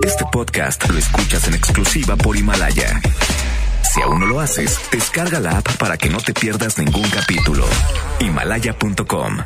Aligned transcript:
Este 0.00 0.24
podcast 0.32 0.88
lo 0.88 0.98
escuchas 0.98 1.46
en 1.46 1.54
exclusiva 1.54 2.16
por 2.16 2.36
Himalaya. 2.36 3.00
Si 3.92 4.00
aún 4.00 4.20
no 4.20 4.26
lo 4.26 4.40
haces, 4.40 4.80
descarga 4.90 5.38
la 5.38 5.58
app 5.58 5.76
para 5.76 5.96
que 5.96 6.08
no 6.08 6.18
te 6.18 6.32
pierdas 6.32 6.78
ningún 6.78 7.08
capítulo. 7.10 7.64
Himalaya.com 8.18 9.36
92.5 9.36 9.42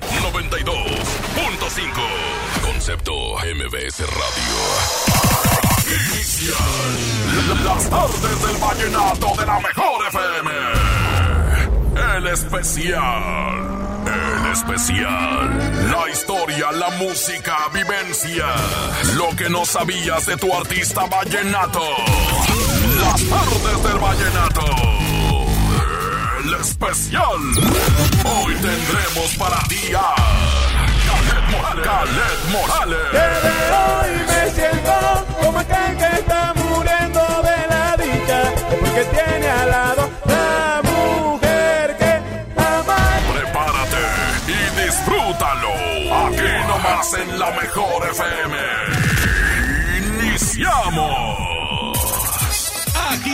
Concepto 2.64 3.12
MBS 3.38 4.00
Radio. 4.00 4.56
Las 7.64 7.90
tardes 7.90 8.42
del 8.46 8.56
vallenato 8.56 9.34
de 9.38 9.46
la 9.46 9.60
mejor 9.60 10.06
FM. 10.08 10.50
El 12.16 12.26
especial. 12.28 13.75
El 14.16 14.52
especial. 14.52 15.90
La 15.90 16.10
historia, 16.10 16.72
la 16.72 16.90
música, 16.90 17.56
vivencia. 17.72 18.46
Lo 19.14 19.34
que 19.36 19.48
no 19.50 19.64
sabías 19.64 20.24
de 20.26 20.36
tu 20.36 20.52
artista 20.54 21.04
vallenato. 21.06 21.82
Las 23.00 23.22
tardes 23.24 23.82
del 23.82 23.98
vallenato. 23.98 24.64
El 26.44 26.54
especial. 26.60 27.40
Hoy 28.24 28.54
tendremos 28.54 29.36
para 29.38 29.58
ti 29.68 29.92
a 29.94 30.14
Morales. 31.50 31.86
Caled 31.86 32.40
Morales. 32.52 32.98
Desde 33.12 33.52
hoy 33.76 34.10
me 34.26 34.50
siento 34.50 35.26
como 35.42 35.58
aquel 35.58 35.96
que 35.96 36.18
está 36.18 36.54
muriendo 36.54 37.20
de 37.42 37.58
la 37.68 37.96
dicha, 37.96 38.40
porque 38.80 39.04
tiene 39.04 39.45
Nomás 46.96 47.12
en 47.12 47.38
la 47.38 47.50
mejor 47.50 48.08
FM. 48.08 48.56
Iniciamos. 49.98 51.55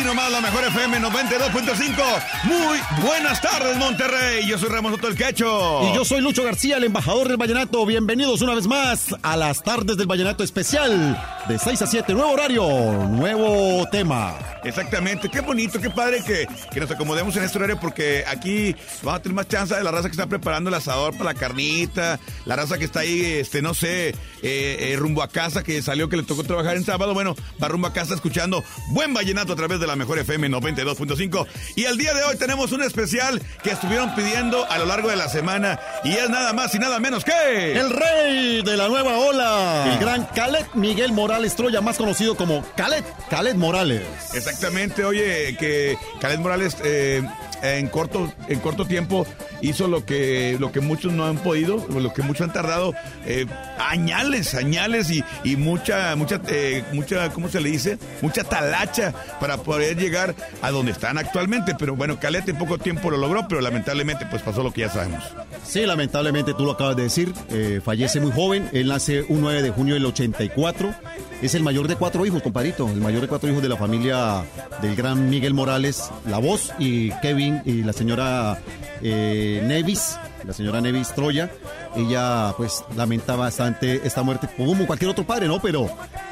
Aquí 0.03 0.09
nomás 0.09 0.33
la 0.33 0.41
mejor 0.41 0.65
FM 0.65 0.99
92.5. 0.99 2.23
Muy 2.43 2.79
buenas 3.05 3.41
tardes, 3.41 3.77
Monterrey. 3.77 4.45
Yo 4.49 4.59
soy 4.59 4.69
Ramos 4.69 4.91
Soto 4.91 5.07
el 5.07 5.15
Quecho. 5.15 5.89
Y 5.89 5.95
yo 5.95 6.05
soy 6.05 6.21
Lucho 6.21 6.43
García, 6.43 6.79
el 6.79 6.83
embajador 6.83 7.29
del 7.29 7.37
Vallenato. 7.37 7.87
Bienvenidos 7.87 8.43
una 8.43 8.57
vez 8.57 8.67
más 8.67 9.15
a 9.23 9.37
las 9.37 9.63
tardes 9.63 9.97
del 9.97 10.09
Vallenato 10.09 10.43
especial 10.43 11.17
de 11.47 11.57
6 11.57 11.83
a 11.83 11.87
7. 11.87 12.15
Nuevo 12.15 12.33
horario, 12.33 12.65
nuevo 13.11 13.87
tema. 13.93 14.37
Exactamente, 14.65 15.29
qué 15.29 15.41
bonito, 15.41 15.81
qué 15.81 15.91
padre 15.91 16.23
que, 16.25 16.49
que 16.73 16.81
nos 16.81 16.91
acomodemos 16.91 17.37
en 17.37 17.45
este 17.45 17.59
horario 17.59 17.79
porque 17.81 18.25
aquí 18.29 18.75
vamos 19.03 19.21
a 19.21 19.23
tener 19.23 19.37
más 19.37 19.49
chance 19.49 19.75
de 19.75 19.83
la 19.83 19.91
raza 19.91 20.09
que 20.09 20.13
está 20.13 20.27
preparando 20.27 20.69
el 20.69 20.75
asador 20.75 21.17
para 21.17 21.33
la 21.33 21.39
carnita, 21.39 22.21
la 22.45 22.57
raza 22.57 22.79
que 22.79 22.85
está 22.85 23.01
ahí, 23.01 23.25
este, 23.25 23.61
no 23.61 23.75
sé, 23.75 24.09
eh, 24.09 24.15
eh, 24.43 24.97
rumbo 24.99 25.23
a 25.23 25.29
casa, 25.29 25.63
que 25.63 25.83
salió 25.83 26.09
que 26.09 26.17
le 26.17 26.23
tocó 26.23 26.45
trabajar 26.45 26.77
en 26.77 26.85
sábado, 26.85 27.13
bueno, 27.15 27.35
va 27.63 27.69
rumbo 27.69 27.89
a 27.89 27.93
casa 27.93 28.15
escuchando 28.15 28.63
buen 28.91 29.13
vallenato 29.15 29.53
a 29.53 29.57
través 29.57 29.81
de 29.81 29.87
la 29.87 29.92
mejor 29.97 30.19
FM 30.19 30.49
92.5. 30.49 31.47
Y 31.77 31.85
el 31.85 31.99
día 31.99 32.15
de 32.15 32.25
hoy 32.25 32.37
tenemos 32.37 32.73
un 32.73 32.83
especial 32.83 33.41
que 33.63 33.71
estuvieron 33.71 34.15
pidiendo 34.15 34.71
a 34.71 34.79
lo 34.79 34.87
largo 34.87 35.09
de 35.09 35.17
la 35.17 35.29
semana 35.29 35.79
y 36.05 36.13
es 36.13 36.29
nada 36.31 36.53
más 36.53 36.75
y 36.75 36.79
nada 36.79 36.99
menos 37.01 37.25
que... 37.25 37.73
El 37.73 37.91
rey 37.91 38.63
de 38.63 38.77
la 38.77 38.89
nueva 38.89 39.19
ola, 39.19 39.93
el 39.93 39.99
gran 39.99 40.25
Khaled 40.27 40.67
Miguel 40.75 41.13
Morales 41.13 41.57
Troya, 41.57 41.81
más 41.81 41.97
conocido 41.97 42.37
como 42.37 42.65
Khaled, 42.77 43.05
Khaled 43.31 43.55
Morales. 43.57 44.03
Exactamente, 44.35 45.05
oye, 45.05 45.57
que 45.59 45.97
Khaled 46.21 46.39
Morales 46.39 46.77
eh, 46.85 47.23
en 47.63 47.89
corto 47.89 48.33
en 48.49 48.59
corto 48.61 48.87
tiempo 48.87 49.27
hizo 49.61 49.87
lo 49.87 50.05
que 50.05 50.57
lo 50.59 50.73
que 50.73 50.81
muchos 50.81 51.13
no 51.13 51.27
han 51.27 51.39
podido, 51.39 51.87
lo 51.89 52.13
que 52.13 52.23
muchos 52.23 52.43
han 52.43 52.53
tardado 52.53 52.95
eh, 53.25 53.47
añales, 53.79 54.55
añales 54.55 55.11
y, 55.11 55.25
y 55.45 55.57
mucha 55.57 56.15
mucha 56.17 56.41
eh, 56.49 56.85
mucha 56.93 57.31
¿cómo 57.31 57.49
se 57.49 57.61
le 57.61 57.71
dice? 57.71 57.99
Mucha 58.21 58.45
talacha 58.45 59.13
para 59.41 59.59
poder 59.59 59.82
llegar 59.95 60.35
a 60.61 60.71
donde 60.71 60.93
están 60.93 61.19
actualmente, 61.19 61.75
pero 61.79 61.97
bueno, 61.97 62.19
Khaled 62.19 62.49
en 62.49 62.57
poco 62.57 62.79
tiempo 62.79 63.11
lo 63.11 63.17
logró, 63.17 63.47
pero 63.49 63.61
lamentablemente 63.61 64.27
pues 64.27 64.43
pasó 64.43 64.63
lo 64.63 64.73
que 64.73 64.83
ya 64.83 64.91
sabemos. 64.91 65.23
Sí, 65.65 65.85
lamentablemente 65.87 66.55
tú 66.55 66.65
lo 66.65 66.73
acabas 66.73 66.97
de 66.97 67.05
decir, 67.05 67.33
eh, 67.51 67.81
fallece 67.85 68.21
muy 68.21 68.33
joven, 68.33 68.69
él 68.73 68.89
nace 68.89 69.23
un 69.29 69.41
9 69.41 69.63
de 69.63 69.71
junio 69.71 69.95
del 69.95 70.07
84, 70.07 70.95
es 71.43 71.55
el 71.55 71.63
mayor 71.63 71.89
de 71.89 71.97
cuatro 71.97 72.25
hijos, 72.25 72.43
compadrito, 72.43 72.89
el 72.89 73.01
mayor 73.01 73.21
de 73.21 73.29
cuatro 73.29 73.51
hijos 73.51 73.63
de 73.63 73.69
la 73.69 73.77
familia 73.77 74.45
del 74.81 74.95
gran 74.95 75.29
Miguel 75.29 75.55
Morales, 75.55 76.11
la 76.27 76.39
voz, 76.39 76.73
y 76.79 77.11
Kevin 77.21 77.63
y 77.65 77.83
la 77.83 77.93
señora 77.93 78.59
eh, 79.03 79.63
Nevis, 79.67 80.19
la 80.45 80.53
señora 80.53 80.81
Nevis 80.81 81.13
Troya, 81.15 81.51
ella 81.97 82.55
pues 82.57 82.85
lamenta 82.97 83.37
bastante 83.37 84.01
esta 84.05 84.23
muerte, 84.23 84.49
como 84.57 84.87
cualquier 84.87 85.11
otro 85.11 85.25
padre, 85.25 85.49
¿no? 85.49 85.61
Pero 85.61 85.89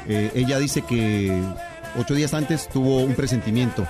eh, 0.07 0.31
ella 0.35 0.59
dice 0.59 0.81
que 0.81 1.41
ocho 1.97 2.13
días 2.13 2.33
antes 2.33 2.67
tuvo 2.69 2.97
un 2.97 3.15
presentimiento. 3.15 3.87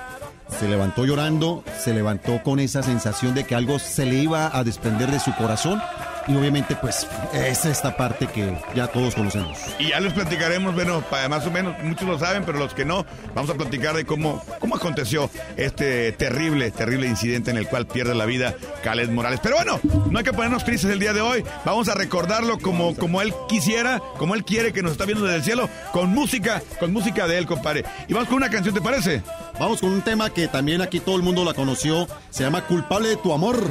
Se 0.58 0.68
levantó 0.68 1.04
llorando, 1.04 1.64
se 1.78 1.94
levantó 1.94 2.42
con 2.42 2.60
esa 2.60 2.82
sensación 2.82 3.34
de 3.34 3.44
que 3.44 3.54
algo 3.54 3.78
se 3.78 4.04
le 4.04 4.16
iba 4.16 4.56
a 4.56 4.64
desprender 4.64 5.10
de 5.10 5.20
su 5.20 5.34
corazón 5.34 5.80
y 6.28 6.36
obviamente 6.36 6.76
pues 6.76 7.06
es 7.32 7.64
esta 7.64 7.96
parte 7.96 8.26
que 8.26 8.56
ya 8.74 8.86
todos 8.86 9.14
conocemos. 9.14 9.58
Y 9.78 9.88
ya 9.88 10.00
les 10.00 10.12
platicaremos, 10.12 10.74
bueno, 10.74 11.02
pa- 11.10 11.28
más 11.28 11.46
o 11.46 11.50
menos, 11.50 11.74
muchos 11.82 12.06
lo 12.08 12.18
saben, 12.18 12.44
pero 12.44 12.58
los 12.58 12.74
que 12.74 12.84
no, 12.84 13.04
vamos 13.34 13.50
a 13.50 13.54
platicar 13.54 13.94
de 13.96 14.04
cómo, 14.04 14.42
cómo 14.60 14.76
aconteció 14.76 15.30
este 15.56 16.12
terrible, 16.12 16.70
terrible 16.70 17.06
incidente 17.06 17.50
en 17.50 17.56
el 17.56 17.66
cual 17.68 17.86
pierde 17.86 18.14
la 18.14 18.24
vida 18.26 18.54
Khaled 18.82 19.10
Morales. 19.10 19.40
Pero 19.42 19.56
bueno, 19.56 19.80
no 20.10 20.18
hay 20.18 20.24
que 20.24 20.32
ponernos 20.32 20.64
tristes 20.64 20.90
el 20.90 20.98
día 20.98 21.12
de 21.12 21.20
hoy, 21.20 21.44
vamos 21.64 21.88
a 21.88 21.94
recordarlo 21.94 22.58
como, 22.58 22.94
como 22.96 23.20
él 23.22 23.32
quisiera, 23.48 24.00
como 24.18 24.34
él 24.34 24.44
quiere 24.44 24.72
que 24.72 24.82
nos 24.82 24.92
está 24.92 25.04
viendo 25.04 25.24
desde 25.24 25.36
el 25.38 25.44
cielo, 25.44 25.68
con 25.92 26.10
música, 26.10 26.62
con 26.80 26.92
música 26.92 27.26
de 27.26 27.38
él, 27.38 27.46
compadre. 27.46 27.84
Y 28.08 28.12
vamos 28.14 28.28
con 28.28 28.36
una 28.38 28.50
canción, 28.50 28.74
¿te 28.74 28.80
parece? 28.80 29.22
Vamos 29.58 29.80
con 29.80 29.90
un 29.90 30.02
tema 30.02 30.30
que 30.30 30.48
también 30.48 30.82
aquí 30.82 31.00
todo 31.00 31.16
el 31.16 31.22
mundo 31.22 31.44
la 31.44 31.54
conoció, 31.54 32.06
se 32.30 32.42
llama 32.44 32.62
Culpable 32.66 33.08
de 33.10 33.16
tu 33.16 33.32
amor, 33.32 33.62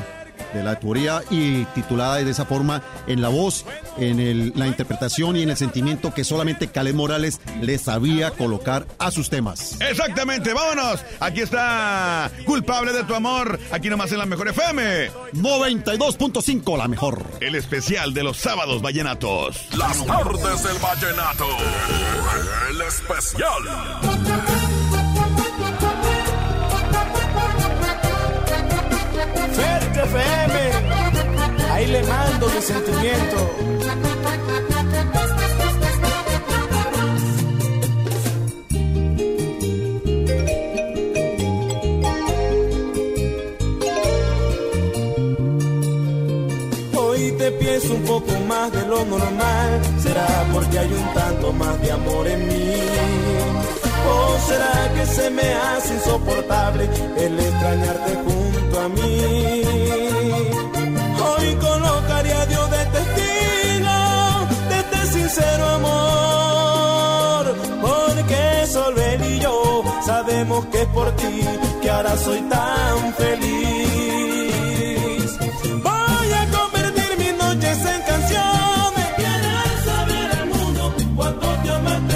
de 0.54 0.64
la 0.64 0.72
autoría 0.72 1.22
y 1.30 1.66
titulada 1.66 2.16
de 2.18 2.30
esa 2.32 2.46
forma 2.46 2.82
en 3.08 3.22
la 3.22 3.30
voz, 3.30 3.66
en 3.98 4.20
el- 4.20 4.54
la 4.56 4.68
interpretación 4.68 5.36
y 5.36 5.44
en 5.44 5.50
el 5.50 5.58
sentimiento 5.58 6.14
que 6.14 6.24
solamente 6.24 6.68
Khaled 6.68 6.94
Morales 6.94 7.40
le 7.62 7.78
sabía 7.78 8.32
colocar 8.32 8.86
a 9.00 9.12
sus 9.12 9.30
temas. 9.30 9.78
Exactamente, 9.82 10.54
vámonos. 10.54 11.02
Aquí 11.20 11.42
está 11.42 12.30
Culpable 12.46 12.92
de 12.94 13.04
tu 13.04 13.16
amor, 13.16 13.60
aquí 13.72 13.90
nomás 13.90 14.12
en 14.12 14.18
la 14.20 14.26
mejor 14.26 14.48
FM. 14.50 15.10
92.5, 15.34 16.78
la 16.78 16.88
mejor. 16.88 17.24
El 17.40 17.56
especial 17.56 18.14
de 18.14 18.24
los 18.24 18.38
sábados 18.38 18.82
vallenatos. 18.82 19.58
Las 19.78 20.06
tardes 20.06 20.64
del 20.64 20.78
vallenato. 20.80 21.48
El 22.70 22.82
especial. 22.82 24.61
Fuerte 29.54 30.00
FM, 30.04 30.54
ahí 31.72 31.88
le 31.88 32.04
mando 32.04 32.48
mi 32.48 32.62
sentimiento. 32.62 33.38
Hoy 46.98 47.32
te 47.38 47.52
pienso 47.52 47.94
un 47.94 48.04
poco 48.04 48.32
más 48.48 48.72
de 48.72 48.86
lo 48.88 49.06
normal. 49.06 49.82
¿Será 50.02 50.28
porque 50.54 50.80
hay 50.80 50.94
un 50.94 51.14
tanto 51.14 51.54
más 51.54 51.82
de 51.82 51.92
amor 51.92 52.28
en 52.28 52.48
mí? 52.48 52.74
¿O 54.08 54.40
será 54.48 54.94
que 54.96 55.06
se 55.06 55.30
me 55.30 55.54
hace 55.54 55.94
insoportable 55.96 56.90
el 57.18 57.40
extrañarte 57.40 58.16
junto 58.16 58.51
a 58.84 58.88
mí? 58.90 59.62
Hoy 61.28 61.56
colocaría 61.56 62.42
a 62.42 62.46
Dios 62.46 62.72
de 62.72 62.86
testigo 62.98 63.98
de 64.70 64.76
este 64.84 65.00
sincero 65.16 65.66
amor. 65.80 67.44
Porque 67.82 68.68
solo 68.68 69.02
él 69.02 69.22
y 69.34 69.40
yo 69.40 69.84
sabemos 70.06 70.66
que 70.72 70.82
es 70.82 70.88
por 70.88 71.12
ti 71.16 71.42
que 71.82 71.90
ahora 71.90 72.18
soy 72.18 72.42
tan 72.42 73.14
feliz. 73.22 74.50
Voy 75.88 76.30
a 76.42 76.44
convertir 76.58 77.12
mis 77.18 77.34
noches 77.44 77.78
en 77.94 78.02
canciones. 78.12 79.08
Quieres 79.22 79.74
saber 79.90 80.28
el 80.42 80.46
mundo 80.56 80.82
cuánto 81.16 81.48
te 81.64 81.70
amaste. 81.80 82.16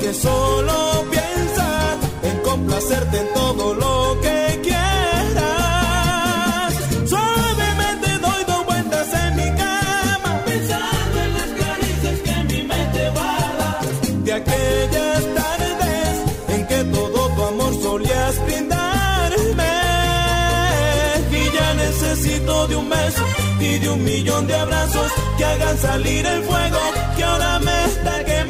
Que 0.00 0.14
solo 0.14 0.76
piensas 1.10 1.96
en 2.28 2.36
complacerte 2.42 3.18
en 3.20 3.28
todo 3.34 3.74
lo 3.74 3.95
aquellas 14.36 15.22
tardes 15.34 16.14
en 16.48 16.66
que 16.66 16.84
todo 16.96 17.28
tu 17.34 17.42
amor 17.52 17.72
solías 17.82 18.34
brindarme. 18.44 19.74
Y 21.40 21.56
ya 21.56 21.74
necesito 21.74 22.68
de 22.68 22.76
un 22.76 22.88
beso 22.88 23.24
y 23.60 23.78
de 23.78 23.88
un 23.88 24.04
millón 24.04 24.46
de 24.46 24.54
abrazos 24.54 25.10
que 25.38 25.44
hagan 25.44 25.78
salir 25.78 26.26
el 26.26 26.42
fuego 26.42 26.80
que 27.16 27.24
ahora 27.24 27.58
me 27.60 27.84
está 27.86 28.24
quemando. 28.24 28.45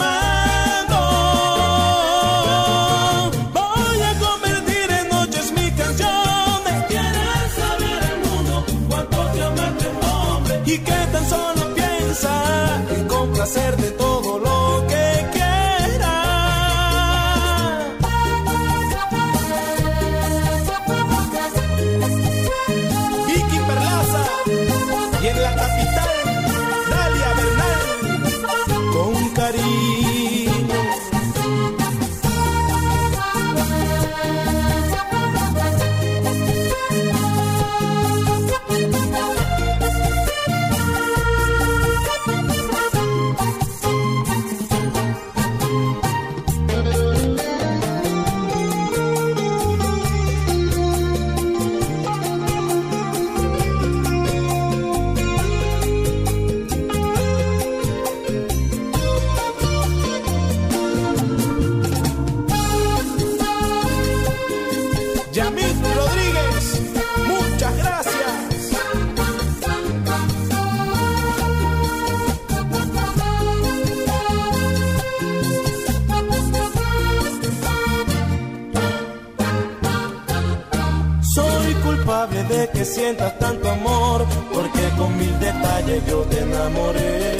Sientas 82.87 83.39
tanto 83.39 83.71
amor, 83.71 84.25
porque 84.53 84.89
con 84.97 85.17
mil 85.19 85.39
detalles 85.41 86.07
yo 86.07 86.23
te 86.23 86.41
enamoré. 86.41 87.37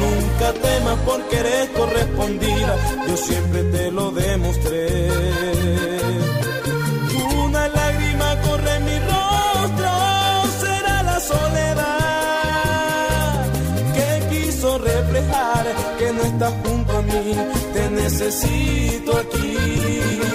Nunca 0.00 0.52
temas 0.54 0.98
porque 1.04 1.36
eres 1.38 1.68
correspondida, 1.70 2.76
yo 3.06 3.16
siempre 3.16 3.62
te 3.64 3.90
lo 3.90 4.10
demostré. 4.12 5.08
Una 7.44 7.68
lágrima 7.68 8.40
corre 8.42 8.76
en 8.76 8.84
mi 8.84 8.98
rostro, 8.98 9.90
será 10.60 11.02
la 11.02 11.20
soledad 11.20 11.84
que 13.94 14.08
quiso 14.30 14.78
reflejar 14.78 15.66
que 15.98 16.12
no 16.12 16.22
estás 16.22 16.54
junto 16.64 16.96
a 16.96 17.02
mí, 17.02 17.36
te 17.74 17.90
necesito 17.90 19.18
aquí. 19.18 20.29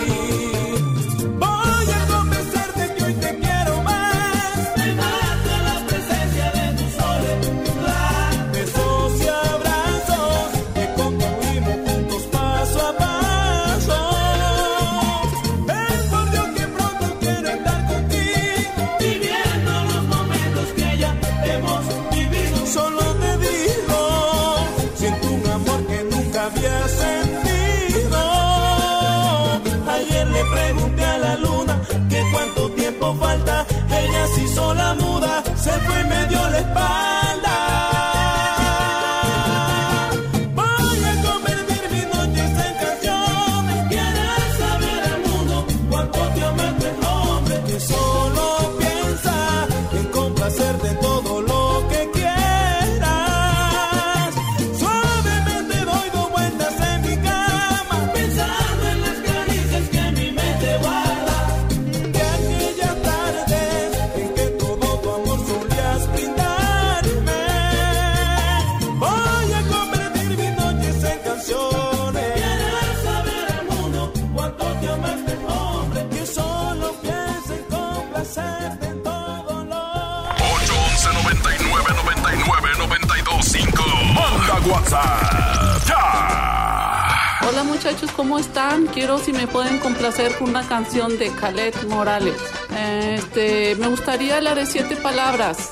Muchachos, 87.85 88.09
¿cómo 88.15 88.39
están? 88.39 88.87
Quiero 88.87 89.19
si 89.19 89.31
me 89.31 89.45
pueden 89.45 89.77
complacer 89.77 90.35
con 90.39 90.49
una 90.49 90.67
canción 90.67 91.19
de 91.19 91.29
Khaled 91.29 91.83
Morales. 91.87 92.35
Este, 92.75 93.75
me 93.75 93.87
gustaría 93.89 94.41
la 94.41 94.55
de 94.55 94.65
siete 94.65 94.95
palabras, 94.95 95.69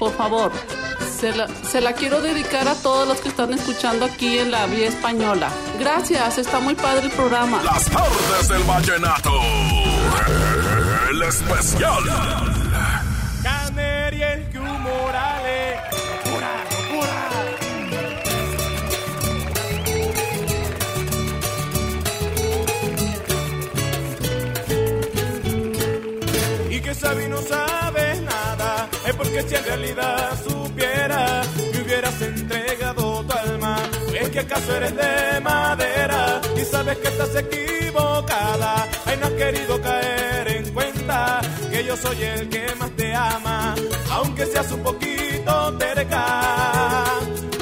por 0.00 0.12
favor. 0.16 0.50
Se 1.20 1.32
la, 1.32 1.46
se 1.62 1.80
la 1.80 1.92
quiero 1.92 2.20
dedicar 2.20 2.66
a 2.66 2.74
todos 2.74 3.06
los 3.06 3.20
que 3.20 3.28
están 3.28 3.52
escuchando 3.52 4.04
aquí 4.04 4.36
en 4.36 4.50
la 4.50 4.66
vía 4.66 4.88
española. 4.88 5.48
Gracias, 5.78 6.38
está 6.38 6.58
muy 6.58 6.74
padre 6.74 7.06
el 7.06 7.12
programa. 7.12 7.62
Las 7.62 7.84
tardes 7.84 8.48
del 8.48 8.62
vallenato. 8.64 9.30
El 11.08 11.22
especial. 11.22 12.43
Si 29.48 29.54
en 29.54 29.64
realidad 29.64 30.30
supiera 30.46 31.42
que 31.72 31.80
hubieras 31.80 32.22
entregado 32.22 33.24
tu 33.24 33.32
alma. 33.32 33.76
Es 34.20 34.28
que 34.30 34.40
acaso 34.40 34.76
eres 34.76 34.94
de 34.96 35.40
madera 35.40 36.40
y 36.56 36.60
sabes 36.64 36.96
que 36.98 37.08
estás 37.08 37.34
equivocada. 37.36 38.88
Ay, 39.06 39.16
no 39.20 39.26
has 39.26 39.32
querido 39.32 39.80
caer 39.80 40.48
en 40.48 40.72
cuenta 40.72 41.40
que 41.70 41.84
yo 41.84 41.96
soy 41.96 42.22
el 42.22 42.48
que 42.48 42.66
más 42.78 42.90
te 42.92 43.14
ama, 43.14 43.74
aunque 44.12 44.46
seas 44.46 44.70
un 44.72 44.82
poquito 44.82 45.76
terca. 45.78 47.04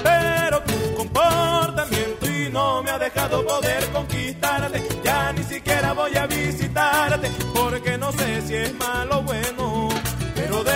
Pero 0.03 0.63
tu 0.63 0.95
comportamiento 0.95 2.27
y 2.31 2.51
no 2.51 2.83
me 2.83 2.91
ha 2.91 2.99
dejado 2.99 3.45
poder 3.47 3.85
conquistarte. 3.91 4.83
Ya 5.03 5.33
ni 5.33 5.43
siquiera 5.45 5.93
voy 5.95 6.15
a 6.17 6.27
visitarte, 6.27 7.31
porque 7.55 7.99
no 7.99 8.13
sé 8.13 8.43
si 8.43 8.55
es 8.55 8.75
malo 8.75 9.19
o 9.19 9.23
bueno, 9.23 9.62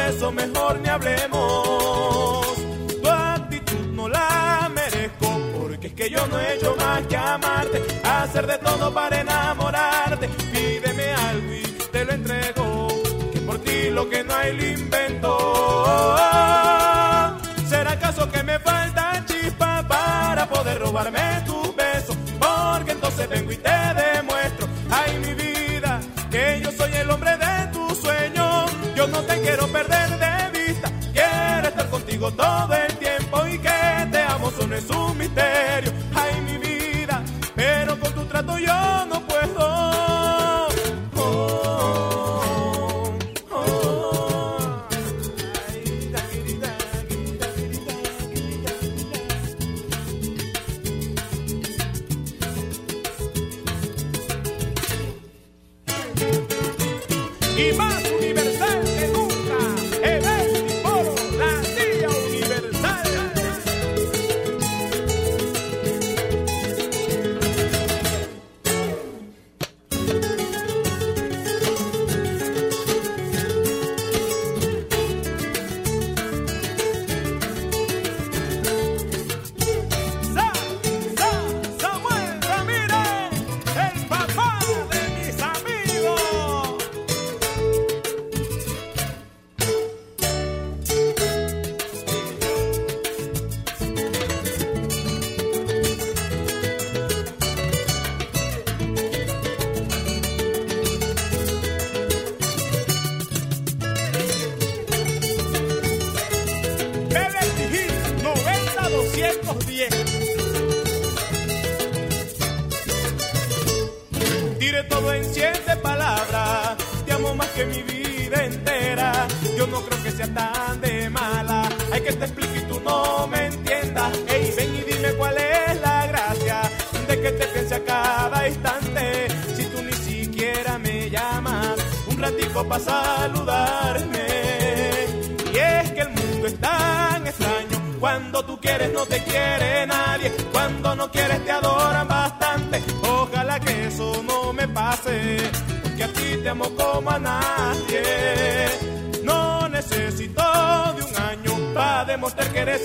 eso 0.08 0.32
mejor 0.32 0.78
ni 0.80 0.88
hablemos. 0.88 2.46
Tu 3.02 3.08
actitud 3.08 3.86
no 3.92 4.08
la 4.08 4.70
merezco, 4.74 5.40
porque 5.58 5.88
es 5.88 5.92
que 5.94 6.10
yo 6.10 6.26
no 6.28 6.38
he 6.38 6.54
hecho 6.54 6.76
más 6.76 7.06
que 7.06 7.16
amarte, 7.16 7.82
hacer 8.04 8.46
de 8.46 8.58
todo 8.58 8.92
para 8.92 9.20
enamorarte. 9.20 10.28
Pídeme 10.52 11.12
algo 11.12 11.52
y 11.52 11.62
te 11.90 12.04
lo 12.04 12.12
entrego, 12.12 12.88
que 13.32 13.40
por 13.40 13.58
ti 13.58 13.90
lo 13.90 14.08
que 14.08 14.24
no 14.24 14.34
hay 14.34 14.52
lo. 14.52 15.05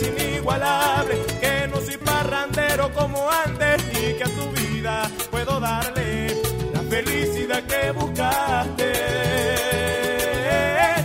Inigualable. 0.01 1.15
Que 1.39 1.67
no 1.67 1.81
soy 1.81 1.97
parrandero 1.97 2.93
como 2.93 3.29
antes. 3.29 3.83
Y 3.93 4.13
que 4.13 4.23
a 4.23 4.27
tu 4.27 4.49
vida 4.51 5.09
puedo 5.29 5.59
darle 5.59 6.35
la 6.73 6.81
felicidad 6.81 7.63
que 7.63 7.91
buscaste. 7.91 8.91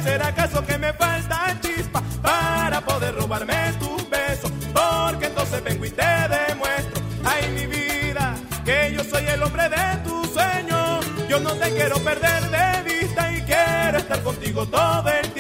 ¿Será 0.03 0.29
acaso 0.29 0.65
que 0.65 0.79
me 0.79 0.93
falta 0.93 1.59
chispa 1.61 2.03
para 2.23 2.81
poder 2.81 3.15
robarme 3.15 3.73
tus 3.79 4.09
besos? 4.09 4.51
Porque 4.73 5.27
entonces 5.27 5.63
vengo 5.65 5.85
y 5.85 5.91
te 5.91 6.03
demuestro, 6.05 7.03
ay 7.25 7.49
mi 7.51 7.67
vida, 7.67 8.35
que 8.65 8.93
yo 8.95 9.03
soy 9.05 9.27
el 9.27 9.43
hombre 9.43 9.69
de 9.69 9.97
tus 10.05 10.31
sueños. 10.31 11.05
Yo 11.29 11.41
no 11.41 11.55
te 11.55 11.71
quiero 11.73 11.99
perder 11.99 12.43
de 12.51 12.83
vista 12.85 13.33
y 13.33 13.43
quiero 13.43 13.99
estar 13.99 14.23
contigo 14.23 14.67
todo 14.67 15.09
el 15.11 15.33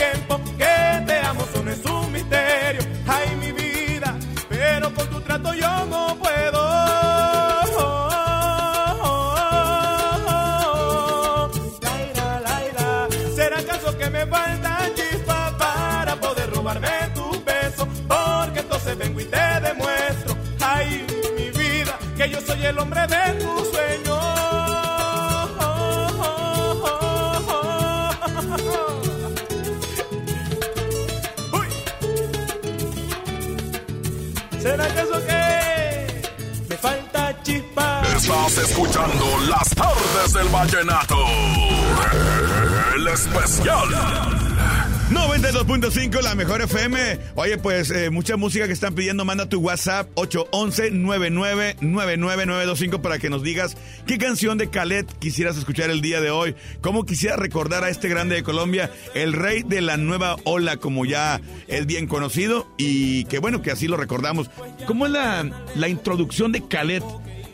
escuchando 38.70 39.24
las 39.48 39.68
tardes 39.70 40.32
del 40.32 40.48
vallenato. 40.48 41.16
El 42.96 43.06
especial. 43.08 43.88
92.5, 45.10 46.20
la 46.20 46.34
mejor 46.34 46.60
FM. 46.62 47.18
Oye, 47.36 47.58
pues 47.58 47.92
eh, 47.92 48.10
mucha 48.10 48.36
música 48.36 48.66
que 48.66 48.72
están 48.72 48.96
pidiendo. 48.96 49.24
Manda 49.24 49.48
tu 49.48 49.60
WhatsApp 49.60 50.08
811-999925 50.16 53.00
para 53.00 53.20
que 53.20 53.30
nos 53.30 53.44
digas 53.44 53.76
qué 54.04 54.18
canción 54.18 54.58
de 54.58 54.68
Calet 54.68 55.06
quisieras 55.20 55.56
escuchar 55.56 55.90
el 55.90 56.00
día 56.00 56.20
de 56.20 56.30
hoy. 56.30 56.56
Cómo 56.80 57.06
quisieras 57.06 57.38
recordar 57.38 57.84
a 57.84 57.88
este 57.88 58.08
grande 58.08 58.34
de 58.34 58.42
Colombia, 58.42 58.90
el 59.14 59.32
rey 59.32 59.62
de 59.62 59.80
la 59.80 59.96
nueva 59.96 60.34
ola, 60.42 60.78
como 60.78 61.04
ya 61.04 61.40
es 61.68 61.86
bien 61.86 62.08
conocido. 62.08 62.66
Y 62.76 63.26
que 63.26 63.38
bueno, 63.38 63.62
que 63.62 63.70
así 63.70 63.86
lo 63.86 63.96
recordamos. 63.96 64.50
¿Cómo 64.88 65.06
es 65.06 65.12
la, 65.12 65.48
la 65.76 65.88
introducción 65.88 66.50
de 66.50 66.66
Calet 66.66 67.04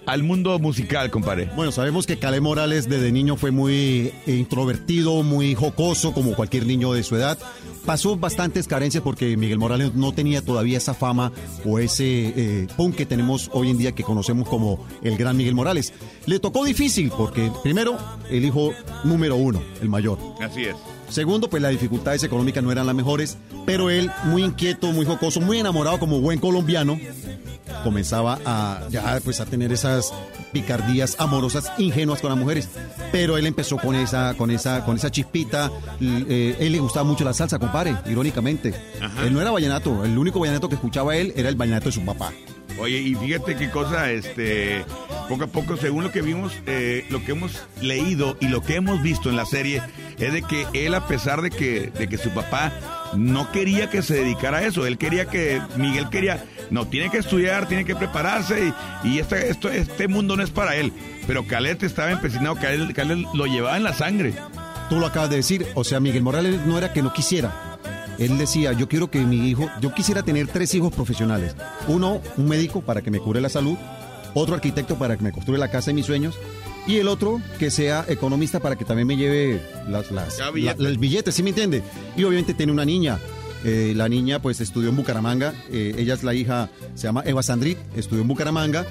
al 0.06 0.22
mundo 0.22 0.58
musical, 0.58 1.10
compadre? 1.10 1.50
Bueno, 1.56 1.72
sabemos 1.72 2.06
que 2.06 2.18
Calé 2.18 2.40
Morales 2.40 2.88
desde 2.88 3.12
niño 3.12 3.36
fue 3.36 3.50
muy 3.50 4.12
introvertido, 4.26 5.22
muy 5.22 5.54
jocoso, 5.54 6.12
como 6.12 6.34
cualquier 6.34 6.66
niño 6.66 6.92
de 6.92 7.02
su 7.02 7.16
edad. 7.16 7.38
Pasó 7.84 8.16
bastantes 8.16 8.68
carencias 8.68 9.02
porque 9.02 9.36
Miguel 9.36 9.58
Morales 9.58 9.94
no 9.94 10.12
tenía 10.12 10.40
todavía 10.42 10.78
esa 10.78 10.94
fama 10.94 11.32
o 11.64 11.80
ese 11.80 12.32
eh, 12.36 12.66
punk 12.76 12.94
que 12.94 13.06
tenemos 13.06 13.50
hoy 13.52 13.70
en 13.70 13.78
día 13.78 13.92
que 13.92 14.04
conocemos 14.04 14.48
como 14.48 14.86
el 15.02 15.16
gran 15.16 15.36
Miguel 15.36 15.54
Morales. 15.54 15.92
Le 16.26 16.38
tocó 16.38 16.64
difícil 16.64 17.10
porque, 17.16 17.50
primero, 17.62 17.98
el 18.30 18.44
hijo 18.44 18.72
número 19.02 19.34
uno, 19.34 19.60
el 19.80 19.88
mayor. 19.88 20.18
Así 20.40 20.64
es. 20.64 20.76
Segundo, 21.12 21.50
pues 21.50 21.62
las 21.62 21.72
dificultades 21.72 22.24
económicas 22.24 22.64
no 22.64 22.72
eran 22.72 22.86
las 22.86 22.94
mejores, 22.94 23.36
pero 23.66 23.90
él, 23.90 24.10
muy 24.24 24.44
inquieto, 24.44 24.92
muy 24.92 25.04
jocoso, 25.04 25.42
muy 25.42 25.58
enamorado 25.58 25.98
como 25.98 26.20
buen 26.20 26.40
colombiano, 26.40 26.98
comenzaba 27.84 28.38
a 28.46 28.80
ya 28.88 29.20
pues 29.22 29.38
a 29.40 29.44
tener 29.44 29.72
esas 29.72 30.10
picardías 30.52 31.16
amorosas 31.18 31.70
ingenuas 31.76 32.22
con 32.22 32.30
las 32.30 32.38
mujeres. 32.38 32.70
Pero 33.12 33.36
él 33.36 33.46
empezó 33.46 33.76
con 33.76 33.94
esa 33.94 34.34
con 34.38 34.50
esa 34.50 34.86
con 34.86 34.96
esa 34.96 35.10
chispita. 35.10 35.70
Eh, 36.00 36.56
él 36.58 36.72
le 36.72 36.78
gustaba 36.78 37.04
mucho 37.04 37.24
la 37.24 37.34
salsa 37.34 37.58
compadre 37.58 37.94
irónicamente. 38.06 38.72
Él 39.22 39.34
no 39.34 39.42
era 39.42 39.50
vallenato 39.50 40.06
el 40.06 40.16
único 40.16 40.40
vallenato 40.40 40.70
que 40.70 40.76
escuchaba 40.76 41.14
él 41.14 41.34
era 41.36 41.50
el 41.50 41.56
vallenato 41.56 41.86
de 41.86 41.92
su 41.92 42.04
papá. 42.06 42.32
Oye, 42.78 42.98
y 42.98 43.14
fíjate 43.14 43.54
qué 43.56 43.70
cosa, 43.70 44.10
este, 44.10 44.84
poco 45.28 45.44
a 45.44 45.46
poco, 45.46 45.76
según 45.76 46.04
lo 46.04 46.10
que 46.10 46.22
vimos, 46.22 46.52
eh, 46.66 47.04
lo 47.10 47.24
que 47.24 47.32
hemos 47.32 47.52
leído 47.80 48.36
y 48.40 48.48
lo 48.48 48.62
que 48.62 48.76
hemos 48.76 49.02
visto 49.02 49.28
en 49.28 49.36
la 49.36 49.44
serie, 49.44 49.82
es 50.18 50.32
de 50.32 50.42
que 50.42 50.66
él, 50.72 50.94
a 50.94 51.06
pesar 51.06 51.42
de 51.42 51.50
que, 51.50 51.90
de 51.90 52.08
que 52.08 52.18
su 52.18 52.30
papá 52.30 52.72
no 53.14 53.50
quería 53.52 53.90
que 53.90 54.02
se 54.02 54.14
dedicara 54.14 54.58
a 54.58 54.66
eso, 54.66 54.86
él 54.86 54.98
quería 54.98 55.26
que, 55.26 55.60
Miguel 55.76 56.08
quería, 56.08 56.44
no, 56.70 56.86
tiene 56.86 57.10
que 57.10 57.18
estudiar, 57.18 57.68
tiene 57.68 57.84
que 57.84 57.94
prepararse 57.94 58.72
y, 59.04 59.08
y 59.08 59.18
este, 59.18 59.50
esto, 59.50 59.68
este 59.70 60.08
mundo 60.08 60.36
no 60.36 60.42
es 60.42 60.50
para 60.50 60.76
él. 60.76 60.92
Pero 61.26 61.46
Calet 61.46 61.82
estaba 61.82 62.10
empecinado, 62.10 62.56
Calet, 62.56 62.94
Calet 62.94 63.26
lo 63.34 63.46
llevaba 63.46 63.76
en 63.76 63.84
la 63.84 63.92
sangre. 63.92 64.34
tú 64.88 64.98
lo 64.98 65.06
acabas 65.06 65.30
de 65.30 65.36
decir 65.36 65.66
o 65.74 65.84
sea 65.84 66.00
Miguel 66.00 66.22
Morales 66.22 66.66
no 66.66 66.78
era 66.78 66.92
que 66.92 67.02
no 67.02 67.12
quisiera 67.12 67.72
él 68.18 68.38
decía, 68.38 68.72
yo 68.72 68.88
quiero 68.88 69.10
que 69.10 69.20
mi 69.20 69.48
hijo, 69.48 69.70
yo 69.80 69.92
quisiera 69.92 70.22
tener 70.22 70.46
tres 70.46 70.74
hijos 70.74 70.94
profesionales. 70.94 71.56
Uno, 71.88 72.20
un 72.36 72.48
médico 72.48 72.80
para 72.80 73.02
que 73.02 73.10
me 73.10 73.18
cure 73.18 73.40
la 73.40 73.48
salud, 73.48 73.76
otro 74.34 74.54
arquitecto 74.54 74.96
para 74.96 75.16
que 75.16 75.24
me 75.24 75.32
construya 75.32 75.58
la 75.58 75.70
casa 75.70 75.86
de 75.86 75.94
mis 75.94 76.06
sueños, 76.06 76.38
y 76.86 76.96
el 76.96 77.08
otro 77.08 77.40
que 77.58 77.70
sea 77.70 78.04
economista 78.08 78.60
para 78.60 78.76
que 78.76 78.84
también 78.84 79.06
me 79.08 79.16
lleve 79.16 79.60
las, 79.88 80.10
las, 80.10 80.38
la- 80.38 80.50
billetes. 80.50 80.86
el 80.86 80.98
billete, 80.98 81.32
¿sí 81.32 81.42
me 81.42 81.50
entiende? 81.50 81.82
Y 82.16 82.24
obviamente 82.24 82.54
tiene 82.54 82.72
una 82.72 82.84
niña. 82.84 83.18
Eh, 83.64 83.92
la 83.94 84.08
niña 84.08 84.40
pues 84.42 84.60
estudió 84.60 84.88
en 84.88 84.96
Bucaramanga, 84.96 85.54
eh, 85.70 85.94
ella 85.96 86.14
es 86.14 86.24
la 86.24 86.34
hija, 86.34 86.68
se 86.96 87.04
llama 87.06 87.22
Eva 87.24 87.42
Sandrit, 87.44 87.78
estudió 87.96 88.22
en 88.22 88.28
Bucaramanga, 88.28 88.84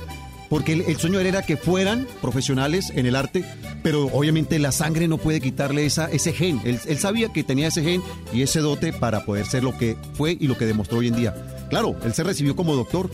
porque 0.49 0.71
el, 0.73 0.81
el 0.81 0.95
sueño 0.97 1.15
de 1.17 1.23
él 1.23 1.27
era 1.27 1.41
que 1.45 1.57
fueran 1.57 2.07
profesionales 2.21 2.89
en 2.95 3.05
el 3.05 3.17
arte, 3.17 3.43
pero 3.83 4.05
obviamente 4.07 4.59
la 4.59 4.71
sangre 4.71 5.09
no 5.09 5.17
puede 5.17 5.41
quitarle 5.41 5.85
esa, 5.85 6.09
ese 6.09 6.31
gen. 6.31 6.61
Él, 6.63 6.79
él 6.87 6.97
sabía 6.99 7.33
que 7.33 7.43
tenía 7.43 7.67
ese 7.67 7.83
gen 7.83 8.01
y 8.31 8.43
ese 8.43 8.59
dote 8.61 8.93
para 8.93 9.25
poder 9.25 9.45
ser 9.45 9.63
lo 9.63 9.77
que 9.77 9.97
fue 10.13 10.37
y 10.39 10.47
lo 10.47 10.57
que 10.57 10.65
demostró 10.65 10.99
hoy 10.99 11.07
en 11.09 11.15
día. 11.17 11.35
Claro, 11.69 11.97
él 12.05 12.13
se 12.13 12.23
recibió 12.23 12.55
como 12.55 12.73
doctor. 12.75 13.09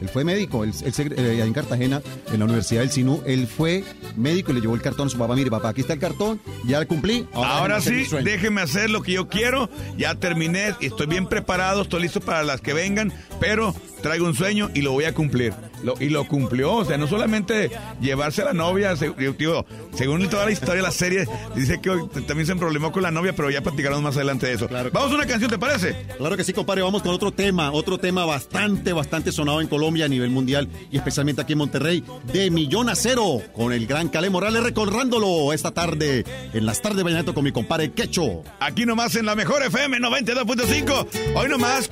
Él 0.00 0.08
fue 0.08 0.24
médico, 0.24 0.64
él, 0.64 0.72
eh, 0.84 1.42
en 1.44 1.52
Cartagena, 1.52 2.02
en 2.32 2.38
la 2.38 2.44
Universidad 2.44 2.80
del 2.80 2.90
Sinú, 2.90 3.22
él 3.26 3.46
fue 3.46 3.84
médico 4.16 4.50
y 4.50 4.54
le 4.54 4.60
llevó 4.60 4.74
el 4.74 4.82
cartón 4.82 5.08
a 5.08 5.10
su 5.10 5.18
papá. 5.18 5.34
Mire, 5.34 5.50
papá, 5.50 5.70
aquí 5.70 5.82
está 5.82 5.92
el 5.92 5.98
cartón, 5.98 6.40
ya 6.64 6.84
cumplí. 6.86 7.26
Ahora 7.32 7.80
sí, 7.80 8.04
sueño". 8.04 8.24
déjeme 8.24 8.62
hacer 8.62 8.90
lo 8.90 9.02
que 9.02 9.12
yo 9.12 9.28
quiero. 9.28 9.68
Ya 9.96 10.14
terminé, 10.14 10.74
estoy 10.80 11.06
bien 11.06 11.26
preparado, 11.26 11.82
estoy 11.82 12.02
listo 12.02 12.20
para 12.20 12.42
las 12.42 12.60
que 12.60 12.72
vengan, 12.72 13.12
pero 13.38 13.74
traigo 14.02 14.26
un 14.26 14.34
sueño 14.34 14.70
y 14.74 14.82
lo 14.82 14.92
voy 14.92 15.04
a 15.04 15.14
cumplir. 15.14 15.52
Lo- 15.82 15.94
y 16.00 16.08
lo 16.10 16.24
cumplió, 16.26 16.74
o 16.74 16.84
sea, 16.84 16.98
no 16.98 17.06
solamente 17.06 17.70
llevarse 18.00 18.42
a 18.42 18.46
la 18.46 18.52
novia, 18.52 18.94
se- 18.96 19.12
digo, 19.38 19.64
según 19.94 20.28
toda 20.28 20.44
la 20.44 20.52
historia 20.52 20.76
de 20.76 20.82
la 20.82 20.90
serie, 20.90 21.26
dice 21.54 21.80
que 21.80 21.90
también 22.26 22.46
se 22.46 22.54
problemó 22.56 22.92
con 22.92 23.02
la 23.02 23.10
novia, 23.10 23.32
pero 23.34 23.50
ya 23.50 23.62
platicaremos 23.62 24.02
más 24.02 24.16
adelante 24.16 24.46
de 24.46 24.54
eso. 24.54 24.68
Claro. 24.68 24.90
Vamos 24.92 25.12
a 25.12 25.14
una 25.14 25.26
canción, 25.26 25.50
¿te 25.50 25.58
parece? 25.58 26.06
Claro 26.18 26.36
que 26.36 26.44
sí, 26.44 26.52
compadre. 26.52 26.82
Vamos 26.82 27.02
con 27.02 27.12
otro 27.12 27.32
tema, 27.32 27.72
otro 27.72 27.98
tema 27.98 28.24
bastante, 28.24 28.92
bastante 28.92 29.32
sonado 29.32 29.60
en 29.60 29.68
Colombia 29.68 30.04
a 30.04 30.08
nivel 30.08 30.30
mundial 30.30 30.68
y 30.90 30.96
especialmente 30.96 31.42
aquí 31.42 31.52
en 31.52 31.58
Monterrey, 31.58 32.04
de 32.32 32.50
Millón 32.50 32.88
a 32.88 32.94
Cero, 32.94 33.40
con 33.54 33.72
el 33.72 33.86
gran 33.86 34.08
Calé 34.08 34.28
Morales 34.30 34.62
recordándolo 34.62 35.52
esta 35.52 35.70
tarde 35.70 36.24
en 36.52 36.66
las 36.66 36.80
tardes 36.82 36.98
de 36.98 37.02
Vallenato 37.04 37.34
con 37.34 37.44
mi 37.44 37.52
compadre 37.52 37.92
Quecho. 37.92 38.42
Aquí 38.60 38.84
nomás 38.86 39.14
en 39.16 39.26
la 39.26 39.34
mejor 39.34 39.62
FM 39.62 39.98
92.5. 39.98 41.06
Hoy 41.34 41.48
nomás 41.48 41.90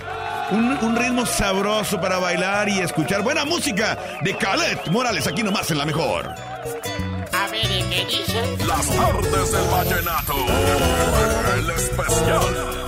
un, 0.51 0.65
un 0.83 0.97
ritmo 0.97 1.27
sabroso 1.27 2.01
para 2.01 2.19
bailar 2.19 2.69
y 2.69 2.79
escuchar 2.81 3.23
buena 3.23 3.45
música 3.45 3.78
de 3.79 4.37
Calet 4.37 4.89
Morales. 4.89 5.27
Aquí 5.29 5.43
nomás 5.45 5.71
en 5.71 5.79
la 5.79 5.87
mejor. 5.87 6.27
A 6.27 7.49
ver, 7.49 7.65
¿y 7.65 7.83
qué 7.85 8.05
dice? 8.07 8.67
Las 8.67 8.87
tardes 8.89 9.53
del 9.53 9.69
vallenato. 9.71 10.35
El 11.55 11.71
especial. 11.71 12.79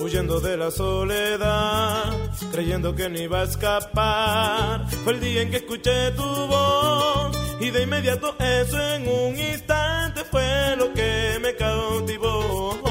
Huyendo 0.00 0.40
de 0.40 0.56
la 0.56 0.70
soledad, 0.70 2.12
creyendo 2.52 2.94
que 2.94 3.08
no 3.08 3.18
iba 3.18 3.40
a 3.40 3.44
escapar. 3.44 4.86
Fue 5.02 5.14
el 5.14 5.20
día 5.20 5.42
en 5.42 5.50
que 5.50 5.56
escuché 5.58 6.10
tu 6.10 6.22
voz 6.22 7.38
y 7.58 7.70
de 7.70 7.82
inmediato 7.84 8.36
eso 8.38 8.78
en 8.94 9.08
un 9.08 9.38
instante 9.38 10.24
fue 10.30 10.76
lo 10.76 10.92
que 10.92 11.38
me 11.40 11.54
cautivó. 11.56 12.89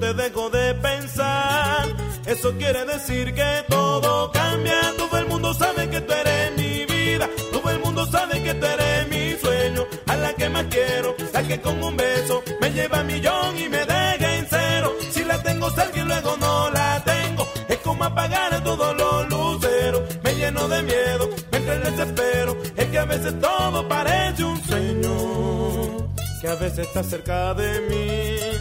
Te 0.00 0.14
dejo 0.14 0.48
de 0.50 0.74
pensar 0.74 1.88
Eso 2.24 2.52
quiere 2.56 2.84
decir 2.84 3.34
que 3.34 3.64
todo 3.68 4.30
cambia. 4.30 4.94
Todo 4.96 5.18
el 5.18 5.26
mundo 5.26 5.52
sabe 5.54 5.90
que 5.90 6.00
tú 6.00 6.12
eres 6.12 6.56
mi 6.56 6.86
vida. 6.86 7.28
Todo 7.52 7.68
el 7.70 7.80
mundo 7.80 8.06
sabe 8.06 8.40
que 8.42 8.54
tú 8.54 8.64
eres 8.64 9.08
mi 9.08 9.32
sueño. 9.40 9.86
A 10.06 10.16
la 10.16 10.32
que 10.34 10.48
más 10.50 10.66
quiero, 10.70 11.16
la 11.32 11.42
que 11.42 11.60
con 11.60 11.82
un 11.82 11.96
beso 11.96 12.42
me 12.60 12.70
lleva 12.70 13.00
a 13.00 13.02
millón 13.02 13.58
y 13.58 13.68
me 13.68 13.78
deja 13.78 14.36
en 14.36 14.46
cero. 14.48 14.92
Si 15.10 15.24
la 15.24 15.42
tengo 15.42 15.68
cerca 15.70 15.98
y 15.98 16.04
luego 16.04 16.36
no 16.36 16.70
la 16.70 17.02
tengo, 17.04 17.48
es 17.68 17.78
como 17.78 18.04
apagar 18.04 18.62
todos 18.62 18.96
los 18.96 19.28
luceros. 19.28 20.02
Me 20.22 20.34
lleno 20.34 20.68
de 20.68 20.82
miedo, 20.82 21.28
me 21.50 21.58
entra 21.58 21.74
el 21.74 21.82
desespero. 21.82 22.56
Es 22.76 22.86
que 22.86 22.98
a 22.98 23.04
veces 23.04 23.40
todo 23.40 23.88
parece 23.88 24.44
un 24.44 24.62
sueño. 24.64 26.08
Que 26.40 26.48
a 26.48 26.54
veces 26.54 26.86
está 26.86 27.02
cerca 27.02 27.52
de 27.54 27.80
mí. 27.88 28.57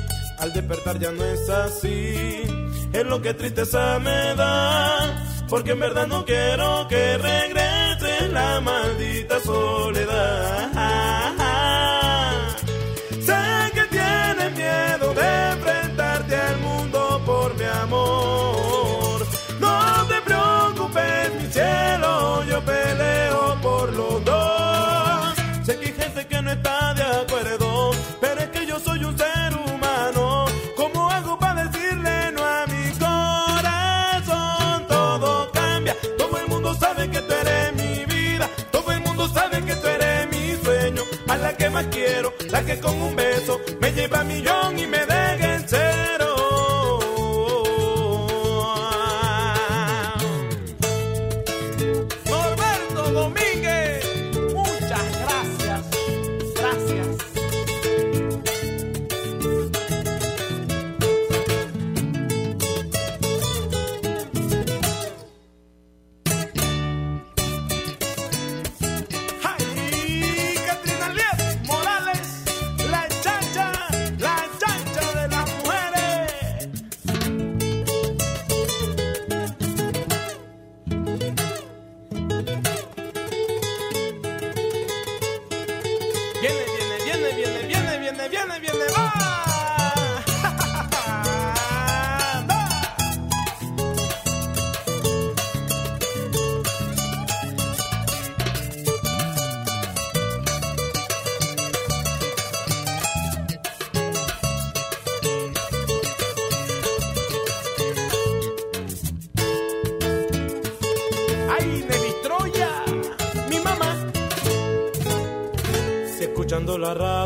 Al 0.47 0.53
despertar 0.53 0.97
ya 0.97 1.11
no 1.11 1.25
es 1.25 1.49
así. 1.49 2.41
Es 2.93 3.05
lo 3.05 3.21
que 3.21 3.33
tristeza 3.33 3.99
me 3.99 4.33
da. 4.35 5.43
Porque 5.49 5.71
en 5.71 5.79
verdad 5.81 6.07
no 6.07 6.23
quiero 6.23 6.87
que 6.87 7.17
regrese 7.17 8.29
la 8.31 8.61
maldita 8.61 9.41
soledad. 9.41 10.06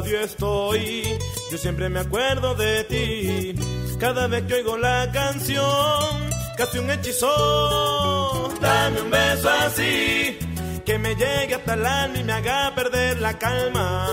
Radio 0.02 0.22
estoy, 0.22 1.04
yo 1.52 1.58
siempre 1.58 1.88
me 1.90 2.00
acuerdo 2.00 2.56
de 2.56 2.84
ti. 2.86 3.54
Cada 4.00 4.28
vez 4.28 4.44
que 4.44 4.56
oigo 4.56 4.78
la 4.78 5.12
canción, 5.12 6.30
casi 6.58 6.80
un 6.80 6.90
hechizo. 6.90 8.50
Dame 8.60 9.02
un 9.02 9.12
beso 9.12 9.50
así, 9.50 10.40
que 10.86 10.98
me 10.98 11.16
llegue 11.16 11.54
hasta 11.56 11.76
el 11.76 11.86
alma 11.86 12.18
y 12.18 12.24
me 12.24 12.34
haga 12.34 12.74
perder 12.74 13.22
la 13.22 13.38
calma. 13.38 14.08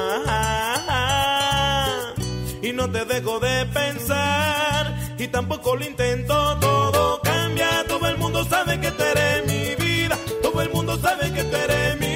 Y 2.60 2.72
no 2.72 2.90
te 2.90 3.04
dejo 3.06 3.40
de 3.40 3.64
pensar, 3.66 5.14
y 5.18 5.28
tampoco 5.28 5.76
lo 5.76 5.86
intento. 5.86 6.58
Todo 6.58 7.22
cambia, 7.22 7.84
todo 7.88 8.08
el 8.08 8.18
mundo 8.18 8.44
sabe 8.44 8.78
que 8.78 8.90
tú 8.90 9.02
eres 9.04 9.46
mi 9.46 9.74
vida. 9.76 10.18
Todo 10.42 10.60
el 10.60 10.70
mundo 10.70 10.98
sabe 10.98 11.32
que 11.32 11.44
tú 11.44 11.56
eres 11.56 11.98
mi 11.98 12.07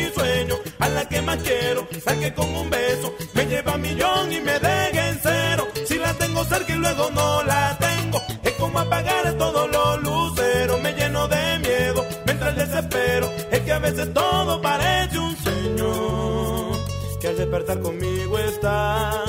que 1.13 1.23
más 1.23 1.39
quiero, 1.43 1.87
la 2.07 2.19
que 2.19 2.33
con 2.33 2.49
un 2.55 2.71
beso 2.71 3.15
me 3.35 3.45
lleva 3.45 3.75
a 3.75 3.77
millón 3.77 4.33
y 4.33 4.41
me 4.41 4.59
deja 4.59 5.09
en 5.11 5.21
cero. 5.23 5.69
Si 5.87 5.99
la 5.99 6.15
tengo 6.15 6.43
cerca 6.45 6.73
y 6.73 6.79
luego 6.79 7.11
no 7.11 7.43
la 7.43 7.77
tengo, 7.79 8.23
es 8.43 8.53
como 8.53 8.79
apagar 8.79 9.35
todos 9.35 9.71
los 9.71 10.03
luceros. 10.03 10.81
Me 10.81 10.93
lleno 10.95 11.29
de 11.29 11.59
miedo, 11.59 12.07
me 12.27 12.35
desespero. 12.35 13.31
Es 13.51 13.61
que 13.61 13.73
a 13.73 13.79
veces 13.79 14.13
todo 14.15 14.61
parece 14.63 15.19
un 15.19 15.37
sueño. 15.37 16.73
Que 17.21 17.29
al 17.29 17.37
despertar 17.37 17.81
conmigo 17.81 18.39
está, 18.39 19.23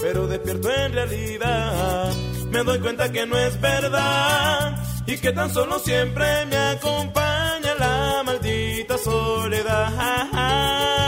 pero 0.00 0.26
despierto 0.26 0.70
en 0.70 0.92
realidad. 0.92 2.12
Me 2.50 2.64
doy 2.64 2.80
cuenta 2.80 3.12
que 3.12 3.26
no 3.26 3.38
es 3.38 3.60
verdad 3.60 4.82
y 5.06 5.18
que 5.18 5.32
tan 5.32 5.52
solo 5.52 5.78
siempre 5.80 6.46
me 6.46 6.56
acompaña 6.56 7.74
la 7.78 8.22
maldita 8.24 8.96
soledad. 8.96 11.05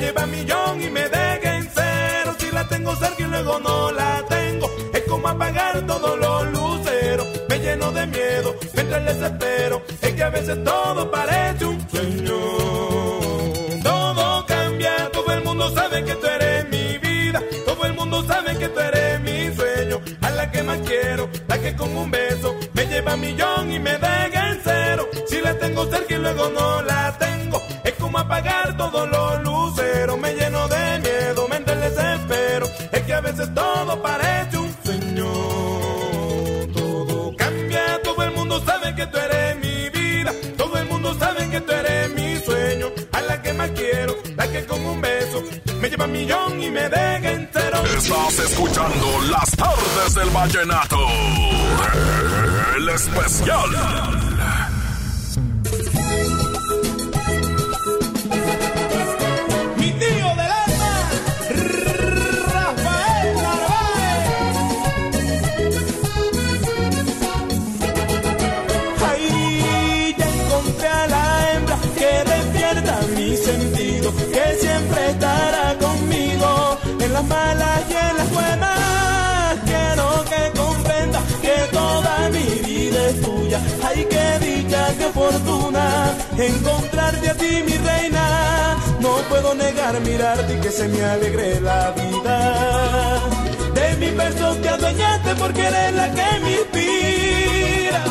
Lleva 0.00 0.26
millón 0.26 0.82
y 0.82 0.90
me 0.90 1.08
deja 1.08 1.56
en 1.58 1.68
cero. 1.74 2.34
Si 2.38 2.50
la 2.50 2.66
tengo 2.66 2.96
cerca 2.96 3.22
y 3.22 3.26
luego 3.26 3.60
no 3.60 3.92
la 3.92 4.24
tengo, 4.28 4.70
es 4.94 5.02
como 5.02 5.28
apagar 5.28 5.86
todos 5.86 6.18
los 6.18 6.52
luceros. 6.52 7.26
Me 7.48 7.58
lleno 7.58 7.92
de 7.92 8.06
miedo, 8.06 8.56
me 8.74 8.80
entra 8.80 8.98
el 8.98 9.04
desespero. 9.04 9.82
Es 10.00 10.12
que 10.14 10.22
a 10.22 10.30
veces 10.30 10.64
todo 10.64 11.10
parece 11.10 11.64
un 11.66 11.90
sueño. 11.90 12.38
Todo 13.82 14.46
cambia, 14.46 15.10
todo 15.12 15.32
el 15.34 15.44
mundo 15.44 15.70
sabe 15.74 16.02
que 16.04 16.14
tú 16.14 16.26
eres 16.26 16.68
mi 16.70 16.98
vida. 16.98 17.42
Todo 17.66 17.84
el 17.84 17.94
mundo 17.94 18.24
sabe 18.26 18.56
que 18.56 18.68
tú 18.68 18.80
eres 18.80 19.20
mi 19.20 19.54
sueño. 19.54 20.00
A 20.22 20.30
la 20.30 20.50
que 20.50 20.62
más 20.62 20.78
quiero, 20.80 21.28
la 21.46 21.58
que 21.58 21.76
con 21.76 21.94
un 21.94 22.10
beso 22.10 22.56
me 22.72 22.86
lleva 22.86 23.16
millón 23.16 23.70
y 23.70 23.78
me 23.78 23.92
deja 23.98 24.50
en 24.50 24.60
cero. 24.64 25.08
Si 25.28 25.40
la 25.42 25.52
tengo 25.58 25.84
cerca 25.92 26.14
y 26.14 26.18
luego 26.18 26.48
no 26.48 26.82
la 26.82 27.18
tengo, 27.18 27.60
es 27.84 27.92
como 27.94 28.18
apagar 28.18 28.76
todos 28.76 29.08
los 29.10 29.19
millón 46.06 46.62
y 46.62 46.70
me 46.70 46.88
deja 46.88 47.32
entero. 47.32 47.84
Estás 47.84 48.38
escuchando 48.38 49.06
las 49.30 49.50
tardes 49.52 50.14
del 50.14 50.30
vallenato. 50.30 50.98
El 52.76 52.88
especial. 52.88 54.29
Encontrarte 86.46 87.30
a 87.30 87.34
ti, 87.34 87.62
mi 87.64 87.76
reina. 87.76 88.76
No 89.00 89.10
puedo 89.28 89.54
negar 89.54 90.00
mirarte 90.00 90.54
y 90.54 90.60
que 90.60 90.70
se 90.70 90.88
me 90.88 91.02
alegre 91.04 91.60
la 91.60 91.90
vida. 91.92 93.20
De 93.74 93.96
mi 93.96 94.10
verso 94.10 94.54
te 94.56 94.68
adueñaste 94.68 95.34
porque 95.36 95.62
eres 95.66 95.94
la 95.94 96.08
que 96.10 96.40
me 96.42 96.52
inspira. 96.52 98.04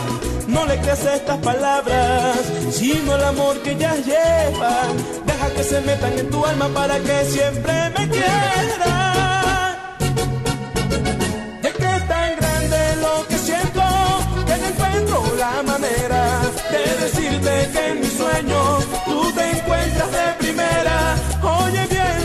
No 0.48 0.66
le 0.66 0.80
creas 0.80 1.06
a 1.06 1.16
estas 1.16 1.38
palabras, 1.38 2.38
sino 2.72 3.16
el 3.16 3.24
amor 3.24 3.62
que 3.62 3.72
ellas 3.72 3.98
llevan. 4.06 4.92
Deja 5.26 5.50
que 5.56 5.64
se 5.64 5.82
metan 5.82 6.18
en 6.18 6.30
tu 6.30 6.46
alma 6.46 6.68
para 6.70 7.00
que 7.00 7.26
siempre 7.26 7.74
me 7.98 8.10
quieras. 8.10 9.19
En 17.76 18.00
mis 18.00 18.14
sueños 18.14 18.86
tú 19.06 19.32
te 19.34 19.52
encuentras 19.52 20.12
de 20.12 20.34
primera. 20.40 21.16
Oye 21.44 21.88
bien 21.90 22.19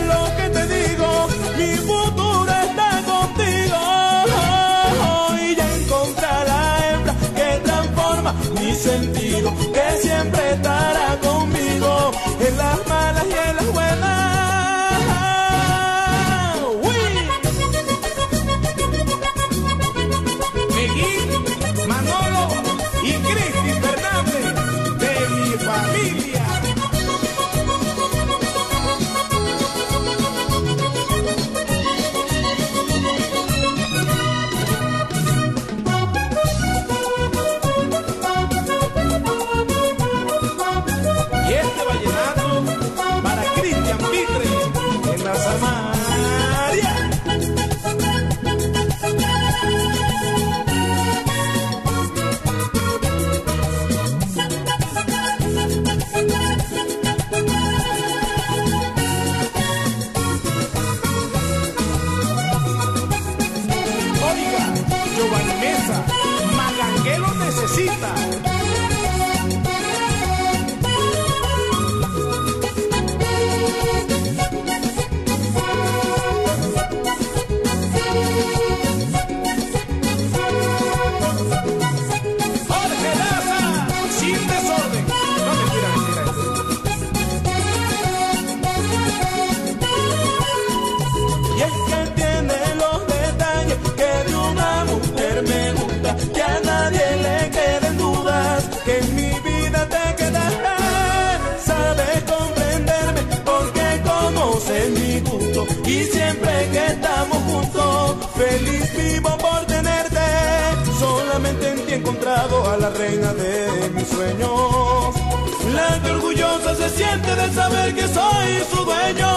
saber 117.55 117.95
que 117.95 118.07
soy 118.07 118.49
su 118.71 118.79
dueño. 118.83 119.31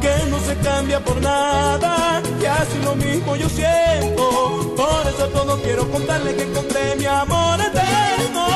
Que 0.00 0.14
no 0.30 0.38
se 0.40 0.54
cambia 0.68 0.98
por 1.00 1.20
nada. 1.20 2.20
Y 2.42 2.44
así 2.44 2.78
lo 2.84 2.94
mismo 2.96 3.36
yo 3.36 3.48
siento. 3.48 4.74
Por 4.76 5.02
eso 5.12 5.28
todo 5.28 5.60
quiero 5.62 5.88
contarle 5.90 6.34
que 6.36 6.42
encontré 6.42 6.96
mi 6.96 7.06
amor 7.06 7.60
eterno. 7.60 8.46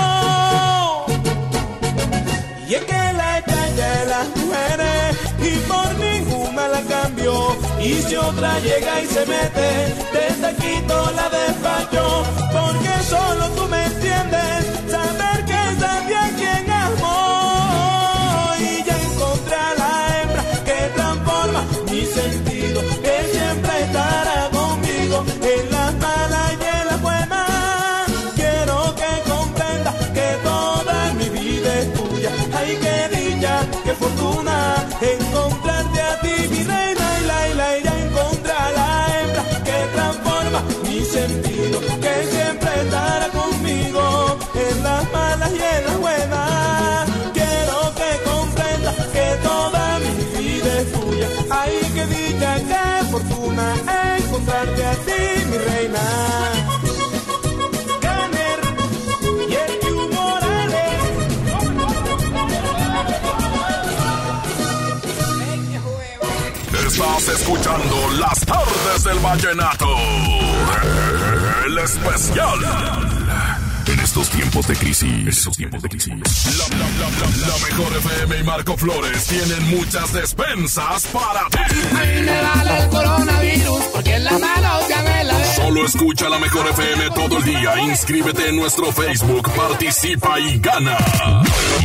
Y 2.69 2.75
es 2.75 2.85
que 2.85 3.01
la 3.21 3.39
extraña 3.39 3.87
de 3.99 4.07
las 4.15 4.27
mujeres 4.37 5.17
y 5.49 5.53
por 5.71 5.89
ninguna 6.07 6.69
la 6.69 6.83
cambio. 6.83 7.33
Y 7.81 7.95
si 8.03 8.17
otra 8.17 8.59
llega 8.61 9.01
y 9.01 9.07
se 9.07 9.27
mete, 9.27 9.69
desde 10.19 10.49
quito 10.63 10.97
la 11.19 11.27
despacho. 11.39 12.25
Porque 12.57 12.93
solo 13.09 13.45
tú 13.57 13.67
me 13.69 13.85
entiendes, 13.87 14.60
que 41.13 42.27
siempre 42.31 42.71
estará 42.83 43.29
conmigo 43.31 44.39
en 44.55 44.83
las 44.85 45.13
malas 45.13 45.51
y 45.51 45.77
en 45.77 45.85
las 45.87 45.99
buenas. 45.99 47.11
Quiero 47.33 47.93
que 47.97 48.31
comprendas 48.31 48.95
que 49.13 49.37
toda 49.43 49.99
mi 49.99 50.39
vida 50.39 50.81
es 50.81 50.93
tuya. 50.93 51.29
Ay, 51.51 51.81
qué 51.95 52.07
dicha, 52.07 52.57
qué 52.59 53.07
fortuna 53.11 53.75
encontrarte 54.19 54.85
a 54.85 54.93
ti, 54.93 55.47
mi 55.51 55.59
reina. 55.59 56.01
Estás 66.87 67.29
escuchando 67.29 67.97
las 68.19 68.41
tardes 68.41 69.05
del 69.05 69.19
vallenato. 69.21 70.30
El 71.81 71.87
especial. 71.87 72.59
En 73.87 74.01
estos 74.01 74.29
tiempos 74.29 74.67
de 74.67 74.77
crisis. 74.77 75.03
En 75.03 75.29
estos 75.29 75.57
tiempos 75.57 75.83
de 75.83 75.89
crisis. 75.89 76.13
La, 76.59 76.77
la, 76.77 76.85
la, 76.85 77.09
la, 77.09 77.47
la 77.47 77.67
mejor 77.67 77.97
FM 77.97 78.39
y 78.39 78.43
Marco 78.45 78.77
Flores 78.77 79.27
tienen 79.27 79.79
muchas 79.79 80.13
despensas 80.13 81.07
para 81.07 81.47
ti. 81.49 81.59
A 81.59 82.05
mí 82.05 82.21
me 82.23 82.43
vale 82.43 82.83
el 82.83 82.89
coronavirus 82.91 83.83
porque 83.95 84.15
en 84.15 84.25
la 84.25 84.39
mano 84.39 84.89
ya 84.91 85.03
me 85.03 85.25
la 85.25 85.39
ve. 85.39 85.55
Solo 85.57 85.87
escucha 85.87 86.29
la 86.29 86.39
mejor 86.39 86.69
FM 86.69 87.11
todo 87.15 87.39
el 87.39 87.45
día. 87.45 87.81
Inscríbete 87.81 88.49
en 88.51 88.57
nuestro 88.57 88.93
Facebook, 88.93 89.51
participa 89.55 90.39
y 90.39 90.59
gana. 90.59 90.99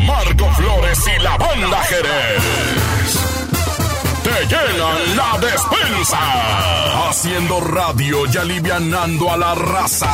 Marco 0.05 0.51
Flores 0.55 0.99
y 1.17 1.23
la 1.23 1.37
banda 1.37 1.83
Jerez. 1.83 3.34
Te 4.25 4.31
llenan 4.47 5.15
la 5.15 5.37
despensa. 5.37 6.17
Haciendo 7.09 7.61
radio 7.61 8.25
y 8.25 8.35
alivianando 8.35 9.31
a 9.31 9.37
la 9.37 9.53
raza. 9.53 10.11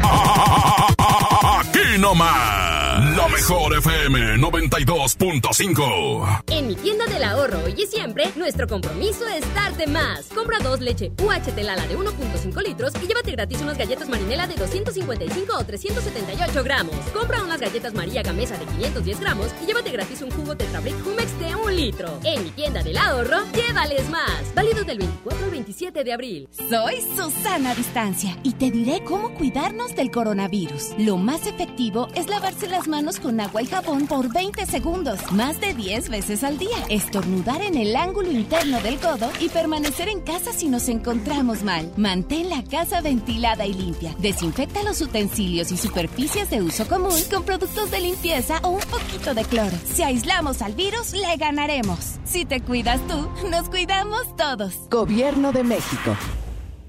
Aquí 1.60 1.98
nomás. 1.98 2.77
La 2.98 3.28
mejor 3.28 3.78
FM 3.78 4.38
92.5. 4.38 6.42
En 6.48 6.66
mi 6.66 6.74
tienda 6.74 7.06
del 7.06 7.22
ahorro 7.22 7.60
hoy 7.64 7.76
y 7.78 7.86
siempre, 7.86 8.24
nuestro 8.34 8.66
compromiso 8.66 9.24
es 9.28 9.44
darte 9.54 9.86
más. 9.86 10.26
Compra 10.34 10.58
dos 10.58 10.80
leche 10.80 11.12
UHT 11.22 11.56
Lala 11.62 11.86
de 11.86 11.96
1.5 11.96 12.60
litros 12.60 12.92
y 13.00 13.06
llévate 13.06 13.30
gratis 13.30 13.60
unas 13.60 13.78
galletas 13.78 14.08
marinela 14.08 14.48
de 14.48 14.56
255 14.56 15.56
o 15.56 15.64
378 15.64 16.64
gramos. 16.64 16.96
Compra 17.14 17.44
unas 17.44 17.60
galletas 17.60 17.94
María 17.94 18.24
Gamesa 18.24 18.58
de 18.58 18.66
510 18.66 19.20
gramos 19.20 19.46
y 19.62 19.66
llévate 19.66 19.92
gratis 19.92 20.20
un 20.22 20.32
jugo 20.32 20.56
Tetrabric 20.56 20.96
Humex 21.06 21.38
de 21.38 21.54
1 21.54 21.70
litro. 21.70 22.18
En 22.24 22.42
mi 22.42 22.50
tienda 22.50 22.82
del 22.82 22.96
ahorro, 22.96 23.44
llévales 23.54 24.10
más. 24.10 24.52
Válido 24.56 24.82
del 24.82 24.98
24 24.98 25.44
al 25.44 25.50
27 25.52 26.02
de 26.02 26.12
abril. 26.12 26.48
Soy 26.68 26.96
Susana 27.16 27.76
Distancia 27.76 28.36
y 28.42 28.54
te 28.54 28.72
diré 28.72 29.04
cómo 29.04 29.34
cuidarnos 29.34 29.94
del 29.94 30.10
coronavirus. 30.10 30.94
Lo 30.98 31.16
más 31.16 31.46
efectivo 31.46 32.08
es 32.16 32.28
lavarse 32.28 32.66
las 32.66 32.87
manos 32.88 33.20
con 33.20 33.38
agua 33.38 33.62
y 33.62 33.66
jabón 33.66 34.06
por 34.06 34.32
20 34.32 34.66
segundos, 34.66 35.20
más 35.32 35.60
de 35.60 35.74
10 35.74 36.08
veces 36.08 36.42
al 36.42 36.58
día. 36.58 36.76
Estornudar 36.88 37.62
en 37.62 37.76
el 37.76 37.94
ángulo 37.94 38.30
interno 38.30 38.80
del 38.80 38.98
codo 38.98 39.30
y 39.40 39.48
permanecer 39.48 40.08
en 40.08 40.20
casa 40.20 40.52
si 40.52 40.68
nos 40.68 40.88
encontramos 40.88 41.62
mal. 41.62 41.92
Mantén 41.96 42.48
la 42.48 42.64
casa 42.64 43.00
ventilada 43.00 43.66
y 43.66 43.74
limpia. 43.74 44.14
Desinfecta 44.18 44.82
los 44.82 45.00
utensilios 45.00 45.70
y 45.70 45.76
superficies 45.76 46.50
de 46.50 46.62
uso 46.62 46.88
común 46.88 47.20
con 47.30 47.44
productos 47.44 47.90
de 47.90 48.00
limpieza 48.00 48.58
o 48.62 48.70
un 48.70 48.80
poquito 48.80 49.34
de 49.34 49.44
cloro. 49.44 49.76
Si 49.94 50.02
aislamos 50.02 50.62
al 50.62 50.74
virus, 50.74 51.12
le 51.12 51.36
ganaremos. 51.36 51.98
Si 52.24 52.44
te 52.44 52.60
cuidas 52.60 53.00
tú, 53.06 53.28
nos 53.48 53.68
cuidamos 53.68 54.36
todos. 54.36 54.74
Gobierno 54.90 55.52
de 55.52 55.64
México. 55.64 56.16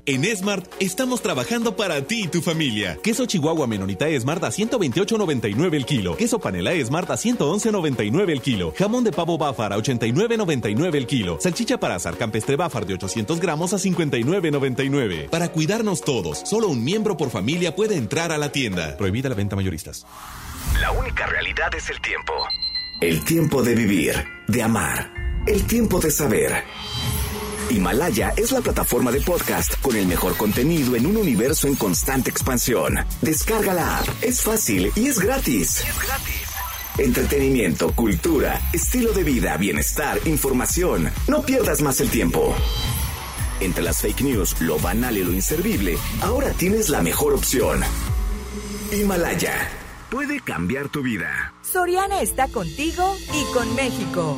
En 0.10 0.26
Smart 0.36 0.66
estamos 0.80 1.22
trabajando 1.22 1.76
para 1.76 2.02
ti 2.02 2.24
y 2.24 2.28
tu 2.28 2.42
familia. 2.42 2.98
Queso 3.04 3.28
Chihuahua 3.28 3.68
Menonita 3.68 4.08
Smart 4.20 4.44
a 4.44 4.50
128.99 4.50 5.76
el 5.76 5.86
kilo. 5.86 6.18
Queso 6.18 6.40
Panela 6.40 6.72
Smart 6.84 7.12
a 7.12 7.14
111.99 7.14 8.32
el 8.32 8.42
kilo. 8.42 8.74
Jamón 8.76 9.04
de 9.04 9.12
pavo 9.12 9.38
Bafar 9.38 9.72
a 9.72 9.78
89.99 9.78 10.96
el 10.96 11.06
kilo. 11.06 11.38
Salchicha 11.40 11.80
para 11.80 11.94
azar 11.94 12.18
campestre 12.18 12.56
Bafar 12.56 12.88
de 12.88 12.96
800 12.96 13.40
gramos 13.40 13.72
a 13.74 13.78
59.99. 13.78 15.30
Para 15.30 15.50
cuidarnos 15.50 16.02
todos, 16.02 16.40
solo 16.40 16.70
un 16.70 16.84
miembro 16.84 17.16
por 17.16 17.30
familia 17.30 17.76
puede 17.76 17.96
entrar 17.96 18.32
a 18.32 18.40
la 18.40 18.52
tienda. 18.52 18.98
Prohibida 18.98 19.30
la 19.30 19.36
venta 19.36 19.56
mayoristas. 19.56 20.08
La 20.82 20.92
única 20.92 21.28
realidad 21.28 21.70
es 21.78 21.88
el 21.92 22.02
tiempo. 22.02 22.34
El 23.00 23.24
tiempo 23.26 23.62
de 23.62 23.76
vivir, 23.76 24.16
de 24.48 24.64
amar. 24.64 25.14
El 25.46 25.68
tiempo 25.68 26.00
de 26.00 26.10
saber. 26.10 26.64
Himalaya 27.70 28.34
es 28.36 28.52
la 28.52 28.62
plataforma 28.62 29.12
de 29.12 29.22
podcast 29.22 29.80
con 29.82 29.96
el 29.96 30.08
mejor 30.08 30.36
contenido 30.36 30.96
en 30.96 31.06
un 31.06 31.18
universo 31.18 31.68
en 31.68 31.76
constante 31.76 32.32
expansión. 32.32 32.98
Descarga 33.22 33.74
la 33.74 34.00
app, 34.00 34.08
es 34.22 34.42
fácil 34.42 34.92
y 34.96 35.08
es 35.08 35.20
gratis. 35.20 35.82
Es 35.82 36.08
gratis. 36.08 36.42
Entretenimiento, 36.98 37.94
cultura, 37.94 38.60
estilo 38.74 39.14
de 39.14 39.24
vida, 39.24 39.56
bienestar, 39.58 40.20
información. 40.26 41.12
No 41.28 41.44
pierdas 41.44 41.82
más 41.82 42.02
el 42.02 42.10
tiempo. 42.10 42.56
Entre 43.60 43.84
las 43.84 44.02
fake 44.02 44.22
news, 44.22 44.60
lo 44.62 44.80
banal 44.80 45.18
y 45.18 45.24
lo 45.24 45.32
inservible, 45.32 45.98
ahora 46.22 46.52
tienes 46.52 46.90
la 46.90 47.02
mejor 47.02 47.34
opción. 47.34 47.82
Himalaya 48.92 49.54
puede 50.10 50.40
cambiar 50.40 50.90
tu 50.90 51.04
vida. 51.04 51.54
Soriana 51.62 52.22
está 52.22 52.48
contigo 52.48 53.16
y 53.34 53.54
con 53.54 53.76
México. 53.76 54.38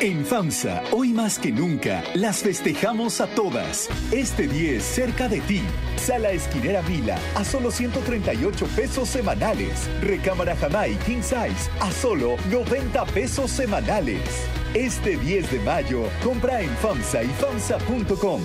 En 0.00 0.24
FAMSA, 0.24 0.82
hoy 0.92 1.12
más 1.12 1.38
que 1.38 1.52
nunca, 1.52 2.02
las 2.14 2.42
festejamos 2.42 3.20
a 3.20 3.26
todas. 3.28 3.88
Este 4.10 4.48
10 4.48 4.82
cerca 4.82 5.28
de 5.28 5.40
ti. 5.42 5.62
Sala 5.96 6.30
Esquinera 6.30 6.82
Vila 6.82 7.18
a 7.36 7.44
solo 7.44 7.70
138 7.70 8.66
pesos 8.74 9.08
semanales. 9.08 9.88
Recámara 10.00 10.56
Jamai 10.56 10.96
King 11.06 11.22
Size 11.22 11.70
a 11.80 11.90
solo 11.92 12.36
90 12.50 13.04
pesos 13.06 13.50
semanales. 13.50 14.46
Este 14.74 15.16
10 15.16 15.52
de 15.52 15.60
mayo, 15.60 16.04
compra 16.24 16.60
en 16.60 16.70
FAMSA 16.70 17.22
y 17.22 17.28
FAMSA.com. 17.28 18.40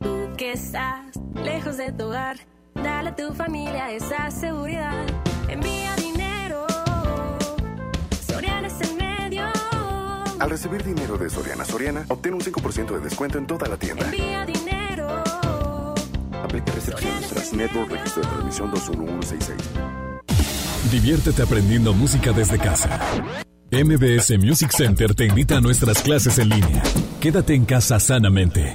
Tú 0.00 0.28
que 0.36 0.52
estás 0.52 1.20
lejos 1.34 1.76
de 1.76 1.92
tu 1.92 2.04
hogar, 2.06 2.36
dale 2.74 3.10
a 3.10 3.16
tu 3.16 3.32
familia 3.34 3.92
esa 3.92 4.30
seguridad. 4.30 5.04
Envía 5.48 5.94
Al 10.44 10.50
recibir 10.50 10.84
dinero 10.84 11.16
de 11.16 11.30
Soriana 11.30 11.64
Soriana, 11.64 12.04
obtén 12.10 12.34
un 12.34 12.40
5% 12.42 12.92
de 12.92 13.00
descuento 13.00 13.38
en 13.38 13.46
toda 13.46 13.66
la 13.66 13.78
tienda. 13.78 14.04
Envía 14.04 14.44
dinero. 14.44 15.24
Aplica 16.44 16.70
restricciones 16.70 17.28
tras 17.30 17.54
Network 17.54 17.90
Registro 17.90 18.20
de 18.20 18.28
Transmisión 18.28 18.70
21166. 18.70 19.58
Diviértete 20.92 21.40
aprendiendo 21.40 21.94
música 21.94 22.32
desde 22.32 22.58
casa. 22.58 23.00
MBS 23.70 24.38
Music 24.38 24.70
Center 24.70 25.14
te 25.14 25.24
invita 25.24 25.56
a 25.56 25.60
nuestras 25.62 26.02
clases 26.02 26.38
en 26.38 26.50
línea. 26.50 26.82
Quédate 27.22 27.54
en 27.54 27.64
casa 27.64 27.98
sanamente. 27.98 28.74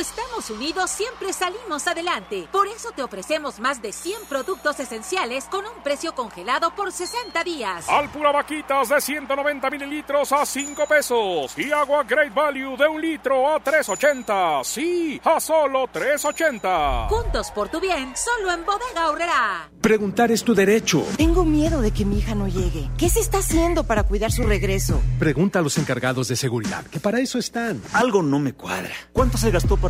Estamos 0.00 0.48
unidos 0.48 0.90
siempre 0.90 1.30
salimos 1.34 1.86
adelante. 1.86 2.48
Por 2.50 2.66
eso 2.68 2.90
te 2.96 3.02
ofrecemos 3.02 3.60
más 3.60 3.82
de 3.82 3.92
100 3.92 4.22
productos 4.30 4.80
esenciales 4.80 5.44
con 5.44 5.66
un 5.66 5.82
precio 5.84 6.14
congelado 6.14 6.74
por 6.74 6.90
60 6.90 7.44
días. 7.44 7.86
Alpura 7.86 8.32
Vaquitas 8.32 8.88
de 8.88 8.98
190 8.98 9.68
mililitros 9.68 10.32
a 10.32 10.46
5 10.46 10.86
pesos. 10.86 11.52
Y 11.58 11.70
agua 11.70 12.02
Great 12.04 12.32
Value 12.32 12.78
de 12.78 12.88
un 12.88 12.98
litro 12.98 13.46
a 13.52 13.62
3.80. 13.62 14.64
Sí, 14.64 15.20
a 15.22 15.38
solo 15.38 15.86
3.80. 15.88 17.08
Juntos 17.10 17.50
por 17.50 17.68
tu 17.68 17.78
bien, 17.78 18.14
solo 18.16 18.52
en 18.52 18.64
Bodega 18.64 19.10
Horrera. 19.10 19.70
Preguntar 19.82 20.32
es 20.32 20.42
tu 20.42 20.54
derecho. 20.54 21.04
Tengo 21.18 21.44
miedo 21.44 21.82
de 21.82 21.90
que 21.90 22.06
mi 22.06 22.20
hija 22.20 22.34
no 22.34 22.48
llegue. 22.48 22.88
¿Qué 22.96 23.10
se 23.10 23.20
está 23.20 23.38
haciendo 23.38 23.84
para 23.84 24.04
cuidar 24.04 24.32
su 24.32 24.44
regreso? 24.44 24.98
Pregunta 25.18 25.58
a 25.58 25.62
los 25.62 25.76
encargados 25.76 26.28
de 26.28 26.36
seguridad, 26.36 26.86
que 26.86 27.00
para 27.00 27.20
eso 27.20 27.38
están. 27.38 27.82
Algo 27.92 28.22
no 28.22 28.38
me 28.38 28.54
cuadra. 28.54 28.94
¿Cuánto 29.12 29.36
se 29.36 29.50
gastó 29.50 29.76
para 29.76 29.89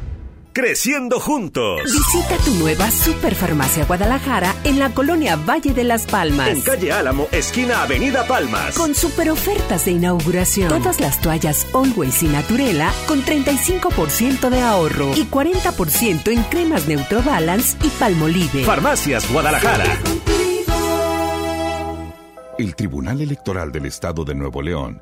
Creciendo 0.53 1.21
juntos. 1.21 1.79
Visita 1.83 2.35
tu 2.43 2.53
nueva 2.55 2.91
Superfarmacia 2.91 3.85
Guadalajara 3.85 4.53
en 4.65 4.79
la 4.79 4.89
colonia 4.93 5.37
Valle 5.37 5.73
de 5.73 5.85
las 5.85 6.05
Palmas. 6.05 6.49
En 6.49 6.59
calle 6.59 6.91
Álamo, 6.91 7.29
esquina 7.31 7.83
Avenida 7.83 8.27
Palmas. 8.27 8.75
Con 8.75 8.93
super 8.93 9.29
ofertas 9.29 9.85
de 9.85 9.91
inauguración. 9.91 10.67
Todas 10.67 10.99
las 10.99 11.21
toallas 11.21 11.65
Always 11.73 12.21
y 12.23 12.27
Naturela 12.27 12.91
con 13.07 13.23
35% 13.23 14.49
de 14.49 14.59
ahorro 14.59 15.11
y 15.15 15.23
40% 15.23 16.29
en 16.33 16.43
cremas 16.43 16.85
Neutrobalance 16.85 17.77
y 17.81 17.87
Palmolive. 17.87 18.65
Farmacias 18.65 19.31
Guadalajara. 19.31 19.85
El 22.59 22.75
Tribunal 22.75 23.21
Electoral 23.21 23.71
del 23.71 23.85
Estado 23.85 24.25
de 24.25 24.35
Nuevo 24.35 24.61
León 24.61 25.01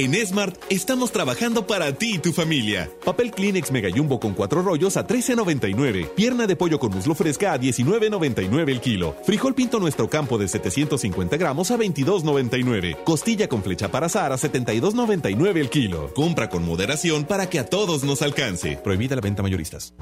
En 0.00 0.14
Smart 0.14 0.54
estamos 0.70 1.10
trabajando 1.10 1.66
para 1.66 1.92
ti 1.92 2.14
y 2.14 2.18
tu 2.20 2.32
familia. 2.32 2.88
Papel 3.04 3.32
Kleenex 3.32 3.72
Mega 3.72 3.88
Jumbo 3.92 4.20
con 4.20 4.32
cuatro 4.32 4.62
rollos 4.62 4.96
a 4.96 5.04
13.99. 5.04 6.10
Pierna 6.10 6.46
de 6.46 6.54
pollo 6.54 6.78
con 6.78 6.92
muslo 6.92 7.16
fresca 7.16 7.52
a 7.52 7.58
19.99 7.58 8.70
el 8.70 8.80
kilo. 8.80 9.16
Frijol 9.24 9.56
pinto 9.56 9.80
nuestro 9.80 10.08
campo 10.08 10.38
de 10.38 10.46
750 10.46 11.36
gramos 11.36 11.72
a 11.72 11.76
22.99. 11.76 13.02
Costilla 13.02 13.48
con 13.48 13.60
flecha 13.64 13.90
para 13.90 14.06
azar 14.06 14.30
a 14.30 14.36
72.99 14.36 15.56
el 15.56 15.68
kilo. 15.68 16.14
Compra 16.14 16.48
con 16.48 16.64
moderación 16.64 17.24
para 17.24 17.50
que 17.50 17.58
a 17.58 17.66
todos 17.66 18.04
nos 18.04 18.22
alcance. 18.22 18.76
Prohibida 18.76 19.16
la 19.16 19.20
venta 19.20 19.42
mayoristas. 19.42 19.94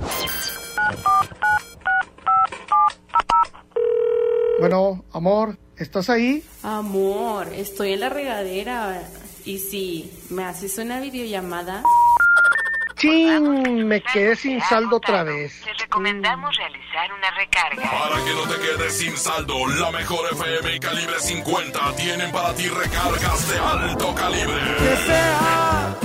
Bueno, 4.61 5.07
amor, 5.11 5.57
¿estás 5.79 6.11
ahí? 6.11 6.43
Amor, 6.63 7.49
estoy 7.55 7.95
en 7.95 8.01
la 8.01 8.11
regadera. 8.11 9.03
Y 9.47 9.61
si 9.61 10.11
me 10.29 10.45
haces 10.45 10.77
una 10.77 10.99
videollamada. 10.99 11.81
¡Chin! 12.97 13.87
Me 13.87 14.03
quedé 14.03 14.35
sin 14.35 14.61
saldo 14.61 14.97
otra 14.97 15.23
vez. 15.23 15.61
Te 15.63 15.73
recomendamos 15.85 16.57
realizar 16.57 17.13
una 17.13 17.31
recarga. 17.31 17.89
Para 17.89 18.25
que 18.25 18.33
no 18.33 18.43
te 18.43 18.61
quedes 18.61 18.99
sin 18.99 19.17
saldo, 19.17 19.69
la 19.69 19.93
mejor 19.93 20.33
FM 20.33 20.75
y 20.75 20.81
calibre 20.81 21.21
50 21.21 21.93
tienen 21.95 22.33
para 22.33 22.55
ti 22.55 22.67
recargas 22.67 23.49
de 23.49 23.59
alto 23.59 24.15
calibre. 24.17 24.61
Que 24.79 24.97
sea 25.07 25.97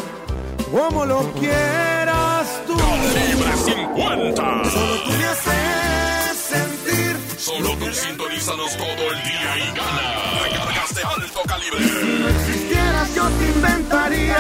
como 0.72 1.06
lo 1.06 1.34
quieras 1.34 2.62
tú. 2.68 2.78
Calibre 2.78 3.58
50. 3.58 4.70
Solo 4.70 5.04
tú 5.04 5.10
me 5.10 5.26
haces 5.26 6.38
sentir. 6.38 7.18
Solo 7.40 7.76
tú 7.76 7.92
sintonízanos 7.92 8.78
todo 8.78 9.12
el 9.12 9.24
día 9.24 9.58
y 9.58 9.76
gana. 9.76 10.44
Recargas 10.44 10.94
de 10.94 11.04
alto 11.04 11.42
calibre. 11.48 12.71
Existieras, 13.02 13.16
yo 13.16 13.28
te 13.38 13.46
inventaría. 13.48 14.38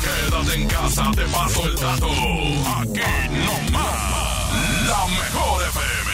Quédate 0.00 0.54
en 0.54 0.68
casa, 0.68 1.10
te 1.14 1.22
paso 1.26 1.66
el 1.66 1.76
dato. 1.76 2.08
Aquí 2.08 3.00
no 3.30 3.70
más. 3.70 4.48
La 4.86 5.06
mejor 5.06 5.62
FM 5.62 6.10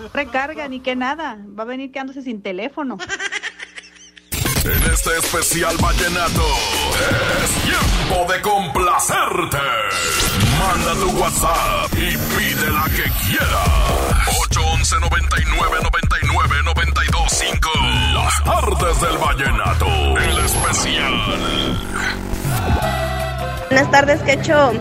92.5. 0.00 0.10
Recarga 0.12 0.68
ni 0.68 0.80
que 0.80 0.96
nada. 0.96 1.38
Va 1.58 1.62
a 1.64 1.66
venir 1.66 1.92
quedándose 1.92 2.22
sin 2.22 2.42
teléfono. 2.42 2.98
En 4.64 4.82
este 4.92 5.16
especial 5.18 5.76
vallenato 5.78 6.44
es 7.44 7.50
tiempo 7.62 8.32
de 8.32 8.40
complacerte. 8.40 9.58
Manda 10.58 10.94
tu 10.94 11.10
WhatsApp 11.20 11.92
y 11.92 12.16
pide 12.36 12.70
la 12.72 12.84
que 12.84 13.04
quieras. 13.28 13.68
811 14.50 15.00
99 15.00 15.78
99 15.82 16.62
92 16.64 17.15
5. 17.28 17.70
Las 18.14 18.44
tardes 18.44 19.00
del 19.00 19.18
vallenato. 19.18 19.86
El 20.18 20.44
especial. 20.44 21.14
Buenas 23.70 23.90
tardes, 23.90 24.22
Quecho. 24.22 24.72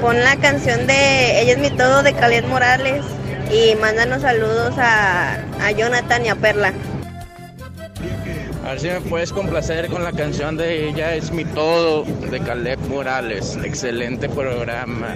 Pon 0.00 0.22
la 0.22 0.36
canción 0.36 0.86
de 0.86 1.42
Ella 1.42 1.52
es 1.52 1.58
mi 1.58 1.70
todo 1.70 2.02
de 2.02 2.14
Caled 2.14 2.44
Morales 2.46 3.04
y 3.52 3.74
mándanos 3.76 4.22
saludos 4.22 4.78
a, 4.78 5.34
a 5.60 5.70
Jonathan 5.72 6.24
y 6.24 6.28
a 6.28 6.36
Perla. 6.36 6.72
A 8.64 8.70
ver 8.70 8.80
si 8.80 8.88
me 8.88 9.00
puedes 9.00 9.32
complacer 9.32 9.88
con 9.88 10.04
la 10.04 10.12
canción 10.12 10.56
de 10.56 10.88
Ella 10.88 11.14
es 11.14 11.32
mi 11.32 11.44
todo 11.44 12.04
de 12.04 12.40
Caleb 12.40 12.78
Morales. 12.88 13.58
Excelente 13.64 14.28
programa. 14.28 15.14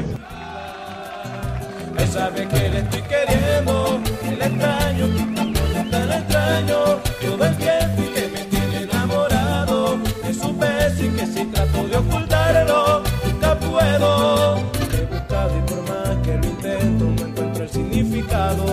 Él 1.96 2.08
sabe 2.08 2.48
que 2.48 2.68
le 2.68 2.78
estoy 2.80 3.02
queriendo, 3.02 4.00
que 4.22 4.36
le 4.36 4.44
extraño, 4.46 5.53
le 5.90 6.16
extraño, 6.16 6.78
todo 7.20 7.44
el 7.44 7.56
tiempo 7.56 8.02
y 8.02 8.08
que 8.14 8.28
me 8.28 8.44
tiene 8.44 8.82
enamorado. 8.82 9.98
De 10.22 10.34
su 10.34 10.56
beso 10.56 11.04
y 11.04 11.08
que 11.08 11.26
si 11.26 11.44
trato 11.46 11.86
de 11.88 11.96
ocultarlo, 11.96 13.02
nunca 13.24 13.58
puedo. 13.58 14.58
He 14.92 15.04
buscado 15.06 15.58
y 15.58 15.62
por 15.62 15.82
más 15.88 16.16
que 16.24 16.36
lo 16.36 16.46
intento, 16.46 17.04
no 17.04 17.26
encuentro 17.26 17.64
el 17.64 17.70
significado. 17.70 18.64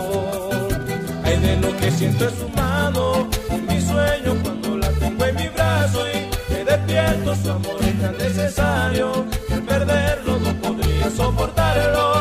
Hay 1.24 1.38
de 1.38 1.58
lo 1.58 1.76
que 1.78 1.92
siento 1.92 2.26
en 2.26 2.38
su 2.38 2.50
mano, 2.50 3.28
en 3.50 3.66
mi 3.66 3.82
sueño 3.82 4.36
cuando 4.44 4.78
la 4.78 4.90
tengo 4.92 5.26
en 5.26 5.36
mi 5.36 5.48
brazo 5.50 6.00
y 6.10 6.54
me 6.54 6.64
despierto, 6.64 7.36
su 7.36 7.52
amor 7.52 7.78
es 7.82 8.02
tan 8.02 8.18
necesario, 8.18 9.26
que 9.48 9.54
al 9.54 9.62
perderlo 9.64 10.40
no 10.40 10.54
podría 10.62 11.10
soportarlo, 11.10 12.21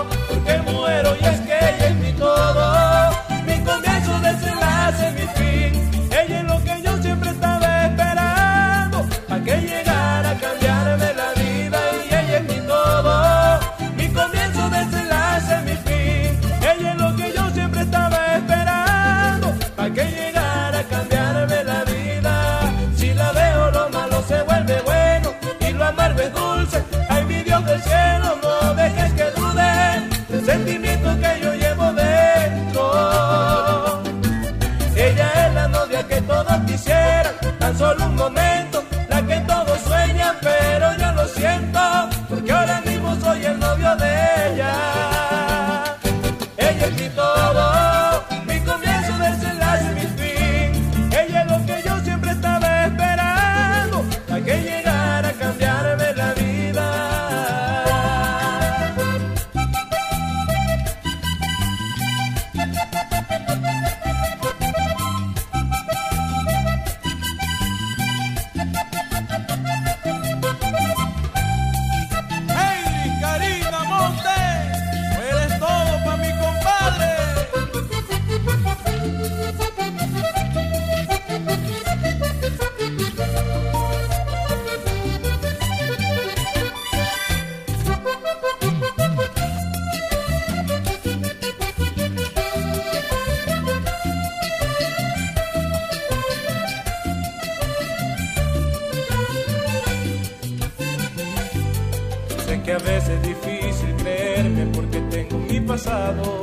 veces 102.83 103.11
es 103.11 103.23
difícil 103.23 103.95
creerme 103.97 104.67
porque 104.75 105.01
tengo 105.11 105.39
mi 105.39 105.61
pasado. 105.61 106.41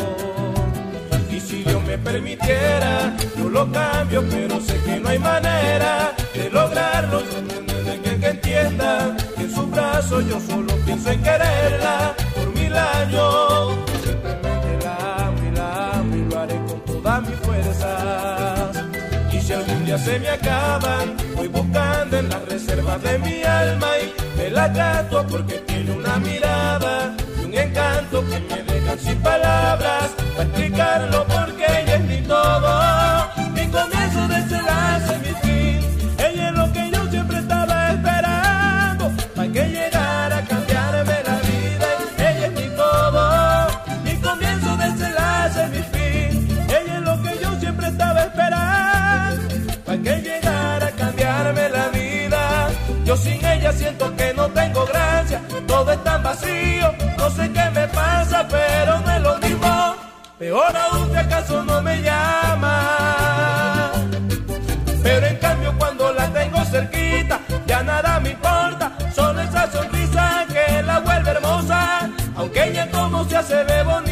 Y 1.31 1.39
si 1.39 1.63
Dios 1.63 1.83
me 1.85 1.97
permitiera, 1.97 3.15
yo 3.37 3.49
lo 3.49 3.71
cambio, 3.71 4.23
pero 4.29 4.59
sé 4.61 4.77
que 4.85 4.99
no 4.99 5.09
hay 5.09 5.19
manera 5.19 6.13
de 6.33 6.49
lograrlo. 6.49 7.21
Que, 8.03 8.19
que 8.19 8.27
entienda 8.27 9.15
que 9.35 9.43
en 9.43 9.53
su 9.53 9.67
brazo 9.67 10.21
yo 10.21 10.39
solo 10.39 10.73
pienso 10.85 11.11
en 11.11 11.21
quererla 11.21 12.15
por 12.35 12.53
mil 12.53 12.75
años. 12.75 13.73
Simplemente 14.03 14.79
la 14.83 15.27
amo 15.27 15.37
y 15.43 15.55
la 15.55 15.91
amo 15.91 16.15
y 16.15 16.29
lo 16.29 16.39
haré 16.39 16.55
con 16.65 16.79
todas 16.85 17.21
mis 17.27 17.39
fuerzas. 17.39 18.77
Y 19.31 19.41
si 19.41 19.53
algún 19.53 19.85
día 19.85 19.97
se 19.97 20.19
me 20.19 20.29
acaban, 20.29 21.15
voy 21.35 21.47
buscando 21.47 22.17
en 22.17 22.29
las 22.29 22.45
reservas 22.45 23.01
de 23.03 23.19
mi 23.19 23.43
alma 23.43 23.87
y 24.01 24.37
me 24.37 24.49
la 24.49 24.67
gato 24.69 25.25
porque 25.27 25.63
tiene 25.87 25.99
una 25.99 26.17
mirada 26.17 27.15
y 27.39 27.45
un 27.45 27.53
encanto 27.53 28.23
que 28.27 28.39
me 28.39 28.63
dejan 28.63 28.99
sin 28.99 29.21
palabras 29.21 30.11
para 30.35 30.43
explicarlo 30.43 31.25
porque 31.25 31.65
ella 31.65 31.95
es 31.95 32.03
mi 32.03 32.21
todo. 32.23 33.06
Peor 60.47 60.77
aún 60.77 61.11
si 61.11 61.17
acaso 61.17 61.61
no 61.61 61.81
me 61.81 62.01
llama. 62.01 63.91
Pero 65.03 65.25
en 65.27 65.35
cambio 65.39 65.75
cuando 65.77 66.13
la 66.13 66.31
tengo 66.31 66.63
cerquita, 66.63 67.41
ya 67.65 67.83
nada 67.83 68.17
me 68.21 68.29
importa, 68.29 68.93
solo 69.13 69.41
esa 69.41 69.69
sonrisa 69.69 70.45
que 70.47 70.81
la 70.83 71.01
vuelve 71.01 71.31
hermosa, 71.31 72.09
aunque 72.37 72.63
ella 72.63 72.89
como 72.89 73.25
se 73.25 73.35
hace 73.35 73.61
ve 73.65 73.83
bonita. 73.83 74.06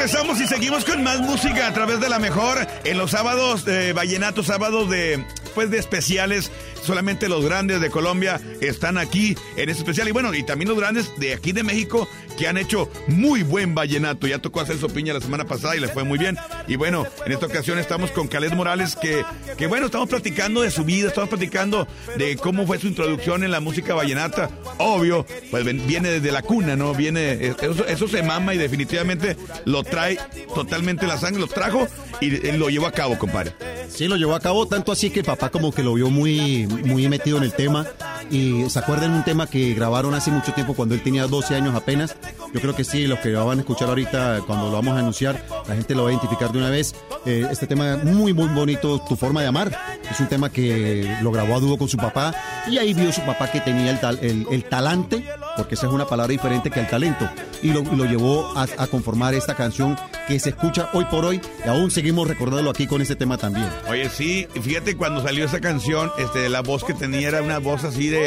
Regresamos 0.00 0.40
y 0.40 0.46
seguimos 0.46 0.86
con 0.86 1.02
más 1.02 1.20
música 1.20 1.66
a 1.66 1.74
través 1.74 2.00
de 2.00 2.08
la 2.08 2.18
mejor 2.18 2.66
en 2.84 2.96
los 2.96 3.10
sábados 3.10 3.66
de 3.66 3.92
vallenato, 3.92 4.42
sábados 4.42 4.88
de 4.88 5.22
pues 5.54 5.70
de 5.70 5.76
especiales. 5.76 6.50
Solamente 6.82 7.28
los 7.28 7.44
grandes 7.44 7.80
de 7.80 7.90
Colombia 7.90 8.40
están 8.60 8.98
aquí 8.98 9.36
en 9.56 9.68
este 9.68 9.82
especial. 9.82 10.08
Y 10.08 10.12
bueno, 10.12 10.34
y 10.34 10.42
también 10.42 10.68
los 10.68 10.78
grandes 10.78 11.10
de 11.18 11.34
aquí 11.34 11.52
de 11.52 11.62
México 11.62 12.08
que 12.38 12.48
han 12.48 12.56
hecho 12.56 12.90
muy 13.06 13.42
buen 13.42 13.74
vallenato. 13.74 14.26
Ya 14.26 14.38
tocó 14.38 14.60
hacer 14.60 14.78
su 14.78 14.88
piña 14.88 15.12
la 15.12 15.20
semana 15.20 15.44
pasada 15.44 15.76
y 15.76 15.80
le 15.80 15.88
fue 15.88 16.04
muy 16.04 16.18
bien. 16.18 16.36
Y 16.66 16.76
bueno, 16.76 17.06
en 17.26 17.32
esta 17.32 17.46
ocasión 17.46 17.78
estamos 17.78 18.10
con 18.10 18.28
Caled 18.28 18.52
Morales, 18.52 18.96
que, 18.96 19.24
que 19.58 19.66
bueno, 19.66 19.86
estamos 19.86 20.08
platicando 20.08 20.62
de 20.62 20.70
su 20.70 20.84
vida, 20.84 21.08
estamos 21.08 21.28
platicando 21.28 21.86
de 22.16 22.36
cómo 22.36 22.66
fue 22.66 22.78
su 22.78 22.86
introducción 22.86 23.44
en 23.44 23.50
la 23.50 23.60
música 23.60 23.94
vallenata. 23.94 24.50
Obvio, 24.78 25.26
pues 25.50 25.64
viene 25.86 26.10
desde 26.10 26.32
la 26.32 26.42
cuna, 26.42 26.76
¿no? 26.76 26.94
Viene, 26.94 27.54
eso, 27.60 27.86
eso 27.86 28.08
se 28.08 28.22
mama 28.22 28.54
y 28.54 28.58
definitivamente 28.58 29.36
lo 29.64 29.82
trae 29.82 30.18
totalmente 30.54 31.06
la 31.06 31.18
sangre, 31.18 31.40
lo 31.40 31.46
trajo 31.46 31.88
y 32.20 32.30
lo 32.52 32.68
llevó 32.68 32.86
a 32.86 32.92
cabo, 32.92 33.18
compadre. 33.18 33.54
Sí, 33.88 34.06
lo 34.06 34.16
llevó 34.16 34.34
a 34.34 34.40
cabo, 34.40 34.66
tanto 34.66 34.92
así 34.92 35.10
que 35.10 35.24
papá 35.24 35.50
como 35.50 35.72
que 35.72 35.82
lo 35.82 35.94
vio 35.94 36.10
muy, 36.10 36.66
muy 36.70 37.08
metido 37.08 37.38
en 37.38 37.44
el 37.44 37.52
tema. 37.52 37.86
Y 38.30 38.68
se 38.70 38.78
acuerdan 38.78 39.12
un 39.12 39.24
tema 39.24 39.46
que 39.48 39.74
grabaron 39.74 40.14
hace 40.14 40.30
mucho 40.30 40.52
tiempo 40.52 40.74
cuando 40.74 40.94
él 40.94 41.02
tenía 41.02 41.26
12 41.26 41.54
años 41.56 41.74
apenas. 41.74 42.16
Yo 42.54 42.60
creo 42.60 42.74
que 42.76 42.84
sí, 42.84 43.06
los 43.06 43.18
que 43.20 43.30
lo 43.30 43.44
van 43.46 43.58
a 43.58 43.60
escuchar 43.62 43.88
ahorita 43.88 44.40
cuando 44.46 44.66
lo 44.66 44.72
vamos 44.72 44.94
a 44.96 45.00
anunciar, 45.00 45.44
la 45.68 45.74
gente 45.74 45.94
lo 45.94 46.04
va 46.04 46.10
a 46.10 46.12
identificar 46.12 46.52
de 46.52 46.58
una 46.58 46.70
vez. 46.70 46.94
Eh, 47.26 47.46
este 47.50 47.66
tema 47.66 47.98
muy, 48.02 48.32
muy 48.32 48.46
bonito, 48.48 49.00
Tu 49.08 49.16
forma 49.16 49.40
de 49.42 49.48
amar. 49.48 49.76
Es 50.10 50.18
un 50.20 50.26
tema 50.28 50.50
que 50.50 51.16
lo 51.22 51.30
grabó 51.32 51.56
a 51.56 51.60
dúo 51.60 51.76
con 51.78 51.88
su 51.88 51.96
papá 51.96 52.34
y 52.68 52.78
ahí 52.78 52.94
vio 52.94 53.12
su 53.12 53.20
papá 53.22 53.50
que 53.50 53.60
tenía 53.60 53.90
el, 53.90 54.00
tal- 54.00 54.18
el, 54.22 54.46
el 54.50 54.64
talante, 54.64 55.24
porque 55.56 55.74
esa 55.76 55.86
es 55.86 55.92
una 55.92 56.06
palabra 56.06 56.30
diferente 56.32 56.70
que 56.70 56.80
el 56.80 56.88
talento. 56.88 57.28
Y 57.62 57.72
lo, 57.72 57.82
lo 57.82 58.04
llevó 58.06 58.56
a, 58.56 58.62
a 58.78 58.86
conformar 58.86 59.34
esta 59.34 59.54
canción 59.54 59.96
que 60.26 60.38
se 60.40 60.50
escucha 60.50 60.88
hoy 60.94 61.04
por 61.06 61.24
hoy 61.24 61.40
y 61.64 61.68
aún 61.68 61.90
seguimos 61.90 62.26
recordándolo 62.26 62.70
aquí 62.70 62.86
con 62.86 63.02
este 63.02 63.14
tema 63.16 63.36
también. 63.38 63.68
Oye, 63.88 64.08
sí, 64.08 64.46
fíjate 64.62 64.96
cuando 64.96 65.22
salió 65.22 65.44
esa 65.44 65.60
canción, 65.60 66.10
este, 66.18 66.48
la 66.48 66.60
voz 66.62 66.82
que 66.84 66.94
tenía 66.94 67.28
era 67.28 67.42
una 67.42 67.58
voz 67.58 67.84
así 67.84 68.08
de, 68.08 68.19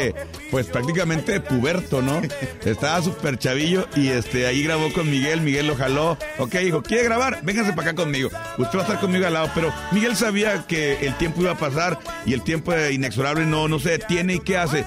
pues 0.50 0.66
prácticamente 0.66 1.40
puberto, 1.40 2.02
¿no? 2.02 2.20
Estaba 2.64 3.02
súper 3.02 3.38
chavillo 3.38 3.86
y 3.96 4.08
este, 4.08 4.46
ahí 4.46 4.62
grabó 4.62 4.92
con 4.92 5.10
Miguel, 5.10 5.40
Miguel 5.40 5.66
lo 5.66 5.76
jaló. 5.76 6.18
Ok, 6.38 6.54
dijo, 6.56 6.82
¿quiere 6.82 7.04
grabar? 7.04 7.40
Véngase 7.42 7.72
para 7.72 7.90
acá 7.90 8.02
conmigo. 8.02 8.30
Usted 8.58 8.78
va 8.78 8.82
a 8.82 8.86
estar 8.86 9.00
conmigo 9.00 9.26
al 9.26 9.32
lado, 9.34 9.50
pero 9.54 9.72
Miguel 9.92 10.16
sabía 10.16 10.66
que 10.66 11.06
el 11.06 11.16
tiempo 11.18 11.42
iba 11.42 11.52
a 11.52 11.58
pasar 11.58 11.98
y 12.26 12.32
el 12.32 12.42
tiempo 12.42 12.72
inexorable 12.76 13.46
no, 13.46 13.68
no 13.68 13.78
se 13.78 13.90
detiene 13.90 14.34
y 14.34 14.40
¿qué 14.40 14.56
hace? 14.56 14.84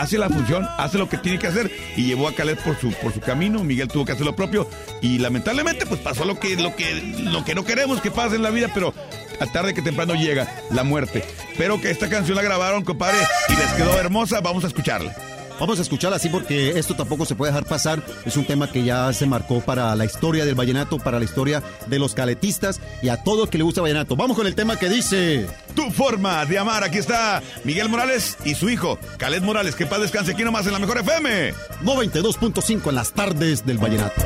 Hace 0.00 0.18
la 0.18 0.28
función, 0.28 0.66
hace 0.78 0.98
lo 0.98 1.08
que 1.08 1.18
tiene 1.18 1.38
que 1.38 1.46
hacer 1.46 1.70
y 1.96 2.04
llevó 2.04 2.28
a 2.28 2.34
Caled 2.34 2.58
por 2.58 2.78
su, 2.80 2.90
por 2.94 3.12
su 3.12 3.20
camino. 3.20 3.62
Miguel 3.62 3.88
tuvo 3.88 4.04
que 4.04 4.12
hacer 4.12 4.24
lo 4.24 4.34
propio 4.34 4.68
y 5.02 5.18
lamentablemente 5.18 5.86
pues 5.86 6.00
pasó 6.00 6.24
lo 6.24 6.40
que, 6.40 6.56
lo 6.56 6.74
que, 6.74 6.94
lo 7.22 7.44
que 7.44 7.54
no 7.54 7.64
queremos 7.64 8.00
que 8.00 8.10
pase 8.10 8.36
en 8.36 8.42
la 8.42 8.50
vida, 8.50 8.70
pero 8.72 8.94
a 9.40 9.46
tarde 9.46 9.74
que 9.74 9.82
temprano 9.82 10.14
llega 10.14 10.52
la 10.70 10.84
muerte. 10.84 11.24
Pero 11.58 11.80
que 11.80 11.90
esta 11.90 12.08
canción 12.08 12.36
la 12.36 12.42
grabaron, 12.42 12.84
compadre, 12.84 13.18
y 13.48 13.56
les 13.56 13.72
quedó 13.72 13.98
hermosa. 13.98 14.40
Vamos 14.40 14.64
a 14.64 14.68
escucharla. 14.68 15.14
Vamos 15.60 15.78
a 15.78 15.82
escucharla 15.82 16.16
así 16.16 16.30
porque 16.30 16.70
esto 16.78 16.96
tampoco 16.96 17.26
se 17.26 17.34
puede 17.34 17.52
dejar 17.52 17.66
pasar. 17.66 18.02
Es 18.24 18.38
un 18.38 18.46
tema 18.46 18.72
que 18.72 18.82
ya 18.82 19.12
se 19.12 19.26
marcó 19.26 19.60
para 19.60 19.94
la 19.94 20.06
historia 20.06 20.46
del 20.46 20.54
vallenato, 20.54 20.98
para 20.98 21.18
la 21.18 21.24
historia 21.26 21.62
de 21.86 21.98
los 21.98 22.14
caletistas 22.14 22.80
y 23.02 23.10
a 23.10 23.22
todo 23.22 23.44
el 23.44 23.50
que 23.50 23.58
le 23.58 23.64
gusta 23.64 23.82
vallenato. 23.82 24.16
Vamos 24.16 24.38
con 24.38 24.46
el 24.46 24.54
tema 24.54 24.76
que 24.76 24.88
dice... 24.88 25.46
Tu 25.74 25.90
forma 25.90 26.46
de 26.46 26.58
amar. 26.58 26.82
Aquí 26.82 26.96
está 26.98 27.42
Miguel 27.62 27.90
Morales 27.90 28.38
y 28.44 28.54
su 28.54 28.70
hijo, 28.70 28.98
Caled 29.18 29.42
Morales. 29.42 29.74
Que 29.74 29.84
paz 29.84 30.00
descanse 30.00 30.32
aquí 30.32 30.44
nomás 30.44 30.66
en 30.66 30.72
la 30.72 30.78
mejor 30.78 30.98
FM. 30.98 31.52
92.5 31.84 32.88
en 32.88 32.94
las 32.94 33.12
tardes 33.12 33.66
del 33.66 33.76
vallenato. 33.76 34.22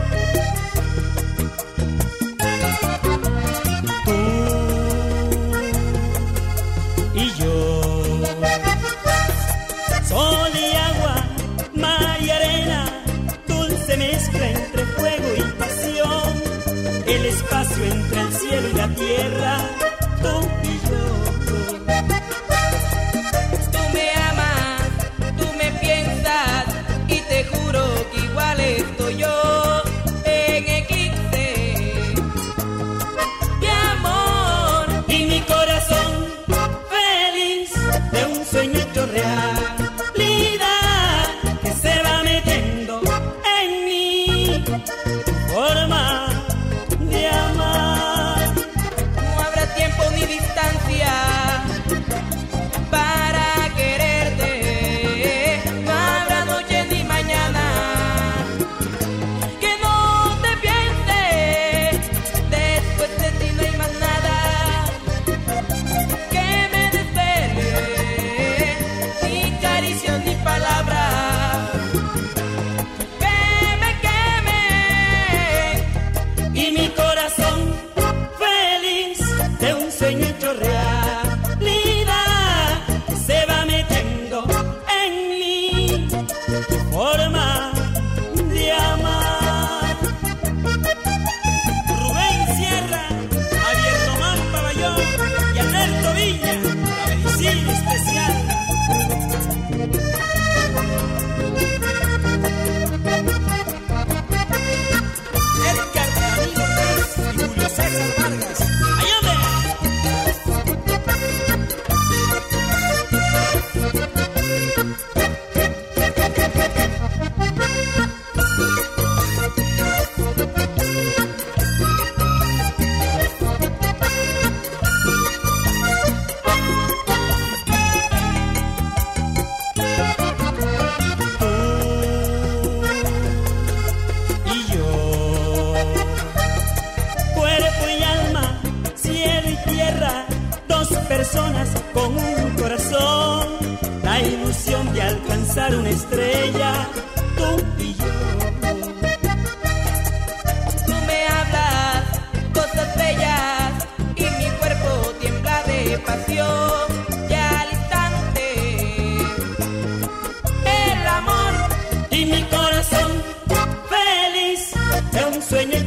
Un 165.35 165.43
sueño 165.43 165.84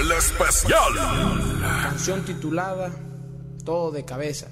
El 0.00 0.10
especial. 0.10 0.92
Canción 1.82 2.24
titulada 2.24 2.90
Todo 3.64 3.92
de 3.92 4.04
cabeza, 4.04 4.48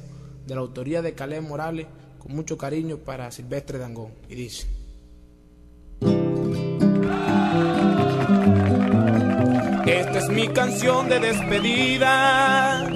de 0.46 0.54
la 0.54 0.60
autoría 0.60 1.02
de 1.02 1.14
Caleb 1.14 1.42
Morales, 1.42 1.88
con 2.20 2.36
mucho 2.36 2.56
cariño 2.56 2.98
para 2.98 3.32
Silvestre 3.32 3.78
Dangón. 3.78 4.12
Y 4.28 4.36
dice. 4.36 4.68
Esta 9.84 10.18
es 10.18 10.28
mi 10.28 10.46
canción 10.48 11.08
de 11.08 11.18
despedida, 11.18 12.88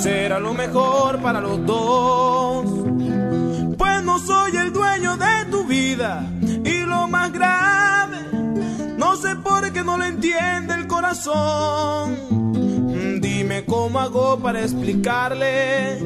será 0.00 0.38
lo 0.38 0.54
mejor 0.54 1.20
para 1.20 1.40
los 1.40 1.66
dos. 1.66 2.64
Pues 3.76 4.04
no 4.04 4.20
soy 4.20 4.56
el 4.56 4.72
dueño 4.72 5.16
de 5.16 5.46
tu 5.50 5.64
vida 5.64 6.31
no 9.92 9.98
lo 9.98 10.04
entiende 10.06 10.74
el 10.74 10.86
corazón. 10.86 12.16
Dime 13.20 13.64
cómo 13.66 14.00
hago 14.00 14.38
para 14.38 14.62
explicarle 14.62 15.98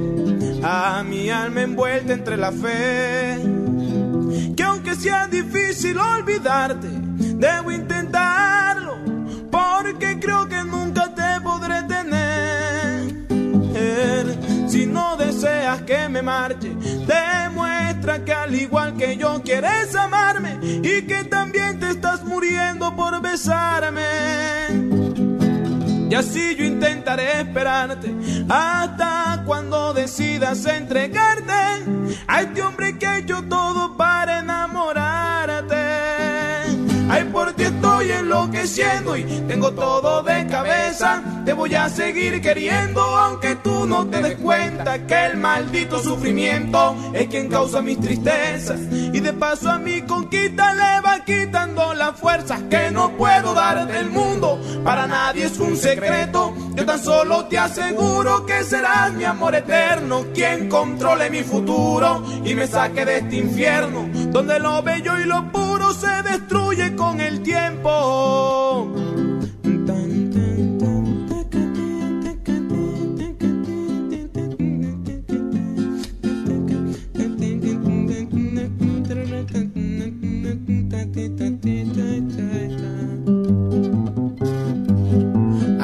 a 0.63 1.05
mi 1.05 1.31
alma 1.31 1.63
envuelta 1.63 2.13
entre 2.13 2.37
la 2.37 2.51
fe 2.51 3.39
que 4.57 4.63
aunque 4.63 4.97
sea 4.97 5.29
difícil 5.29 5.99
olvidarte, 5.99 6.89
debo 6.89 7.71
intentarlo 7.71 8.97
porque 9.53 10.19
creo 10.19 10.49
que 10.49 10.65
nunca 10.65 11.15
te 11.15 11.41
podré 11.41 11.83
tener. 11.85 13.15
Si 14.69 14.87
no 14.87 15.17
deseas 15.17 15.83
que 15.83 16.09
me 16.09 16.23
marche, 16.23 16.73
demuestra 18.07 18.25
que 18.25 18.33
al 18.33 18.55
igual 18.55 18.97
que 18.97 19.17
yo 19.17 19.43
quieres 19.43 19.95
amarme 19.95 20.59
y 20.63 21.03
que 21.03 21.25
también 21.25 21.79
te 21.81 21.91
estás 21.91 22.25
muriendo 22.25 22.95
por 22.95 23.21
besarme. 23.21 24.03
Y 26.09 26.15
así 26.15 26.55
yo 26.57 26.65
intentaré 26.65 27.41
esperarte 27.41 28.15
hasta 28.49 29.43
cuando 29.45 29.93
decidas 29.93 30.65
entregarte 30.67 31.53
a 32.29 32.43
este 32.43 32.63
hombre 32.63 32.97
que 32.97 33.19
hecho 33.19 33.43
todo 33.49 33.66
y 38.67 39.43
tengo 39.47 39.71
todo 39.71 40.25
de 40.25 40.45
cabeza. 40.49 41.23
Te 41.45 41.53
voy 41.53 41.73
a 41.77 41.89
seguir 41.89 42.41
queriendo, 42.41 43.01
aunque 43.01 43.55
tú 43.55 43.87
no 43.87 44.09
te 44.09 44.21
des 44.21 44.35
cuenta 44.39 45.07
que 45.07 45.27
el 45.27 45.37
maldito 45.37 46.03
sufrimiento 46.03 46.97
es 47.15 47.29
quien 47.29 47.49
causa 47.49 47.81
mis 47.81 48.01
tristezas. 48.01 48.81
Y 48.91 49.21
de 49.21 49.33
paso 49.35 49.71
a 49.71 49.79
mi 49.79 50.03
conquista 50.03 50.75
le 50.75 51.01
va 51.01 51.25
quitando 51.25 51.95
las 51.95 52.19
fuerzas 52.19 52.61
que 52.69 52.91
no 52.91 53.17
puedo 53.17 53.55
dar 53.55 53.87
del 53.87 54.11
mundo. 54.11 54.61
Para 54.83 55.07
nadie 55.07 55.45
es 55.45 55.61
un 55.61 55.77
secreto. 55.77 56.53
Yo 56.75 56.85
tan 56.85 56.99
solo 56.99 57.45
te 57.45 57.59
aseguro 57.59 58.45
que 58.47 58.65
serás 58.65 59.13
mi 59.13 59.25
amor 59.25 59.55
eterno, 59.55 60.27
quien 60.35 60.69
controle 60.69 61.31
mi 61.31 61.45
futuro 61.45 62.25
y 62.45 62.53
me 62.57 62.67
saque 62.67 63.05
de 63.05 63.19
este 63.19 63.37
infierno, 63.37 64.09
donde 64.33 64.59
lo 64.59 64.83
bello 64.83 65.21
y 65.21 65.25
lo 65.25 65.53
puro 65.53 65.66
se 65.93 66.23
destruye 66.23 66.95
con 66.97 67.21
el 67.21 67.43
tiempo. 67.43 68.93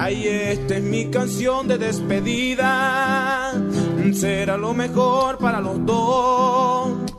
Ay, 0.05 0.27
esta 0.27 0.77
es 0.79 0.83
mi 0.83 1.11
canción 1.11 1.69
de 1.69 1.79
despedida. 1.79 3.53
Será 4.13 4.57
lo 4.57 4.75
mejor 4.75 5.39
para 5.39 5.61
los 5.61 5.87
dos. 5.87 7.13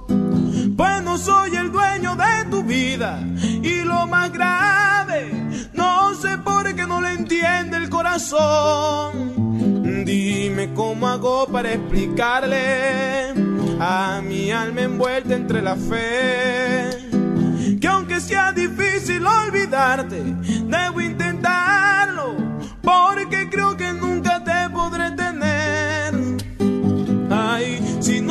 Pues 0.76 1.02
no 1.04 1.18
soy 1.18 1.56
el 1.56 1.63
Y 2.94 3.84
lo 3.84 4.06
más 4.06 4.32
grave, 4.32 5.32
no 5.74 6.14
sé 6.14 6.38
por 6.38 6.76
qué 6.76 6.86
no 6.86 7.02
le 7.02 7.14
entiende 7.14 7.78
el 7.78 7.90
corazón. 7.90 9.34
Dime 10.06 10.74
cómo 10.76 11.08
hago 11.08 11.48
para 11.48 11.74
explicarle 11.74 13.34
a 13.80 14.22
mi 14.24 14.52
alma 14.52 14.82
envuelta 14.82 15.34
entre 15.34 15.64
la 15.64 15.76
fe. 15.76 16.90
Que 17.82 17.88
aunque 17.88 18.22
sea 18.22 18.52
difícil 18.52 19.26
olvidarte, 19.26 20.22
debo 20.68 21.02
intentarlo. 21.02 22.36
Porque 22.80 23.50
creo 23.50 23.76
que 23.76 23.92
nunca 23.92 24.44
te 24.44 24.70
podré 24.70 25.10
tener. 25.10 25.23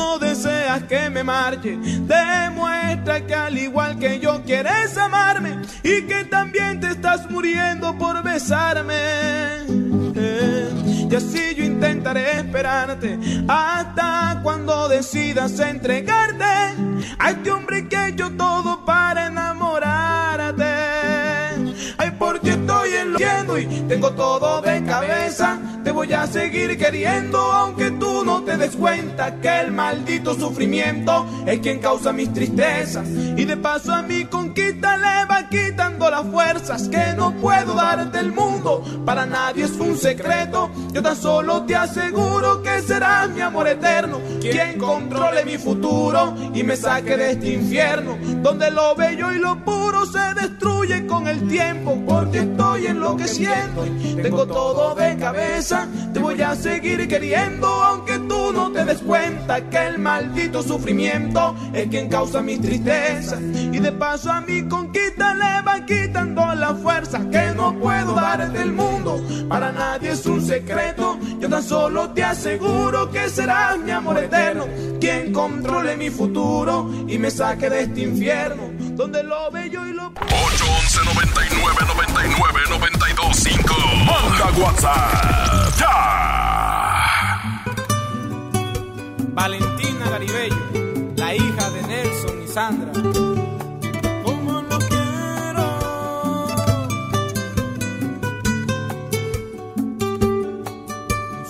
No 0.02 0.18
deseas 0.18 0.82
que 0.84 1.08
me 1.10 1.22
marche, 1.22 1.78
demuestra 2.16 3.24
que 3.24 3.34
al 3.34 3.56
igual 3.56 3.98
que 4.00 4.18
yo 4.18 4.42
quieres 4.44 4.96
amarme 4.98 5.50
y 5.82 6.02
que 6.08 6.24
también 6.24 6.80
te 6.80 6.88
estás 6.88 7.30
muriendo 7.30 7.96
por 7.96 8.20
besarme. 8.22 8.94
Eh, 10.24 10.68
y 11.10 11.14
así 11.14 11.54
yo 11.56 11.64
intentaré 11.64 12.38
esperarte 12.38 13.18
hasta 13.46 14.40
cuando 14.42 14.88
decidas 14.88 15.58
entregarte 15.60 16.52
a 17.18 17.30
este 17.30 17.50
hombre 17.52 17.88
que 17.88 18.08
hecho 18.08 18.30
todo 18.32 18.84
para 18.84 19.26
enamorarte. 19.26 20.72
Ay, 21.98 22.10
porque 22.18 22.51
estoy 23.02 23.24
enloqueciendo 23.24 23.58
y 23.58 23.66
tengo 23.88 24.10
todo 24.12 24.60
de 24.62 24.82
cabeza. 24.84 25.58
Te 25.84 25.90
voy 25.90 26.12
a 26.12 26.26
seguir 26.26 26.78
queriendo 26.78 27.38
aunque 27.38 27.90
tú 27.92 28.24
no 28.24 28.42
te 28.42 28.56
des 28.56 28.76
cuenta 28.76 29.40
que 29.40 29.60
el 29.60 29.72
maldito 29.72 30.34
sufrimiento 30.34 31.26
es 31.44 31.58
quien 31.58 31.80
causa 31.80 32.12
mis 32.12 32.32
tristezas 32.32 33.06
y 33.08 33.44
de 33.44 33.56
paso 33.56 33.92
a 33.92 34.02
mi 34.02 34.24
conquista 34.26 34.96
le 34.96 35.24
va 35.26 35.48
quitando 35.48 36.08
las 36.08 36.24
fuerzas 36.26 36.88
que 36.88 37.14
no 37.16 37.32
puedo 37.34 37.74
darte 37.74 38.20
el 38.20 38.32
mundo 38.32 38.84
para 39.04 39.26
nadie 39.26 39.64
es 39.64 39.72
un 39.72 39.96
secreto 39.98 40.70
yo 40.92 41.02
tan 41.02 41.16
solo 41.16 41.64
te 41.64 41.74
aseguro 41.74 42.62
que 42.62 42.80
serás 42.82 43.30
mi 43.30 43.40
amor 43.40 43.66
eterno 43.66 44.20
quien 44.40 44.78
controle 44.78 45.44
mi 45.44 45.58
futuro 45.58 46.34
y 46.54 46.62
me 46.62 46.76
saque 46.76 47.16
de 47.16 47.32
este 47.32 47.54
infierno 47.54 48.16
donde 48.42 48.70
lo 48.70 48.94
bello 48.94 49.32
y 49.32 49.38
lo 49.38 49.64
puro 49.64 50.06
se 50.06 50.34
destruye 50.34 51.06
con 51.06 51.26
el 51.26 51.48
tiempo 51.48 52.00
porque 52.06 52.38
estoy 52.38 52.86
enloqueciendo. 52.92 53.84
Tengo 54.22 54.46
todo 54.46 54.94
de 54.94 55.16
cabeza 55.16 55.88
te 56.12 56.20
voy 56.20 56.40
a 56.42 56.54
seguir 56.54 57.08
queriendo 57.08 57.66
aunque 57.66 58.18
tú 58.18 58.52
no 58.52 58.70
te 58.70 58.84
des 58.84 58.98
cuenta 58.98 59.68
que 59.70 59.86
el 59.86 59.98
maldito 59.98 60.62
sufrimiento 60.62 61.54
es 61.72 61.88
quien 61.88 62.08
causa 62.08 62.42
mi 62.42 62.58
tristeza 62.58 63.38
y 63.40 63.78
de 63.78 63.92
paso 63.92 64.30
a 64.30 64.40
mi 64.40 64.68
conquista 64.68 65.34
le 65.34 65.62
va 65.62 65.84
quitando 65.86 66.54
la 66.54 66.74
fuerza 66.74 67.20
que 67.30 67.52
no 67.54 67.78
puedo 67.78 68.14
dar 68.14 68.52
del 68.52 68.72
mundo. 68.72 69.22
Para 69.48 69.72
nadie 69.72 70.12
es 70.12 70.26
un 70.26 70.44
secreto 70.44 71.18
yo 71.40 71.48
tan 71.48 71.62
solo 71.62 72.10
te 72.10 72.22
aseguro 72.24 73.10
que 73.10 73.28
serás 73.28 73.78
mi 73.78 73.90
amor 73.90 74.18
eterno 74.18 74.66
quien 75.00 75.32
controle 75.32 75.96
mi 75.96 76.10
futuro 76.10 76.90
y 77.08 77.18
me 77.18 77.30
saque 77.30 77.68
de 77.70 77.82
este 77.82 78.02
infierno 78.02 78.70
donde 78.96 79.22
lo 79.22 79.50
bello 79.50 79.86
y 79.86 79.92
lo 79.92 80.06
811 80.08 81.00
99 81.04 81.76
99 81.86 82.60
92 82.70 82.81
5 83.30 83.74
Manda 84.06 84.46
WhatsApp 84.60 85.78
ya. 85.78 85.96
Valentina 89.34 90.10
Garibello, 90.10 90.56
la 91.16 91.34
hija 91.34 91.70
de 91.70 91.82
Nelson 91.82 92.42
y 92.44 92.48
Sandra. 92.48 92.92
Como 94.24 94.62
lo 94.62 94.78
quiero. 94.78 95.66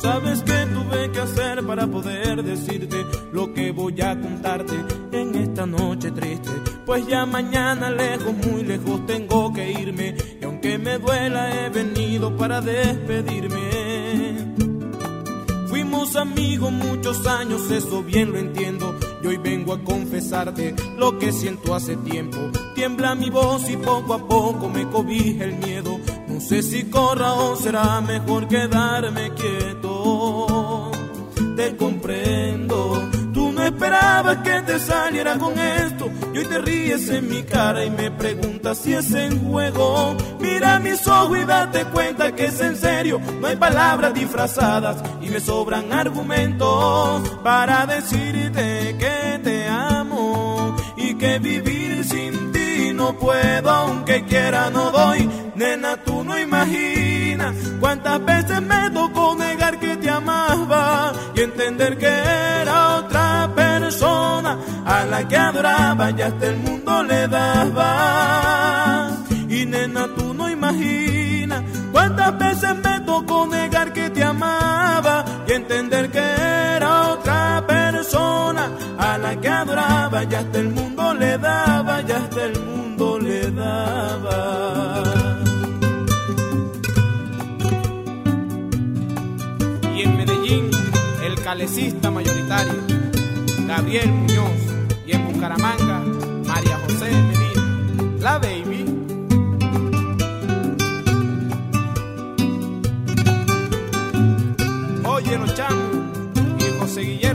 Sabes 0.00 0.42
que 0.42 0.66
tuve 0.66 1.10
que 1.12 1.20
hacer 1.20 1.66
para 1.66 1.86
poder 1.86 2.42
decirte 2.42 3.04
lo 3.32 3.52
que 3.52 3.72
voy 3.72 4.00
a 4.00 4.18
contarte 4.20 4.74
en 5.12 5.34
esta 5.34 5.66
noche 5.66 6.10
triste. 6.10 6.50
Pues 6.86 7.06
ya 7.06 7.24
mañana 7.26 7.90
lejos, 7.90 8.34
muy 8.46 8.62
lejos 8.64 9.06
tengo 9.06 9.52
que 9.52 9.70
irme. 9.70 10.14
Aunque 10.64 10.78
me 10.78 10.96
duela, 10.96 11.50
he 11.52 11.70
venido 11.70 12.36
para 12.36 12.60
despedirme. 12.60 13.58
Fuimos 15.66 16.14
amigos 16.14 16.70
muchos 16.70 17.26
años, 17.26 17.68
eso 17.68 18.04
bien 18.04 18.30
lo 18.30 18.38
entiendo. 18.38 18.94
Y 19.24 19.26
hoy 19.26 19.38
vengo 19.38 19.72
a 19.72 19.82
confesarte 19.82 20.76
lo 20.96 21.18
que 21.18 21.32
siento 21.32 21.74
hace 21.74 21.96
tiempo. 21.96 22.38
Tiembla 22.76 23.16
mi 23.16 23.28
voz 23.28 23.68
y 23.68 23.76
poco 23.76 24.14
a 24.14 24.28
poco 24.28 24.68
me 24.68 24.88
cobija 24.88 25.46
el 25.46 25.56
miedo. 25.56 25.98
No 26.28 26.40
sé 26.40 26.62
si 26.62 26.84
corra 26.84 27.32
o 27.32 27.56
será 27.56 28.00
mejor 28.00 28.46
quedarme 28.46 29.32
quieto. 29.34 30.92
Te 31.56 31.76
comprendo. 31.76 32.41
Esperabas 33.72 34.38
que 34.38 34.62
te 34.62 34.78
saliera 34.78 35.38
con 35.38 35.58
esto. 35.58 36.10
Y 36.34 36.38
hoy 36.38 36.44
te 36.46 36.58
ríes 36.58 37.08
en 37.08 37.28
mi 37.28 37.42
cara 37.42 37.84
y 37.84 37.90
me 37.90 38.10
preguntas 38.10 38.78
si 38.78 38.92
es 38.94 39.12
en 39.12 39.38
juego. 39.48 40.16
Mira 40.40 40.78
mis 40.78 41.06
ojos 41.06 41.38
y 41.38 41.44
date 41.44 41.84
cuenta 41.86 42.32
que 42.34 42.46
es 42.46 42.60
en 42.60 42.76
serio. 42.76 43.20
No 43.40 43.46
hay 43.46 43.56
palabras 43.56 44.14
disfrazadas 44.14 45.02
y 45.20 45.28
me 45.28 45.40
sobran 45.40 45.92
argumentos 45.92 47.28
para 47.42 47.86
decirte 47.86 48.96
que 48.98 49.40
te 49.42 49.66
amo 49.68 50.76
y 50.96 51.14
que 51.14 51.38
vivir 51.38 52.04
sin 52.04 52.52
ti 52.52 52.92
no 52.94 53.14
puedo, 53.18 53.70
aunque 53.70 54.24
quiera 54.24 54.70
no 54.70 54.90
doy. 54.90 55.28
Nena, 55.54 55.96
tú 55.96 56.24
no 56.24 56.38
imaginas 56.38 57.54
cuántas 57.80 58.24
veces 58.24 58.62
me 58.62 58.90
tocó 58.90 59.34
negar 59.34 59.78
que 59.78 59.96
te 59.96 60.08
amaba 60.08 61.12
y 61.34 61.40
entender 61.40 61.98
que 61.98 62.06
era 62.06 62.96
otra 62.96 63.11
a 64.84 65.05
la 65.05 65.26
que 65.28 65.36
adoraba 65.36 66.11
y 66.11 66.22
hasta 66.22 66.46
el 66.46 66.57
mundo 66.59 67.03
le 67.03 67.28
daba. 67.28 69.11
Y 69.48 69.66
nena, 69.66 70.09
tú 70.16 70.34
no 70.34 70.48
imaginas 70.48 71.62
cuántas 71.92 72.38
veces 72.38 72.74
me 72.82 73.00
tocó 73.00 73.46
negar 73.46 73.92
que 73.92 74.11
te 74.11 74.24
amaba 74.24 75.24
y 75.46 75.53
entender 75.53 76.11
que 76.11 76.18
era 76.76 77.12
otra 77.12 77.64
persona 77.66 78.70
a 78.98 79.18
la 79.18 79.40
que 79.40 79.48
adoraba 79.48 80.24
y 80.24 80.34
hasta 80.34 80.59
el 80.59 80.70
mundo 80.70 81.14
le 81.14 81.38
daba 81.38 82.03
y 82.03 82.12
hasta 82.12 82.44
el 82.44 82.61
mundo 82.61 83.18
le 83.18 83.50
daba. 83.50 85.03
Y 89.94 90.03
en 90.03 90.16
Medellín, 90.16 90.70
el 91.24 91.34
calecista 91.42 92.11
mayoritario, 92.11 92.91
Gabriel 93.74 94.12
Muñoz. 94.12 94.60
Y 95.06 95.12
en 95.12 95.32
Bucaramanga, 95.32 96.00
María 96.46 96.78
José 96.84 97.10
Medina, 97.10 98.14
la 98.20 98.38
baby. 98.38 98.84
Oye 105.06 105.38
los 105.38 105.54
chamos 105.54 105.90
y 106.58 106.80
José 106.80 107.00
Guillermo 107.00 107.32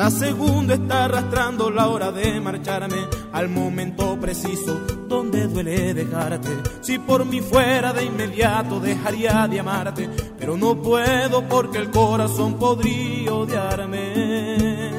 Cada 0.00 0.12
segundo 0.12 0.72
está 0.72 1.04
arrastrando 1.04 1.70
la 1.70 1.88
hora 1.88 2.10
de 2.10 2.40
marcharme 2.40 2.96
al 3.32 3.50
momento 3.50 4.18
preciso 4.18 4.80
donde 5.06 5.46
duele 5.46 5.92
dejarte. 5.92 6.48
Si 6.80 6.98
por 6.98 7.26
mí 7.26 7.42
fuera 7.42 7.92
de 7.92 8.06
inmediato 8.06 8.80
dejaría 8.80 9.46
de 9.46 9.60
amarte, 9.60 10.08
pero 10.38 10.56
no 10.56 10.80
puedo 10.80 11.46
porque 11.46 11.76
el 11.76 11.90
corazón 11.90 12.54
podría 12.54 13.34
odiarme. 13.34 14.90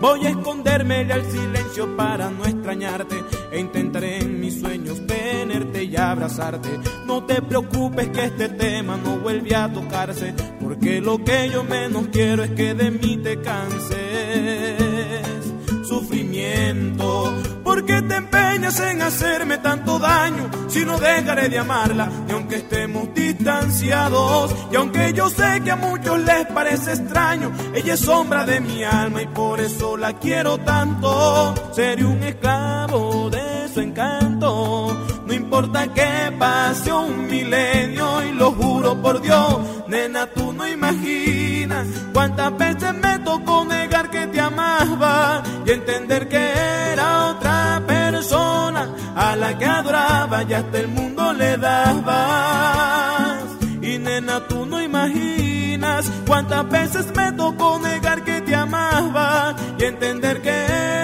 Voy 0.00 0.24
a 0.24 0.30
esconderme 0.30 1.12
al 1.12 1.30
silencio 1.30 1.94
para 1.94 2.30
no 2.30 2.46
extrañarte 2.46 3.22
e 3.52 3.60
intentaré 3.60 4.16
en 4.20 4.40
mis 4.40 4.60
sueños 4.60 5.06
tenerte 5.06 5.84
y 5.84 5.94
abrazarte. 5.94 6.70
No 7.04 7.22
te 7.24 7.42
preocupes 7.42 8.08
que 8.08 8.24
este 8.24 8.48
tema 8.48 8.96
no 8.96 9.18
vuelve 9.18 9.54
a 9.54 9.70
tocarse, 9.70 10.32
porque 10.58 11.02
lo 11.02 11.22
que 11.22 11.50
yo 11.50 11.64
menos 11.64 12.06
quiero 12.10 12.42
es 12.42 12.52
que 12.52 12.72
de 12.72 12.90
mí 12.90 13.18
te 13.18 13.38
canses. 13.42 14.11
Sufrimiento, 15.92 17.34
porque 17.62 18.00
te 18.00 18.14
empeñas 18.14 18.80
en 18.80 19.02
hacerme 19.02 19.58
tanto 19.58 19.98
daño 19.98 20.50
si 20.66 20.86
no 20.86 20.98
dejaré 20.98 21.50
de 21.50 21.58
amarla 21.58 22.10
y 22.26 22.32
aunque 22.32 22.56
estemos 22.56 23.12
distanciados 23.14 24.54
y 24.72 24.76
aunque 24.76 25.12
yo 25.12 25.28
sé 25.28 25.60
que 25.62 25.70
a 25.70 25.76
muchos 25.76 26.18
les 26.20 26.46
parece 26.46 26.92
extraño 26.92 27.52
ella 27.74 27.92
es 27.92 28.00
sombra 28.00 28.46
de 28.46 28.60
mi 28.60 28.82
alma 28.84 29.20
y 29.20 29.26
por 29.26 29.60
eso 29.60 29.98
la 29.98 30.14
quiero 30.14 30.56
tanto. 30.56 31.54
Seré 31.74 32.06
un 32.06 32.22
esclavo 32.22 33.28
de 33.28 33.68
su 33.68 33.80
encanto 33.80 35.01
no 35.32 35.38
importa 35.38 35.88
que 35.94 36.30
pase 36.38 36.92
un 36.92 37.26
milenio 37.26 38.22
y 38.22 38.32
lo 38.32 38.52
juro 38.52 39.00
por 39.00 39.22
Dios 39.22 39.60
nena 39.88 40.26
tú 40.26 40.52
no 40.52 40.68
imaginas 40.68 41.86
cuántas 42.12 42.54
veces 42.58 42.92
me 43.02 43.18
tocó 43.20 43.64
negar 43.64 44.10
que 44.10 44.26
te 44.26 44.38
amaba 44.38 45.42
y 45.64 45.70
entender 45.70 46.28
que 46.28 46.52
era 46.92 47.30
otra 47.30 47.82
persona 47.86 48.94
a 49.16 49.34
la 49.36 49.56
que 49.56 49.64
adoraba 49.64 50.42
y 50.42 50.52
hasta 50.52 50.78
el 50.78 50.88
mundo 50.88 51.32
le 51.32 51.56
daba. 51.56 53.38
Y 53.80 53.98
nena, 53.98 54.46
tú 54.48 54.66
no 54.66 54.82
imaginas 54.82 55.41
cuántas 56.26 56.68
veces 56.68 57.06
me 57.14 57.32
tocó 57.32 57.78
negar 57.78 58.22
que 58.24 58.40
te 58.40 58.54
amaba 58.54 59.54
y 59.78 59.84
entender 59.84 60.40
que 60.40 60.50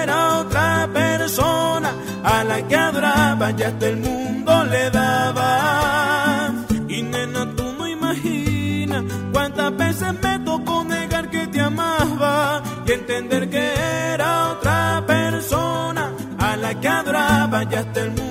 era 0.02 0.38
otra 0.38 0.88
persona 0.92 1.92
a 2.24 2.44
la 2.44 2.66
que 2.66 2.76
adoraba 2.76 3.50
y 3.50 3.62
hasta 3.62 3.86
el 3.86 3.96
mundo 3.98 4.64
le 4.64 4.90
daba. 4.90 6.52
Y 6.88 7.02
nena, 7.02 7.54
tú 7.56 7.64
no 7.78 7.86
imaginas 7.86 9.04
cuántas 9.32 9.76
veces 9.76 10.14
me 10.22 10.38
tocó 10.40 10.84
negar 10.84 11.28
que 11.30 11.46
te 11.48 11.60
amaba 11.60 12.62
y 12.86 12.92
entender 12.92 13.50
que 13.50 13.74
era 14.14 14.52
otra 14.52 15.04
persona 15.06 16.12
a 16.38 16.56
la 16.56 16.80
que 16.80 16.88
adoraba 16.88 17.64
y 17.64 17.74
hasta 17.74 18.00
el 18.00 18.10
mundo 18.10 18.27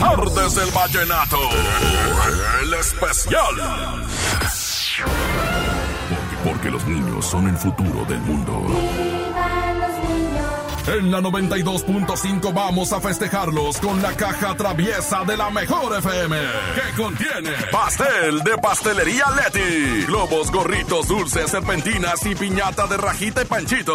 tardes 0.00 0.54
del 0.54 0.70
vallenato. 0.70 1.38
El 2.62 2.74
especial. 2.74 3.54
Porque, 6.42 6.70
los 6.70 6.84
niños 6.86 7.26
son 7.26 7.48
el 7.48 7.56
futuro 7.56 8.04
del 8.06 8.20
mundo. 8.20 8.66
En 10.86 11.10
la 11.10 11.20
92.5 11.20 12.52
vamos 12.54 12.92
a 12.92 13.00
festejarlos 13.00 13.76
con 13.78 14.00
la 14.00 14.12
caja 14.16 14.56
traviesa 14.56 15.22
de 15.24 15.36
la 15.36 15.50
mejor 15.50 15.98
FM. 15.98 16.36
Que 16.74 17.02
contiene 17.02 17.50
pastel 17.70 18.42
de 18.42 18.56
pastelería 18.56 19.26
Leti, 19.36 20.06
globos, 20.06 20.50
gorritos, 20.50 21.06
dulces, 21.06 21.50
serpentinas 21.50 22.24
y 22.24 22.34
piñata 22.34 22.86
de 22.86 22.96
rajita 22.96 23.42
y 23.42 23.44
panchito. 23.44 23.94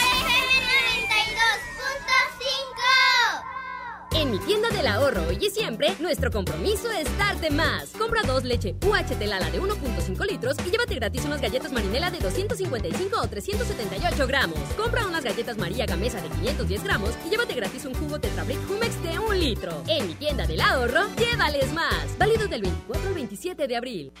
Del 4.81 4.87
ahorro 4.87 5.31
y 5.31 5.49
siempre, 5.51 5.95
nuestro 5.99 6.31
compromiso 6.31 6.89
es 6.89 7.05
darte 7.15 7.51
más. 7.51 7.89
Compra 7.89 8.23
dos 8.23 8.43
leche 8.43 8.75
UHT 8.83 9.21
Lala 9.27 9.51
de 9.51 9.61
1.5 9.61 10.27
litros 10.27 10.57
y 10.65 10.71
llévate 10.71 10.95
gratis 10.95 11.23
unas 11.23 11.39
galletas 11.39 11.71
Marinela 11.71 12.09
de 12.09 12.19
255 12.19 13.21
o 13.21 13.27
378 13.27 14.27
gramos. 14.27 14.59
Compra 14.75 15.05
unas 15.05 15.23
galletas 15.23 15.57
María 15.59 15.85
Gamesa 15.85 16.19
de 16.19 16.29
510 16.29 16.83
gramos 16.83 17.11
y 17.27 17.29
llévate 17.29 17.53
gratis 17.53 17.85
un 17.85 17.93
jugo 17.93 18.19
Tetrabric 18.19 18.57
Humex 18.67 19.03
de 19.03 19.19
1 19.19 19.33
litro. 19.33 19.83
En 19.87 20.07
mi 20.07 20.15
tienda 20.15 20.47
del 20.47 20.61
ahorro, 20.61 21.01
llévales 21.15 21.71
más. 21.73 22.17
Válido 22.17 22.47
del 22.47 22.63
24 22.63 23.07
al 23.07 23.13
27 23.13 23.67
de 23.67 23.75
abril. 23.75 24.11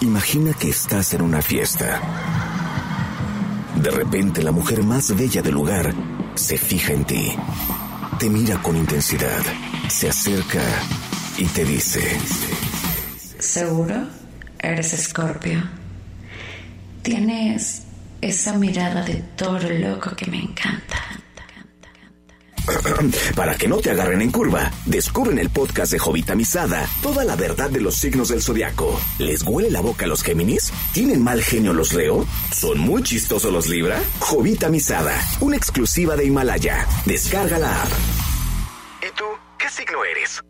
Imagina 0.00 0.54
que 0.54 0.68
estás 0.68 1.12
en 1.14 1.22
una 1.22 1.42
fiesta. 1.42 2.00
De 3.82 3.90
repente 3.90 4.44
la 4.44 4.52
mujer 4.52 4.84
más 4.84 5.16
bella 5.16 5.42
del 5.42 5.54
lugar 5.54 5.92
se 6.36 6.56
fija 6.56 6.92
en 6.92 7.04
ti. 7.04 7.36
Te 8.18 8.28
mira 8.28 8.60
con 8.62 8.76
intensidad, 8.76 9.42
se 9.88 10.08
acerca 10.08 10.62
y 11.38 11.44
te 11.46 11.64
dice, 11.64 12.00
¿Seguro? 13.38 14.06
Eres 14.58 14.92
Escorpio. 14.92 15.60
Tienes 17.02 17.82
esa 18.20 18.56
mirada 18.56 19.02
de 19.02 19.14
toro 19.36 19.68
loco 19.68 20.14
que 20.14 20.30
me 20.30 20.38
encanta. 20.38 21.11
Para 23.36 23.56
que 23.56 23.68
no 23.68 23.78
te 23.78 23.90
agarren 23.90 24.22
en 24.22 24.30
curva, 24.30 24.70
descubre 24.86 25.32
en 25.32 25.38
el 25.38 25.50
podcast 25.50 25.92
de 25.92 25.98
Jovita 25.98 26.34
Misada 26.34 26.88
toda 27.02 27.24
la 27.24 27.36
verdad 27.36 27.70
de 27.70 27.80
los 27.80 27.94
signos 27.94 28.28
del 28.28 28.42
zodiaco. 28.42 29.00
¿Les 29.18 29.42
huele 29.42 29.70
la 29.70 29.80
boca 29.80 30.04
a 30.04 30.08
los 30.08 30.22
Géminis? 30.22 30.72
¿Tienen 30.92 31.22
mal 31.22 31.42
genio 31.42 31.72
los 31.72 31.92
Leo? 31.92 32.26
¿Son 32.52 32.78
muy 32.78 33.02
chistosos 33.02 33.52
los 33.52 33.68
Libra? 33.68 34.00
Jovita 34.20 34.68
Misada, 34.68 35.14
una 35.40 35.56
exclusiva 35.56 36.16
de 36.16 36.26
Himalaya. 36.26 36.86
Descarga 37.06 37.58
la 37.58 37.82
app. 37.82 37.88
¿Y 39.00 39.16
tú 39.16 39.24
qué 39.58 39.68
signo 39.68 40.04
eres? 40.04 40.42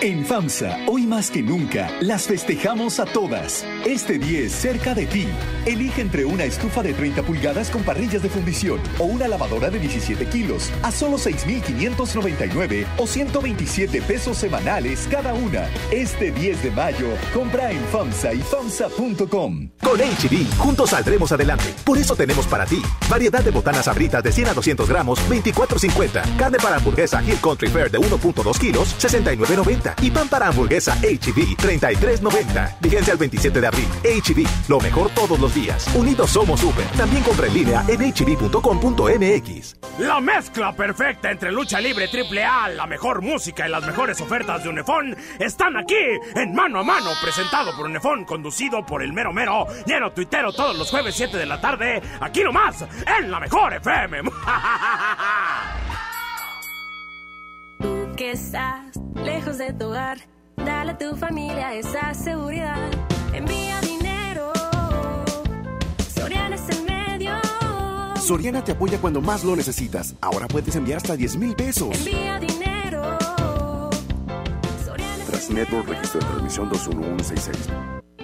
En 0.00 0.24
FAMSA, 0.24 0.78
hoy 0.86 1.08
más 1.08 1.28
que 1.28 1.42
nunca, 1.42 1.90
las 2.00 2.28
festejamos 2.28 3.00
a 3.00 3.04
todas. 3.04 3.66
Este 3.84 4.16
10 4.16 4.52
cerca 4.52 4.94
de 4.94 5.06
ti. 5.06 5.26
Elige 5.66 6.02
entre 6.02 6.24
una 6.24 6.44
estufa 6.44 6.84
de 6.84 6.94
30 6.94 7.22
pulgadas 7.24 7.68
con 7.68 7.82
parrillas 7.82 8.22
de 8.22 8.28
fundición 8.28 8.80
o 9.00 9.06
una 9.06 9.26
lavadora 9.26 9.70
de 9.70 9.80
17 9.80 10.26
kilos 10.26 10.70
a 10.82 10.92
solo 10.92 11.18
6,599 11.18 12.86
o 12.96 13.08
127 13.08 14.00
pesos 14.02 14.38
semanales 14.38 15.08
cada 15.10 15.34
una. 15.34 15.68
Este 15.90 16.30
10 16.30 16.62
de 16.62 16.70
mayo, 16.70 17.08
compra 17.34 17.72
en 17.72 17.82
FAMSA 17.86 18.34
y 18.34 18.38
FAMSA.com. 18.38 19.70
Con 19.82 19.98
HB, 19.98 20.58
juntos 20.58 20.90
saldremos 20.90 21.32
adelante. 21.32 21.74
Por 21.84 21.98
eso 21.98 22.14
tenemos 22.14 22.46
para 22.46 22.66
ti 22.66 22.80
variedad 23.10 23.42
de 23.42 23.50
botanas 23.50 23.88
abritas 23.88 24.22
de 24.22 24.30
100 24.30 24.48
a 24.48 24.54
200 24.54 24.88
gramos, 24.88 25.18
24.50. 25.28 26.36
Carne 26.36 26.58
para 26.62 26.76
hamburguesa 26.76 27.20
Hill 27.20 27.40
Country 27.42 27.68
Fair 27.68 27.90
de 27.90 27.98
1.2 27.98 28.58
kilos, 28.60 28.94
69.90. 29.00 29.87
Y 30.00 30.10
pan 30.10 30.28
para 30.28 30.48
hamburguesa 30.48 30.96
HB, 30.96 31.56
33.90. 31.56 32.76
Vigencia 32.80 33.12
el 33.12 33.18
27 33.18 33.60
de 33.60 33.66
abril. 33.66 33.88
HB, 34.04 34.46
lo 34.68 34.80
mejor 34.80 35.10
todos 35.10 35.38
los 35.38 35.54
días. 35.54 35.88
Unidos 35.94 36.30
somos 36.30 36.60
super. 36.60 36.84
También 36.96 37.22
compra 37.22 37.46
en 37.46 37.54
línea 37.54 37.84
en 37.88 38.12
hb.com.mx. 38.12 39.76
La 39.98 40.20
mezcla 40.20 40.72
perfecta 40.72 41.30
entre 41.30 41.50
lucha 41.52 41.80
libre 41.80 42.08
triple 42.08 42.44
A, 42.44 42.68
la 42.68 42.86
mejor 42.86 43.22
música 43.22 43.66
y 43.66 43.70
las 43.70 43.84
mejores 43.84 44.20
ofertas 44.20 44.62
de 44.62 44.68
Unefón 44.68 45.16
están 45.38 45.76
aquí 45.76 45.96
en 46.34 46.54
Mano 46.54 46.80
a 46.80 46.84
Mano, 46.84 47.10
presentado 47.22 47.76
por 47.76 47.86
Unefón, 47.86 48.24
conducido 48.24 48.84
por 48.86 49.02
el 49.02 49.12
mero 49.12 49.32
mero, 49.32 49.66
lleno 49.86 50.12
tuitero 50.12 50.52
todos 50.52 50.76
los 50.76 50.90
jueves 50.90 51.14
7 51.16 51.36
de 51.36 51.46
la 51.46 51.60
tarde, 51.60 52.00
aquí 52.20 52.42
nomás, 52.42 52.84
en 53.18 53.30
la 53.30 53.40
mejor 53.40 53.74
FM. 53.74 54.22
Que 58.18 58.32
estás 58.32 58.96
lejos 59.14 59.58
de 59.58 59.72
tu 59.72 59.84
hogar, 59.84 60.18
dale 60.56 60.90
a 60.90 60.98
tu 60.98 61.14
familia 61.14 61.72
esa 61.74 62.12
seguridad. 62.14 62.90
Envía 63.32 63.80
dinero, 63.80 64.52
Soriana 66.16 66.56
es 66.56 66.68
el 66.68 66.82
medio. 66.82 67.34
Soriana 68.16 68.64
te 68.64 68.72
apoya 68.72 69.00
cuando 69.00 69.20
más 69.20 69.44
lo 69.44 69.54
necesitas. 69.54 70.16
Ahora 70.20 70.48
puedes 70.48 70.74
enviar 70.74 70.96
hasta 70.96 71.14
10 71.14 71.36
mil 71.36 71.54
pesos. 71.54 71.96
Envía 71.96 72.40
dinero. 72.40 73.18
Transnetwork 75.28 75.86
Registro 75.86 76.18
de 76.18 76.26
Transmisión 76.26 76.68
21166. 76.70 77.97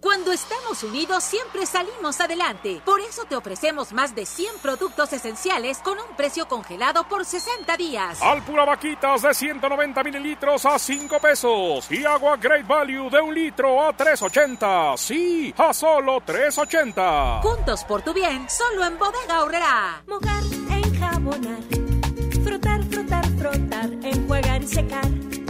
Cuando 0.00 0.32
estamos 0.32 0.82
unidos 0.82 1.22
siempre 1.22 1.66
salimos 1.66 2.20
adelante. 2.20 2.80
Por 2.86 3.00
eso 3.00 3.24
te 3.26 3.36
ofrecemos 3.36 3.92
más 3.92 4.14
de 4.14 4.24
100 4.24 4.58
productos 4.62 5.12
esenciales 5.12 5.78
con 5.78 5.98
un 5.98 6.16
precio 6.16 6.48
congelado 6.48 7.06
por 7.06 7.26
60 7.26 7.76
días. 7.76 8.22
Alpura 8.22 8.64
Vaquitas 8.64 9.20
de 9.20 9.34
190 9.34 10.02
mililitros 10.02 10.64
a 10.64 10.78
5 10.78 11.18
pesos. 11.18 11.90
Y 11.90 12.04
agua 12.06 12.38
Great 12.38 12.66
Value 12.66 13.10
de 13.10 13.20
un 13.20 13.34
litro 13.34 13.82
a 13.82 13.94
3.80. 13.94 14.96
Sí, 14.96 15.54
a 15.58 15.74
solo 15.74 16.20
3.80. 16.20 17.42
Juntos 17.42 17.84
por 17.84 18.00
tu 18.00 18.14
bien, 18.14 18.48
solo 18.48 18.84
en 18.86 18.98
Bodega 18.98 19.42
Horrera. 19.42 20.02
Mojar, 20.06 20.42
enjabonar, 20.70 21.60
frotar, 22.42 22.82
frotar, 22.84 23.26
frotar, 23.38 23.90
enjuagar 24.02 24.62
y 24.62 24.66
secar. 24.66 25.49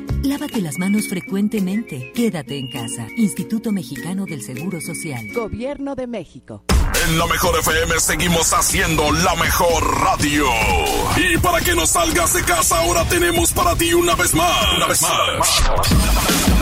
Lávate 0.23 0.61
las 0.61 0.77
manos 0.77 1.07
frecuentemente. 1.07 2.11
Quédate 2.13 2.59
en 2.59 2.67
casa. 2.67 3.07
Instituto 3.17 3.71
Mexicano 3.71 4.25
del 4.25 4.43
Seguro 4.43 4.79
Social. 4.79 5.27
Gobierno 5.33 5.95
de 5.95 6.05
México. 6.05 6.63
En 7.07 7.17
la 7.17 7.25
mejor 7.25 7.57
FM 7.59 7.99
seguimos 7.99 8.53
haciendo 8.53 9.11
la 9.11 9.33
mejor 9.35 9.83
radio. 10.01 10.45
Y 11.17 11.39
para 11.39 11.59
que 11.61 11.73
no 11.73 11.87
salgas 11.87 12.33
de 12.33 12.43
casa, 12.43 12.77
ahora 12.77 13.03
tenemos 13.09 13.51
para 13.51 13.75
ti 13.75 13.95
una 13.95 14.13
vez 14.13 14.35
más. 14.35 14.75
Una 14.77 14.85
vez 14.85 15.01
más. 15.01 15.63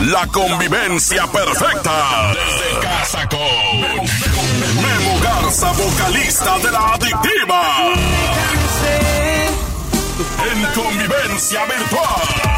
La 0.08 0.26
convivencia 0.28 1.28
perfecta. 1.28 2.34
Desde 2.34 2.80
casa 2.82 3.28
con 3.28 4.02
Memo 4.82 5.20
Garza, 5.22 5.74
vocalista 5.74 6.60
de 6.60 6.72
la 6.72 6.94
adictiva. 6.94 7.94
En 10.50 10.82
convivencia 10.82 11.66
virtual. 11.66 12.49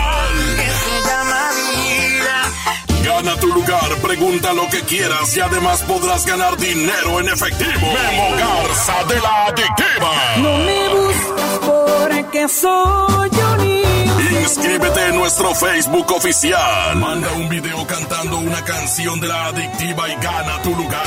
Tu 3.41 3.47
lugar 3.47 3.95
pregunta 4.01 4.53
lo 4.53 4.69
que 4.69 4.81
quieras 4.81 5.35
y 5.35 5.39
además 5.39 5.81
podrás 5.81 6.25
ganar 6.25 6.55
dinero 6.57 7.19
en 7.19 7.27
efectivo. 7.27 7.81
Memo 7.81 8.37
Garza 8.37 9.03
de 9.05 9.19
la 9.19 9.45
Adictiva. 9.47 10.11
No 10.37 10.57
me 10.59 10.89
buscas 10.89 11.59
porque 11.65 12.47
soy 12.47 13.29
un 13.29 14.41
Inscríbete 14.41 15.07
en 15.07 15.15
nuestro 15.15 15.53
Facebook 15.55 16.11
oficial. 16.11 16.95
Manda 16.97 17.31
un 17.33 17.49
video 17.49 17.85
cantando 17.87 18.37
una 18.37 18.63
canción 18.63 19.19
de 19.19 19.27
la 19.27 19.47
adictiva 19.47 20.07
y 20.09 20.15
gana 20.15 20.61
tu 20.61 20.75
lugar. 20.75 21.03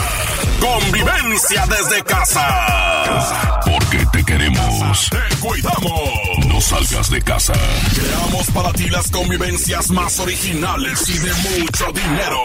Convivencia 0.61 1.65
desde 1.67 2.03
casa. 2.03 3.61
Porque 3.65 4.05
te 4.13 4.25
queremos. 4.25 5.11
Te 5.11 5.37
cuidamos. 5.37 6.14
No 6.55 6.61
salgas 6.61 7.11
de 7.11 7.21
casa. 7.21 7.53
Creamos 7.97 8.49
para 8.53 8.73
ti 8.73 8.89
las 8.89 9.11
convivencias 9.11 9.91
más 9.91 10.21
originales 10.21 11.09
y 11.09 11.19
de 11.19 11.59
mucho 11.59 11.87
dinero. 11.93 12.39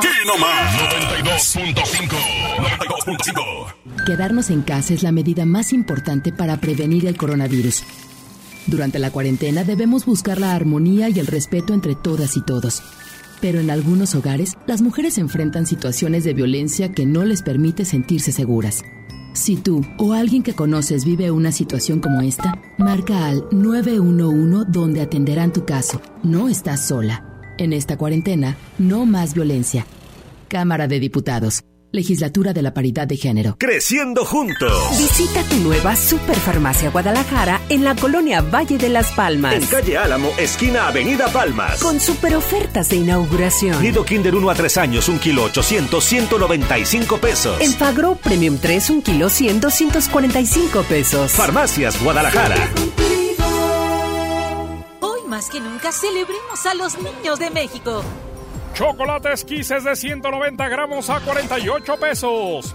Kino 0.00 0.36
más 0.40 0.74
92.5. 1.54 2.08
92.5. 2.58 4.04
Quedarnos 4.06 4.50
en 4.50 4.62
casa 4.62 4.92
es 4.92 5.04
la 5.04 5.12
medida 5.12 5.46
más 5.46 5.72
importante 5.72 6.32
para 6.32 6.56
prevenir 6.56 7.06
el 7.06 7.16
coronavirus. 7.16 7.84
Durante 8.66 8.98
la 8.98 9.12
cuarentena 9.12 9.62
debemos 9.62 10.04
buscar 10.04 10.40
la 10.40 10.56
armonía 10.56 11.08
y 11.08 11.20
el 11.20 11.28
respeto 11.28 11.74
entre 11.74 11.94
todas 11.94 12.36
y 12.36 12.42
todos. 12.42 12.82
Pero 13.40 13.60
en 13.60 13.70
algunos 13.70 14.16
hogares, 14.16 14.56
las 14.66 14.82
mujeres 14.82 15.16
enfrentan 15.18 15.68
situaciones 15.68 16.24
de 16.24 16.34
violencia 16.34 16.90
que 16.90 17.06
no 17.06 17.24
les 17.24 17.42
permite 17.42 17.84
sentirse 17.84 18.32
seguras. 18.32 18.82
Si 19.36 19.54
tú 19.54 19.82
o 19.98 20.14
alguien 20.14 20.42
que 20.42 20.54
conoces 20.54 21.04
vive 21.04 21.30
una 21.30 21.52
situación 21.52 22.00
como 22.00 22.22
esta, 22.22 22.58
marca 22.78 23.26
al 23.26 23.44
911 23.52 24.70
donde 24.72 25.02
atenderán 25.02 25.52
tu 25.52 25.66
caso. 25.66 26.00
No 26.22 26.48
estás 26.48 26.86
sola. 26.86 27.22
En 27.58 27.74
esta 27.74 27.98
cuarentena, 27.98 28.56
no 28.78 29.04
más 29.04 29.34
violencia. 29.34 29.84
Cámara 30.48 30.88
de 30.88 31.00
Diputados. 31.00 31.62
Legislatura 31.96 32.52
de 32.52 32.62
la 32.62 32.72
Paridad 32.72 33.08
de 33.08 33.16
Género. 33.16 33.56
Creciendo 33.58 34.24
juntos. 34.24 34.72
Visita 34.96 35.42
tu 35.44 35.56
nueva 35.56 35.96
Superfarmacia 35.96 36.90
Guadalajara 36.90 37.60
en 37.68 37.82
la 37.82 37.96
colonia 37.96 38.42
Valle 38.42 38.78
de 38.78 38.88
las 38.88 39.10
Palmas. 39.12 39.54
En 39.54 39.66
calle 39.66 39.98
Álamo, 39.98 40.30
esquina 40.38 40.86
Avenida 40.86 41.26
Palmas. 41.32 41.80
Con 41.80 41.98
super 41.98 42.36
ofertas 42.36 42.88
de 42.90 42.96
inauguración. 42.96 43.82
Nido 43.82 44.04
Kinder 44.04 44.34
1 44.34 44.50
a 44.50 44.54
3 44.54 44.76
años, 44.76 45.08
1 45.08 45.20
kilo 45.20 45.44
800, 45.44 46.04
195 46.04 47.18
pesos. 47.18 47.60
En 47.60 47.72
Fagro 47.72 48.14
Premium 48.14 48.58
3, 48.58 48.90
1 48.90 49.02
kilo 49.02 49.28
100, 49.28 49.60
245 49.60 50.82
pesos. 50.82 51.32
Farmacias 51.32 52.00
Guadalajara. 52.02 52.70
Hoy 55.00 55.20
más 55.26 55.48
que 55.48 55.60
nunca 55.60 55.90
celebremos 55.90 56.66
a 56.66 56.74
los 56.74 56.98
niños 56.98 57.38
de 57.38 57.50
México. 57.50 58.04
Chocolates 58.76 59.42
Kisses 59.44 59.84
de 59.84 59.96
190 59.96 60.68
gramos 60.68 61.08
a 61.08 61.20
48 61.20 61.96
pesos. 61.96 62.74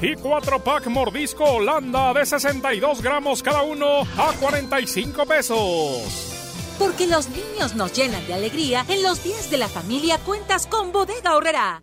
Y 0.00 0.14
4 0.14 0.64
pack 0.64 0.86
mordisco 0.86 1.44
Holanda 1.44 2.14
de 2.14 2.24
62 2.24 3.02
gramos 3.02 3.42
cada 3.42 3.60
uno 3.60 4.00
a 4.00 4.32
45 4.40 5.26
pesos. 5.26 6.74
Porque 6.78 7.06
los 7.06 7.28
niños 7.28 7.74
nos 7.74 7.92
llenan 7.92 8.26
de 8.26 8.32
alegría, 8.32 8.86
en 8.88 9.02
los 9.02 9.22
días 9.22 9.50
de 9.50 9.58
la 9.58 9.68
familia 9.68 10.16
cuentas 10.24 10.66
con 10.66 10.90
Bodega 10.90 11.36
Horrera. 11.36 11.82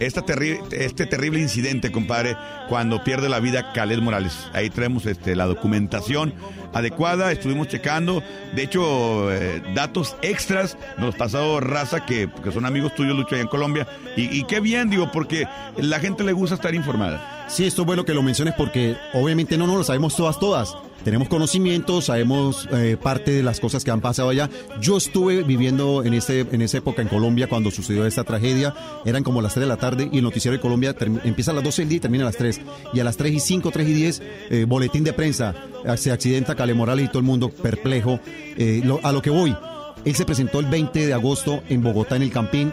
esta 0.00 0.24
este 0.72 1.06
terrible 1.06 1.40
incidente, 1.40 1.90
compadre, 1.90 2.36
cuando 2.68 3.02
pierde 3.04 3.28
la 3.28 3.40
vida 3.40 3.72
Caled 3.72 3.98
Morales? 4.00 4.48
Ahí 4.52 4.70
tenemos 4.70 5.06
este, 5.06 5.34
la 5.36 5.46
documentación 5.46 6.34
adecuada, 6.72 7.32
estuvimos 7.32 7.68
checando, 7.68 8.22
de 8.54 8.62
hecho, 8.62 9.32
eh, 9.32 9.62
datos 9.74 10.16
extras 10.22 10.76
nos 10.98 11.14
pasado 11.14 11.60
raza 11.60 12.04
que, 12.04 12.28
que 12.42 12.52
son 12.52 12.66
amigos 12.66 12.94
tuyos, 12.94 13.16
Lucho, 13.16 13.34
allá 13.34 13.42
en 13.42 13.48
Colombia, 13.48 13.86
y, 14.16 14.38
y 14.38 14.44
qué 14.44 14.60
bien, 14.60 14.90
digo, 14.90 15.10
porque 15.10 15.46
la 15.76 15.98
gente 15.98 16.24
le 16.24 16.32
gusta 16.32 16.54
estar 16.54 16.74
informada. 16.74 17.46
Sí, 17.48 17.66
esto 17.66 17.82
es 17.82 17.86
bueno 17.86 18.04
que 18.04 18.12
lo 18.12 18.22
menciones 18.22 18.54
porque 18.54 18.96
obviamente 19.14 19.56
no, 19.56 19.66
no 19.66 19.76
lo 19.76 19.84
sabemos 19.84 20.14
todas, 20.14 20.38
todas. 20.38 20.76
Tenemos 21.04 21.28
conocimiento, 21.28 22.02
sabemos 22.02 22.68
eh, 22.72 22.96
parte 23.00 23.30
de 23.30 23.42
las 23.42 23.60
cosas 23.60 23.82
que 23.84 23.90
han 23.90 24.00
pasado 24.00 24.28
allá. 24.28 24.50
Yo 24.80 24.96
estuve 24.98 25.42
viviendo 25.42 26.04
en, 26.04 26.12
ese, 26.12 26.40
en 26.52 26.60
esa 26.60 26.78
época 26.78 27.00
en 27.00 27.08
Colombia 27.08 27.48
cuando 27.48 27.70
sucedió 27.70 28.04
esta 28.04 28.24
tragedia. 28.24 28.74
Eran 29.06 29.22
como 29.22 29.40
las 29.40 29.54
3 29.54 29.62
de 29.62 29.68
la 29.68 29.76
tarde 29.78 30.08
y 30.12 30.18
el 30.18 30.24
noticiero 30.24 30.54
de 30.56 30.60
Colombia 30.60 30.94
empieza 31.24 31.52
a 31.52 31.54
las 31.54 31.64
12 31.64 31.82
del 31.82 31.88
día 31.88 31.96
y 31.96 32.00
termina 32.00 32.24
a 32.24 32.26
las 32.26 32.36
3. 32.36 32.60
Y 32.92 33.00
a 33.00 33.04
las 33.04 33.16
3 33.16 33.32
y 33.32 33.40
5, 33.40 33.70
3 33.70 33.88
y 33.88 33.92
10, 33.94 34.22
eh, 34.50 34.64
boletín 34.68 35.02
de 35.04 35.12
prensa. 35.14 35.54
Eh, 35.84 35.96
Se 35.96 36.10
accidenta 36.12 36.54
Cale 36.54 36.74
Morales 36.74 37.06
y 37.06 37.08
todo 37.08 37.20
el 37.20 37.24
mundo 37.24 37.48
perplejo. 37.48 38.20
Eh, 38.58 38.82
lo- 38.84 39.00
a 39.02 39.12
lo 39.12 39.22
que 39.22 39.30
voy, 39.30 39.56
él 40.04 40.14
se 40.14 40.26
presentó 40.26 40.60
el 40.60 40.66
20 40.66 41.06
de 41.06 41.14
agosto 41.14 41.62
en 41.70 41.82
Bogotá 41.82 42.16
en 42.16 42.22
el 42.22 42.30
Campín 42.30 42.72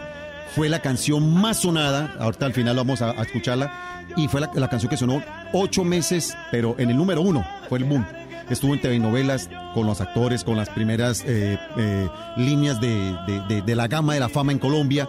fue 0.56 0.70
la 0.70 0.80
canción 0.80 1.34
más 1.34 1.58
sonada, 1.60 2.16
ahorita 2.18 2.46
al 2.46 2.54
final 2.54 2.76
vamos 2.76 3.02
a, 3.02 3.10
escucharla, 3.22 4.06
y 4.16 4.26
fue 4.26 4.40
la, 4.40 4.68
canción 4.70 4.88
que 4.88 4.96
sonó 4.96 5.22
ocho 5.52 5.84
meses, 5.84 6.34
pero 6.50 6.74
en 6.78 6.88
el 6.88 6.96
número 6.96 7.20
uno, 7.20 7.44
fue 7.68 7.78
el 7.78 7.84
boom. 7.84 8.06
Estuvo 8.48 8.72
en 8.72 8.80
telenovelas 8.80 9.50
con 9.74 9.86
los 9.86 10.00
actores, 10.00 10.44
con 10.44 10.56
las 10.56 10.70
primeras 10.70 11.22
eh, 11.26 11.58
eh, 11.76 12.08
líneas 12.38 12.80
de, 12.80 13.62
de- 13.66 13.74
la 13.76 13.86
gama 13.86 14.14
de 14.14 14.20
la 14.20 14.30
fama 14.30 14.50
en 14.52 14.58
Colombia. 14.58 15.06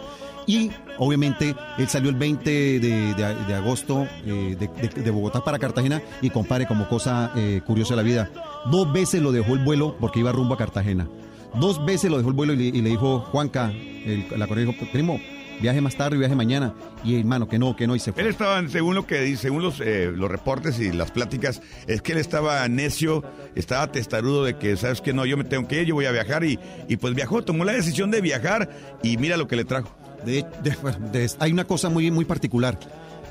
Y 0.48 0.72
obviamente 0.98 1.56
él 1.78 1.88
salió 1.88 2.10
el 2.10 2.16
20 2.18 2.50
de, 2.82 3.14
de- 3.14 3.54
agosto 3.56 4.06
eh, 4.26 4.58
de, 4.60 5.02
de- 5.02 5.12
Bogotá 5.12 5.44
para 5.46 5.60
Cartagena 5.60 6.02
y 6.22 6.30
compare 6.30 6.66
como 6.68 6.90
cosa 6.90 7.32
curiosa 7.66 7.94
de 7.94 7.98
la 7.98 8.04
vida. 8.04 8.30
Dos 8.70 8.92
veces 8.92 9.22
lo 9.22 9.32
dejó 9.32 9.54
el 9.54 9.64
vuelo 9.64 9.96
porque 9.98 10.20
iba 10.20 10.32
rumbo 10.34 10.56
a 10.56 10.58
Cartagena. 10.58 11.08
Dos 11.54 11.84
veces 11.86 12.12
lo 12.12 12.18
dejó 12.18 12.30
el 12.30 12.36
vuelo 12.36 12.52
y 12.54 12.58
le, 12.58 12.64
y 12.66 12.82
le 12.82 12.90
dijo, 12.90 13.20
Juanca, 13.32 13.72
el, 13.72 14.26
la 14.36 14.48
correa 14.48 14.66
dijo, 14.66 14.86
primo, 14.92 15.20
viaje 15.62 15.82
más 15.82 15.96
tarde, 15.96 16.18
viaje 16.18 16.36
mañana. 16.36 16.74
Y 17.04 17.20
hermano, 17.20 17.48
que 17.48 17.60
no, 17.60 17.76
que 17.76 17.88
no, 17.88 17.96
y 17.96 18.00
se 18.00 18.12
fue. 18.14 18.22
Él 18.24 18.30
estaba, 18.30 18.68
según 18.70 18.96
lo 18.96 19.06
que 19.08 19.22
dice, 19.22 19.44
según 19.44 19.64
los, 19.64 19.80
eh, 19.82 20.12
los 20.14 20.30
reportes 20.30 20.80
y 20.80 20.92
las 20.92 21.12
pláticas, 21.12 21.62
es 21.88 22.02
que 22.02 22.12
él 22.14 22.18
estaba 22.18 22.68
necio, 22.68 23.24
estaba 23.56 23.92
testarudo 23.92 24.44
de 24.44 24.58
que, 24.58 24.76
sabes 24.78 25.02
que 25.02 25.14
no, 25.14 25.26
yo 25.26 25.38
me 25.38 25.44
tengo 25.44 25.68
que 25.68 25.82
ir, 25.82 25.88
yo 25.88 25.96
voy 25.96 26.06
a 26.06 26.12
viajar 26.12 26.44
y, 26.44 26.60
y 26.88 26.98
pues 26.98 27.14
viajó, 27.16 27.44
tomó 27.44 27.64
la 27.66 27.74
decisión 27.74 28.12
de 28.12 28.22
viajar 28.22 28.70
y 29.04 29.18
mira 29.18 29.38
lo 29.38 29.48
que 29.48 29.56
le 29.56 29.66
trajo. 29.66 29.90
De, 30.26 30.44
de- 30.64 30.76
de- 31.12 31.32
hay 31.40 31.52
una 31.52 31.66
cosa 31.66 31.90
muy, 31.90 32.10
muy 32.12 32.26
particular. 32.26 32.80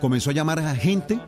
Comenzó 0.01 0.31
a 0.31 0.33
llamar 0.33 0.59
a 0.61 0.75
gente 0.77 1.19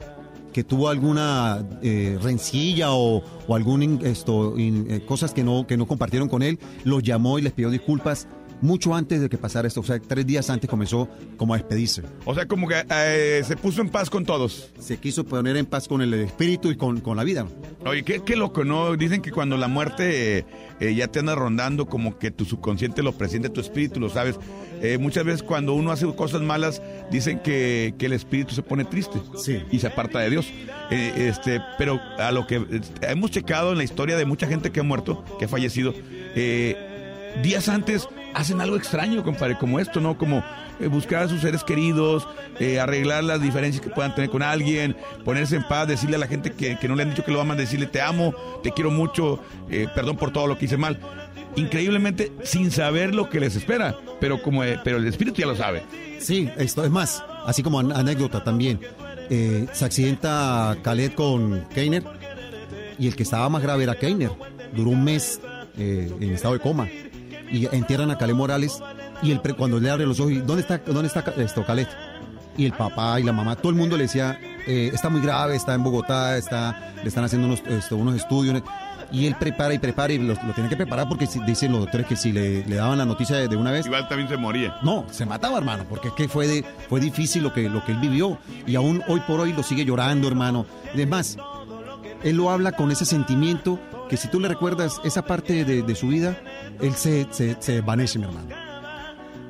que 0.53 0.65
tuvo 0.65 0.89
alguna 0.89 1.63
eh, 1.83 2.19
rencilla 2.23 2.93
o, 2.93 3.23
o 3.47 3.55
algún 3.55 3.83
in- 3.83 4.01
esto, 4.05 4.59
in- 4.59 4.87
eh, 4.91 5.01
cosas 5.07 5.33
que 5.33 5.45
no, 5.45 5.67
que 5.67 5.77
no 5.77 5.87
compartieron 5.87 6.29
con 6.29 6.43
él, 6.43 6.59
los 6.85 7.03
llamó 7.03 7.39
y 7.39 7.43
les 7.43 7.53
pidió 7.53 7.71
disculpas. 7.71 8.27
Mucho 8.61 8.95
antes 8.95 9.21
de 9.21 9.29
que 9.29 9.39
pasara 9.39 9.69
esto. 9.69 9.81
O 9.81 9.85
sea, 9.85 9.99
tres 9.99 10.27
días 10.27 10.51
antes 10.51 10.69
comenzó 10.69 11.09
como 11.37 11.55
a 11.55 11.59
despedirse. 11.59 12.03
O 12.25 12.35
sea, 12.35 12.47
como 12.47 12.69
que 12.69 12.85
eh, 12.91 13.43
se 13.47 13.57
puso 13.57 13.81
en 13.81 13.89
paz 13.89 14.11
con 14.11 14.25
todos. 14.25 14.71
Se 14.79 14.99
quiso 14.99 15.25
poner 15.25 15.57
en 15.57 15.67
paz 15.67 15.89
con 15.89 16.03
el 16.03 16.15
espíritu 16.15 16.71
y 16.71 16.77
con, 16.77 17.01
con 17.01 17.17
la 17.17 17.25
vida. 17.25 17.47
Oye, 17.85 18.03
qué, 18.03 18.21
qué 18.21 18.37
loco, 18.37 18.65
¿no? 18.65 18.97
Dicen 18.97 19.23
que 19.23 19.31
cuando 19.31 19.57
la 19.57 19.69
muerte 19.69 20.45
eh, 20.81 20.95
ya 20.95 21.09
te 21.09 21.21
anda 21.21 21.35
rondando, 21.35 21.87
como 21.87 22.19
que 22.19 22.31
tu 22.31 22.45
subconsciente 22.45 23.03
lo 23.03 23.13
presiente, 23.13 23.49
tu 23.49 23.61
espíritu 23.61 24.01
lo 24.01 24.11
sabes. 24.11 24.39
Eh, 24.81 24.99
muchas 24.99 25.25
veces 25.25 25.43
cuando 25.43 25.75
uno 25.75 25.91
hace 25.91 26.07
cosas 26.15 26.43
malas, 26.43 26.83
dicen 27.11 27.41
que, 27.41 27.95
que 27.99 28.07
el 28.07 28.13
espíritu 28.13 28.55
se 28.55 28.63
pone 28.63 28.85
triste 28.85 29.19
y 29.71 29.79
se 29.79 29.87
aparta 29.87 30.21
de 30.21 30.31
Dios. 30.31 30.47
Este, 30.91 31.61
pero 31.77 32.01
a 32.19 32.33
lo 32.33 32.47
que 32.47 32.65
hemos 33.03 33.31
checado 33.31 33.73
en 33.73 33.79
la 33.79 33.85
historia 33.85 34.17
de 34.17 34.25
mucha 34.25 34.47
gente 34.47 34.71
que 34.71 34.81
ha 34.81 34.83
muerto, 34.85 35.25
que 35.39 35.45
ha 35.45 35.49
fallecido, 35.49 35.93
eh, 36.35 36.77
días 37.43 37.69
antes 37.69 38.09
hacen 38.35 38.61
algo 38.61 38.77
extraño, 38.77 39.23
compadre, 39.25 39.57
como 39.59 39.79
esto, 39.81 40.01
¿no? 40.01 40.17
Como 40.19 40.45
eh, 40.81 40.87
buscar 40.87 41.25
a 41.25 41.29
sus 41.29 41.41
seres 41.41 41.65
queridos, 41.65 42.29
eh, 42.61 42.79
arreglar 42.79 43.25
las 43.25 43.41
diferencias 43.41 43.83
que 43.85 43.91
puedan 43.91 44.15
tener 44.15 44.31
con 44.31 44.43
alguien, 44.43 44.97
ponerse 45.25 45.57
en 45.57 45.65
paz, 45.65 45.89
decirle 45.89 46.17
a 46.17 46.19
la 46.21 46.27
gente 46.27 46.53
que, 46.53 46.79
que 46.79 46.89
no 46.89 46.95
le 46.95 47.03
han 47.05 47.11
dicho 47.11 47.25
que 47.25 47.33
lo 47.33 47.41
aman, 47.41 47.57
decirle 47.57 47.87
te 47.87 48.01
amo, 48.01 48.35
te 48.63 48.71
quiero 48.73 48.91
mucho, 48.91 49.41
eh, 49.71 49.89
perdón 49.95 50.17
por 50.17 50.31
todo 50.33 50.47
lo 50.47 50.59
que 50.59 50.67
hice 50.67 50.77
mal. 50.77 50.99
Increíblemente 51.57 52.31
sin 52.45 52.71
saber 52.71 53.15
lo 53.15 53.29
que 53.31 53.41
les 53.41 53.57
espera, 53.57 53.97
pero 54.21 54.41
como 54.43 54.63
pero 54.85 54.99
el 54.99 55.07
espíritu 55.07 55.41
ya 55.41 55.47
lo 55.47 55.57
sabe. 55.57 55.83
Sí, 56.21 56.49
esto 56.57 56.85
es 56.85 56.91
más, 56.91 57.25
así 57.47 57.63
como 57.63 57.81
an- 57.81 57.93
anécdota 57.93 58.45
también. 58.45 58.79
se 59.29 59.85
accidenta 59.85 60.77
Khaled 60.83 61.13
con 61.15 61.67
Keiner 61.75 62.05
y 62.99 63.09
el 63.09 63.17
que 63.17 63.23
estaba 63.25 63.49
más 63.49 63.63
grave 63.63 63.83
era 63.85 63.97
Keiner. 63.99 64.31
Duró 64.73 64.91
un 64.91 65.03
mes 65.03 65.41
en 65.77 66.23
estado 66.35 66.55
de 66.55 66.61
coma 66.61 66.89
y 67.51 67.67
entierran 67.75 68.11
a 68.11 68.19
Khaled 68.19 68.35
Morales 68.35 68.81
y 69.23 69.31
el 69.31 69.41
pre- 69.41 69.55
cuando 69.55 69.81
le 69.81 69.91
abre 69.91 70.07
los 70.07 70.21
ojos, 70.21 70.33
¿dónde 70.47 70.63
está, 70.63 70.79
dónde 70.79 71.07
está 71.09 71.25
esto, 71.37 71.65
Khaled? 71.65 71.87
Y 72.57 72.67
el 72.67 72.73
papá 72.73 73.21
y 73.21 73.23
la 73.23 73.33
mamá, 73.33 73.55
todo 73.57 73.71
el 73.71 73.77
mundo 73.77 73.97
le 73.97 74.05
decía, 74.05 74.39
eh, 74.67 74.91
está 74.93 75.09
muy 75.09 75.21
grave, 75.21 75.55
está 75.55 75.75
en 75.75 75.85
Bogotá, 75.85 76.37
está, 76.37 76.93
le 77.03 77.09
están 77.09 77.25
haciendo 77.25 77.47
unos, 77.47 77.63
esto, 77.69 77.97
unos 77.97 78.17
estudios. 78.17 78.63
Y 79.11 79.27
él 79.27 79.37
prepara 79.39 79.73
y 79.73 79.79
prepara 79.79 80.13
y 80.13 80.19
lo, 80.19 80.35
lo 80.35 80.53
tiene 80.55 80.69
que 80.69 80.77
preparar 80.77 81.09
porque 81.09 81.27
dicen 81.47 81.73
los 81.73 81.81
doctores 81.83 82.07
que 82.07 82.15
si 82.17 82.31
le, 82.31 82.67
le 82.67 82.77
daban 82.77 82.99
la 82.99 83.07
noticia 83.07 83.37
de, 83.37 83.49
de 83.49 83.57
una 83.57 83.71
vez. 83.71 83.87
Igual 83.87 84.07
también 84.07 84.29
se 84.29 84.37
moría. 84.37 84.77
No, 84.83 85.07
se 85.11 85.25
mataba, 85.25 85.57
hermano, 85.57 85.85
porque 85.89 86.09
es 86.09 86.15
que 86.15 86.29
fue, 86.29 86.47
de, 86.47 86.65
fue 86.91 87.01
difícil 87.01 87.43
lo 87.45 87.53
que, 87.55 87.71
lo 87.71 87.83
que 87.85 87.93
él 87.93 87.99
vivió. 88.01 88.37
Y 88.67 88.75
aún 88.75 89.03
hoy 89.09 89.21
por 89.21 89.41
hoy 89.41 89.53
lo 89.55 89.63
sigue 89.63 89.85
llorando, 89.87 90.29
hermano. 90.29 90.67
Además, 90.93 91.39
él 92.23 92.37
lo 92.37 92.51
habla 92.51 92.73
con 92.73 92.91
ese 92.91 93.07
sentimiento 93.07 93.79
que 94.09 94.17
si 94.17 94.29
tú 94.29 94.41
le 94.41 94.49
recuerdas 94.49 95.01
esa 95.05 95.23
parte 95.23 95.65
de, 95.65 95.83
de 95.83 95.95
su 95.95 96.09
vida, 96.09 96.37
él 96.81 96.95
se, 96.95 97.27
se, 97.31 97.57
se 97.61 97.73
desvanece, 97.73 98.19
mi 98.19 98.25
hermano. 98.27 98.49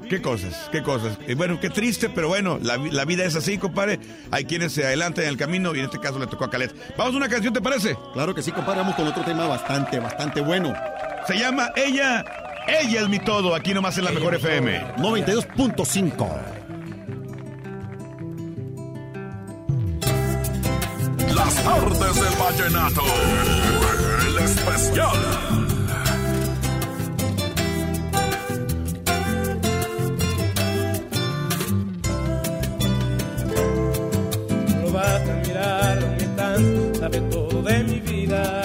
Qué 0.09 0.22
cosas, 0.22 0.68
qué 0.72 0.82
cosas. 0.82 1.18
Eh, 1.26 1.34
bueno, 1.34 1.61
qué 1.61 1.68
triste, 1.68 2.09
pero 2.09 2.28
bueno, 2.28 2.59
la, 2.62 2.78
la 2.78 3.04
vida 3.04 3.24
es 3.26 3.36
así, 3.36 3.59
compadre. 3.59 4.00
Hay 4.30 4.46
quienes 4.46 4.72
se 4.72 4.86
adelantan 4.86 5.24
en 5.24 5.30
el 5.30 5.36
camino 5.36 5.74
y 5.74 5.80
en 5.80 5.84
este 5.84 5.98
caso 5.98 6.18
le 6.18 6.26
tocó 6.26 6.46
a 6.46 6.50
Calet. 6.50 6.74
Vamos 6.96 7.12
a 7.12 7.16
una 7.18 7.28
canción, 7.28 7.52
¿te 7.52 7.61
parece? 7.61 7.94
Claro 8.14 8.34
que 8.34 8.42
sí, 8.42 8.50
compadre. 8.50 8.80
Vamos 8.80 8.94
con 8.94 9.06
otro 9.06 9.22
tema 9.22 9.46
bastante, 9.46 10.00
bastante 10.00 10.40
bueno. 10.40 10.72
Se 11.26 11.38
llama 11.38 11.68
Ella, 11.76 12.24
Ella 12.66 13.02
es 13.02 13.09
mi 13.11 13.18
todo, 13.18 13.54
aquí 13.54 13.74
nomás 13.74 13.98
en 13.98 14.04
la 14.04 14.12
mejor 14.12 14.34
FM. 14.34 14.94
92.5. 14.96 16.28
Las 21.34 21.54
tardes 21.62 22.14
del 22.14 22.34
vallenato. 22.38 23.02
El 24.39 24.45
especial. 24.45 25.18
No 34.82 34.93
basta 34.93 35.43
mirarlo 35.47 36.07
tanto, 36.36 36.99
sabe 37.01 37.20
todo 37.22 37.62
de 37.62 37.82
mi 37.84 38.01
vida. 38.01 38.62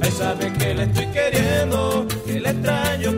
Ahí 0.00 0.10
sabe 0.10 0.52
que 0.54 0.74
le 0.74 0.82
estoy 0.84 1.06
queriendo, 1.06 2.06
que 2.26 2.40
le 2.40 2.50
extraño, 2.50 3.15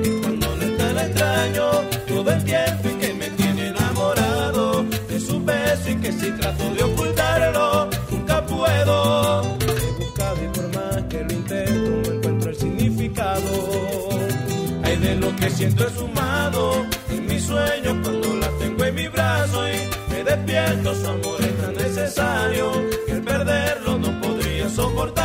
siento 15.59 15.89
es 15.89 15.93
sumado 15.95 16.87
en 17.11 17.27
mis 17.27 17.43
sueños 17.43 17.97
cuando 18.05 18.37
la 18.37 18.49
tengo 18.61 18.85
en 18.85 18.95
mi 18.95 19.09
brazo 19.09 19.69
y 19.69 20.13
me 20.13 20.23
despierto. 20.23 20.95
Su 20.95 21.09
amor 21.09 21.41
es 21.41 21.61
tan 21.61 21.75
necesario 21.75 22.73
que 23.07 23.13
al 23.13 23.23
perderlo 23.23 23.99
no 23.99 24.21
podría 24.21 24.69
soportarlo 24.69 25.18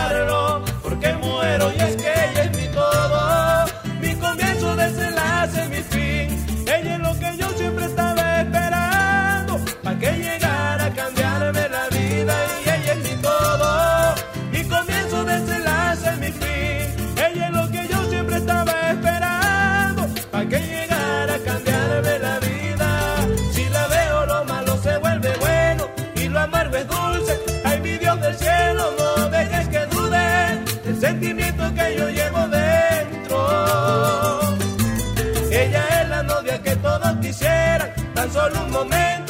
solo 38.43 38.65
un 38.65 38.71
momento, 38.71 39.22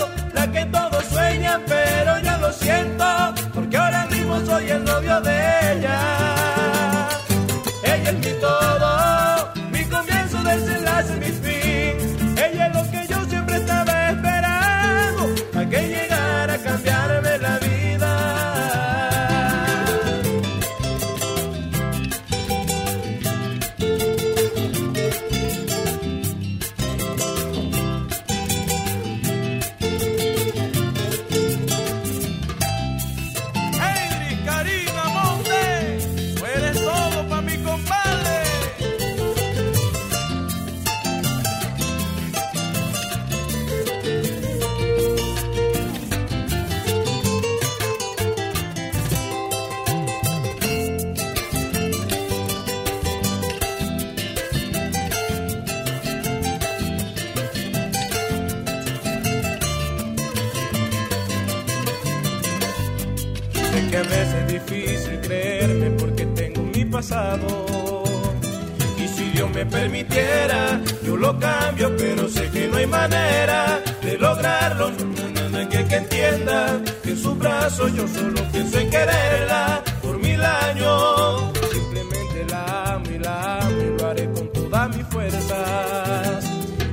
yo 77.69 78.07
solo 78.07 78.41
pienso 78.51 78.77
en 78.77 78.89
quererla 78.89 79.81
por 80.01 80.17
mil 80.19 80.41
años. 80.43 81.43
Simplemente 81.71 82.45
la 82.49 82.93
amo 82.95 83.09
y 83.09 83.19
la 83.19 83.59
amo 83.59 83.81
y 83.81 83.97
lo 83.97 84.07
haré 84.07 84.31
con 84.33 84.51
todas 84.51 84.95
mis 84.95 85.05
fuerzas. 85.07 86.45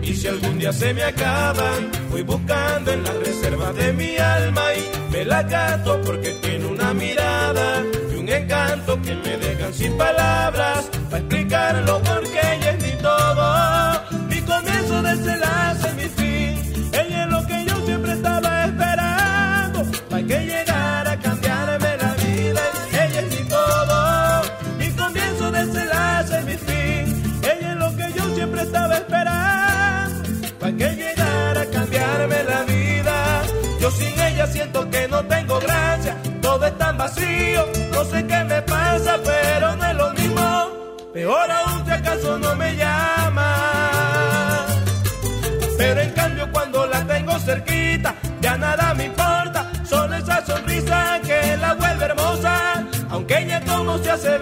Y 0.02 0.14
si 0.14 0.28
algún 0.28 0.58
día 0.60 0.72
se 0.72 0.94
me 0.94 1.02
acaban, 1.02 1.90
voy 2.10 2.22
buscando 2.22 2.92
en 2.92 3.02
las 3.02 3.16
reservas 3.16 3.74
de 3.74 3.92
mi 3.94 4.16
alma 4.16 4.62
y 4.74 5.12
me 5.12 5.24
la 5.24 5.42
gasto 5.42 6.00
porque 6.02 6.30
tiene 6.40 6.66
una 6.66 6.94
mirada 6.94 7.82
y 8.12 8.14
un 8.14 8.28
encanto 8.28 9.02
que 9.02 9.14
me 9.16 9.36
dejan 9.38 9.74
sin 9.74 9.96
palabras 9.98 10.88
para 11.10 11.18
explicarlo 11.18 12.00
porque 12.00 12.40
ella 12.54 12.70
es 12.70 12.82
mi 12.82 13.02
todo, 13.02 14.02
mi 14.28 14.40
comienzo 14.42 15.02
No 37.92 38.04
sé 38.04 38.26
qué 38.26 38.44
me 38.44 38.62
pasa, 38.62 39.18
pero 39.24 39.76
no 39.76 39.84
es 39.86 39.94
lo 39.96 40.12
mismo. 40.14 40.68
Peor 41.12 41.50
aún 41.50 41.84
si 41.84 41.90
acaso 41.90 42.38
no 42.38 42.54
me 42.56 42.76
llama. 42.76 44.66
Pero 45.76 46.00
en 46.00 46.10
cambio 46.12 46.50
cuando 46.52 46.86
la 46.86 47.04
tengo 47.06 47.38
cerquita, 47.38 48.14
ya 48.40 48.56
nada 48.56 48.94
me 48.94 49.06
importa. 49.06 49.70
Solo 49.84 50.14
esa 50.16 50.44
sonrisa 50.46 51.20
que 51.26 51.56
la 51.56 51.74
vuelve 51.74 52.04
hermosa. 52.06 52.84
Aunque 53.10 53.38
ella 53.38 53.60
como 53.66 53.98
se 53.98 54.10
hace. 54.10 54.38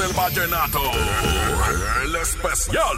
Del 0.00 0.12
vallenato. 0.14 0.80
El 2.04 2.16
especial. 2.16 2.96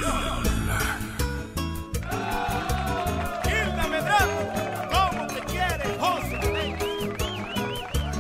Hilda 3.44 3.89
Medrano, 3.89 4.32
¿cómo 4.90 5.27
te 5.27 5.40
quiere, 5.40 5.98
José? 5.98 6.39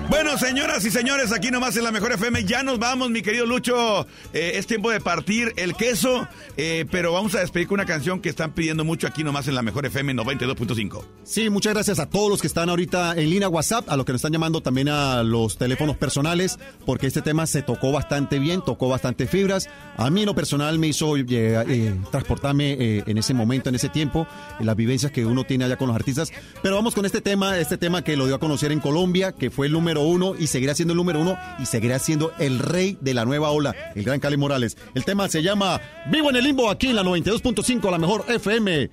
Bueno, 0.08 0.36
señoras 0.36 0.84
y 0.84 0.90
señores, 0.90 1.32
aquí 1.32 1.50
nomás 1.52 1.76
en 1.76 1.84
la 1.84 1.92
Mejor 1.92 2.12
FM. 2.12 2.44
Ya 2.44 2.64
nos 2.64 2.80
vamos, 2.80 3.10
mi 3.10 3.22
querido 3.22 3.46
Lucho. 3.46 4.06
Eh, 4.32 4.52
es 4.56 4.66
tiempo 4.66 4.90
de 4.90 5.00
partir 5.00 5.52
el 5.56 5.76
queso, 5.76 6.28
eh, 6.56 6.86
pero 6.90 7.12
vamos 7.12 7.34
a 7.34 7.40
despedir 7.40 7.66
con 7.66 7.74
una 7.74 7.86
canción 7.86 8.20
que 8.20 8.28
están 8.28 8.52
pidiendo 8.52 8.84
mucho 8.84 9.06
aquí 9.06 9.24
nomás 9.24 9.48
en 9.48 9.54
la 9.54 9.62
Mejor 9.62 9.86
FM 9.86 10.14
92.5. 10.14 11.02
Sí, 11.24 11.50
muchas 11.50 11.74
gracias 11.74 11.98
a 11.98 12.08
todos 12.08 12.30
los 12.30 12.40
que 12.40 12.46
están 12.46 12.68
ahorita 12.68 13.14
en 13.16 13.30
línea 13.30 13.48
WhatsApp, 13.48 13.88
a 13.88 13.96
los 13.96 14.04
que 14.04 14.12
nos 14.12 14.18
están 14.18 14.32
llamando 14.32 14.60
también 14.60 14.88
a 14.88 15.22
los 15.22 15.56
teléfonos 15.56 15.96
personales, 15.96 16.58
porque 16.84 17.06
este 17.06 17.22
tema 17.22 17.46
se 17.46 17.62
tocó 17.62 17.92
bastante 17.92 18.38
bien, 18.38 18.62
tocó 18.62 18.88
bastante 18.88 19.26
fibras. 19.26 19.68
A 19.96 20.10
mí 20.10 20.20
en 20.20 20.26
lo 20.26 20.34
personal 20.34 20.78
me 20.78 20.88
hizo 20.88 21.16
eh, 21.16 21.24
eh, 21.28 21.94
transportarme 22.10 23.02
en 23.06 23.18
ese 23.18 23.34
momento, 23.34 23.68
en 23.68 23.74
ese 23.74 23.88
tiempo, 23.88 24.26
en 24.60 24.66
las 24.66 24.76
vivencias 24.76 25.12
que 25.12 25.24
uno 25.24 25.44
tiene 25.44 25.64
allá 25.64 25.76
con 25.76 25.88
los 25.88 25.96
artistas. 25.96 26.32
Pero 26.62 26.76
vamos 26.76 26.94
con 26.94 27.06
este 27.06 27.20
tema, 27.20 27.58
este 27.58 27.78
tema 27.78 28.02
que 28.02 28.16
lo 28.16 28.26
dio 28.26 28.34
a 28.34 28.40
conocer 28.40 28.72
en 28.72 28.80
Colombia, 28.80 29.32
que 29.32 29.50
fue 29.50 29.66
el 29.66 29.72
número 29.72 30.02
uno 30.02 30.34
y 30.38 30.46
seguirá 30.46 30.74
siendo 30.74 30.92
el 30.92 30.98
número 30.98 31.20
uno 31.20 31.36
y 31.58 31.66
seguirá 31.66 31.98
siendo 31.98 32.32
el 32.38 32.58
rey 32.58 32.98
de 33.00 33.14
la 33.14 33.24
nueva 33.24 33.50
ola, 33.50 33.74
el 33.94 34.04
gran 34.04 34.20
Cali 34.20 34.36
Morales. 34.36 34.76
El 34.94 35.04
tema 35.04 35.28
se 35.28 35.42
llama 35.42 35.80
Vivo 36.10 36.30
en 36.30 36.36
el 36.36 36.41
Limbo 36.42 36.70
aquí 36.70 36.88
en 36.88 36.96
la 36.96 37.02
92.5, 37.02 37.90
la 37.90 37.98
mejor 37.98 38.24
FM. 38.28 38.90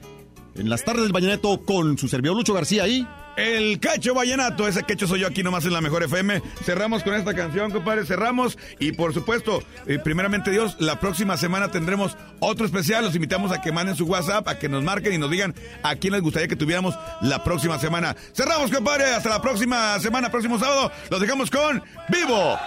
En 0.56 0.70
las 0.70 0.84
tardes 0.84 1.04
del 1.04 1.14
Vallenato 1.14 1.62
con 1.66 1.98
su 1.98 2.08
servidor 2.08 2.38
Lucho 2.38 2.54
García 2.54 2.88
y... 2.88 3.08
El 3.40 3.80
cacho 3.80 4.14
vallenato, 4.14 4.68
ese 4.68 4.84
cacho 4.84 5.08
soy 5.08 5.22
yo 5.22 5.28
aquí 5.28 5.44
nomás 5.44 5.64
en 5.64 5.72
la 5.72 5.80
mejor 5.80 6.04
FM. 6.04 6.42
Cerramos 6.66 7.04
con 7.04 7.14
esta 7.14 7.34
canción, 7.34 7.72
compadre, 7.72 8.06
cerramos. 8.06 8.58
Y 8.80 8.92
por 8.92 9.14
supuesto, 9.14 9.64
eh, 9.88 9.98
primeramente 9.98 10.52
Dios, 10.52 10.76
la 10.80 11.00
próxima 11.00 11.38
semana 11.38 11.72
tendremos 11.72 12.18
otro 12.42 12.66
especial. 12.66 13.06
Los 13.06 13.16
invitamos 13.16 13.54
a 13.54 13.62
que 13.62 13.72
manden 13.72 13.96
su 13.96 14.06
WhatsApp, 14.08 14.46
a 14.50 14.60
que 14.60 14.68
nos 14.68 14.84
marquen 14.84 15.14
y 15.14 15.18
nos 15.18 15.32
digan 15.32 15.56
a 15.84 15.96
quién 15.96 16.12
les 16.12 16.22
gustaría 16.22 16.50
que 16.50 16.58
tuviéramos 16.58 16.96
la 17.22 17.42
próxima 17.42 17.80
semana. 17.80 18.14
Cerramos, 18.34 18.72
compadre, 18.72 19.06
hasta 19.06 19.30
la 19.30 19.42
próxima 19.42 19.98
semana, 20.00 20.30
próximo 20.30 20.60
sábado. 20.60 20.92
Los 21.10 21.22
dejamos 21.22 21.50
con 21.50 21.82
Vivo 22.10 22.60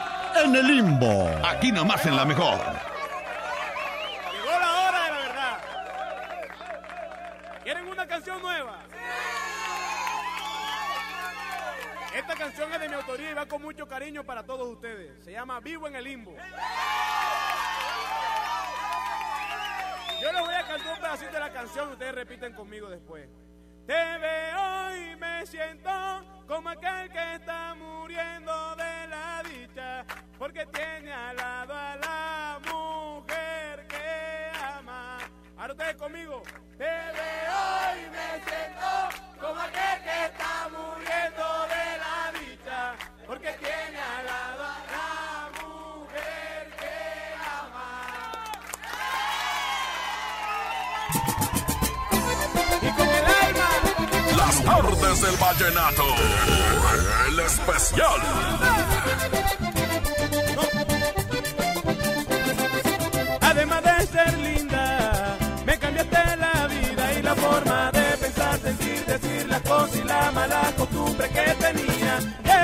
en 0.42 0.56
el 0.56 0.66
Limbo. 0.66 1.30
Aquí 1.46 1.70
nomás 1.70 2.06
en 2.06 2.16
la 2.16 2.24
mejor. 2.24 2.58
Llegó 4.32 4.58
la 4.58 4.88
hora 4.88 5.04
de 5.04 5.10
la 5.10 5.18
verdad. 5.18 5.58
¿Quieren 7.62 7.86
una 7.88 8.06
canción 8.06 8.40
nueva? 8.40 8.78
Esta 12.22 12.36
canción 12.36 12.72
es 12.72 12.80
de 12.80 12.88
mi 12.88 12.94
autoría 12.94 13.32
y 13.32 13.34
va 13.34 13.46
con 13.46 13.60
mucho 13.60 13.88
cariño 13.88 14.22
para 14.22 14.44
todos 14.44 14.68
ustedes. 14.68 15.24
Se 15.24 15.32
llama 15.32 15.58
Vivo 15.58 15.88
en 15.88 15.96
el 15.96 16.04
Limbo. 16.04 16.36
Yo 20.20 20.32
les 20.32 20.40
voy 20.40 20.54
a 20.54 20.64
cantar 20.64 20.94
un 20.94 21.00
pedacito 21.00 21.32
de 21.32 21.40
la 21.40 21.52
canción 21.52 21.88
y 21.88 21.92
ustedes 21.94 22.14
repiten 22.14 22.52
conmigo 22.54 22.88
después. 22.88 23.28
Te 23.88 23.92
veo 23.92 24.96
y 24.96 25.16
me 25.16 25.44
siento 25.46 25.90
como 26.46 26.68
aquel 26.68 27.10
que 27.10 27.34
está 27.34 27.74
muriendo 27.74 28.76
de 28.76 29.08
la 29.08 29.42
dicha, 29.42 30.04
porque 30.38 30.64
tiene 30.66 31.12
al 31.12 31.36
lado 31.36 31.74
a 31.74 31.96
la 31.96 32.60
mujer. 32.72 33.71
Ahora 35.62 35.74
ustedes 35.74 35.94
conmigo. 35.94 36.42
Te 36.76 36.82
veo 36.82 37.62
y 37.94 38.10
me 38.10 38.28
siento 38.50 38.90
como 39.40 39.60
aquel 39.60 40.02
que 40.02 40.24
está 40.24 40.68
muriendo 40.72 41.46
de 41.70 41.86
la 42.02 42.32
dicha, 42.36 42.80
porque 43.28 43.50
tiene 43.60 44.00
al 44.00 44.26
lado 44.26 44.62
a 44.64 44.66
la 44.90 45.06
mujer 45.62 46.62
que 46.80 46.98
ama. 47.62 47.90
Y 52.82 52.90
con 52.96 53.08
el 53.08 53.24
alma. 53.24 53.70
Las 54.36 54.56
tardes 54.64 55.16
del 55.22 55.36
vallenato. 55.36 56.06
El 57.28 57.38
especial. 57.38 58.20
Además 63.42 63.82
de 63.84 64.06
ser 64.08 64.41
la 70.22 70.30
mala 70.30 70.62
costumbre 70.76 71.28
que 71.36 71.46
tenía. 71.66 72.14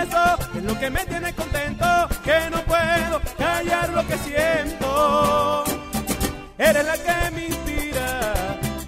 Eso 0.03 0.23
es 0.57 0.65
lo 0.69 0.75
que 0.79 0.91
me 0.91 1.03
tiene 1.07 1.31
contento, 1.35 1.87
que 2.27 2.39
no 2.53 2.61
puedo 2.73 3.17
callar 3.37 3.89
lo 3.91 4.03
que 4.07 4.17
siento. 4.19 5.65
Eres 6.59 6.85
la 6.91 6.97
que 7.07 7.31
me 7.35 7.47
inspira, 7.47 8.11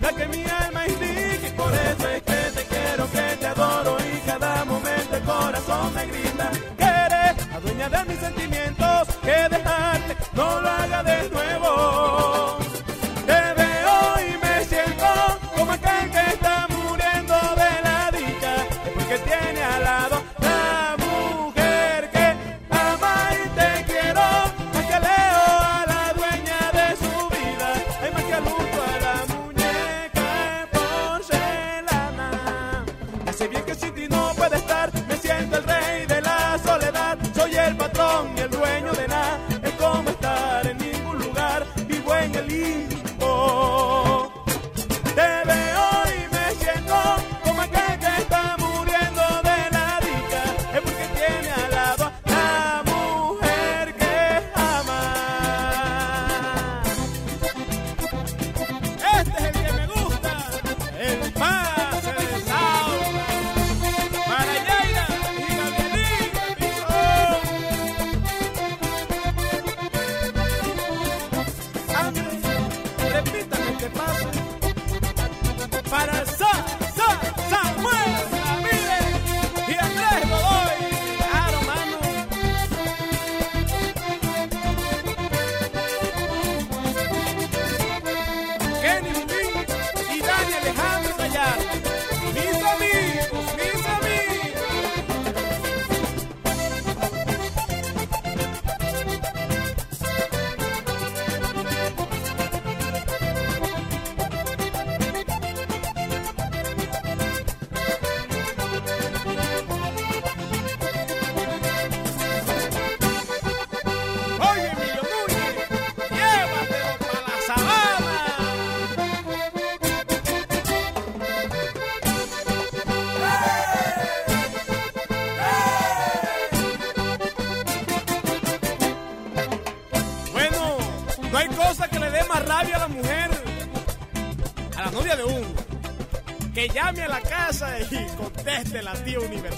la 0.05 0.11
que 0.17 0.25
mi 0.33 0.43
alma 0.63 0.87
indica 0.87 1.47
y 1.49 1.53
por 1.61 1.73
eso 1.91 2.05
es 2.17 2.23
que 2.31 2.41
te 2.57 2.63
quiero, 2.73 3.03
que 3.15 3.27
te 3.41 3.47
adoro 3.47 3.97
y 4.13 4.19
cada 4.31 4.65
momento 4.65 5.13
el 5.19 5.23
corazón 5.23 5.95
me 5.95 6.07
grita 6.07 6.47
que 6.81 6.89
eres 7.07 7.33
la 7.53 7.61
dueña 7.65 7.89
de 7.95 8.05
mis 8.09 8.19
sentimientos, 8.27 9.03
que 9.27 9.39
dejarte 9.57 10.13
no 10.35 10.61
lo 10.61 10.69
haga 10.69 11.03
de 11.03 11.10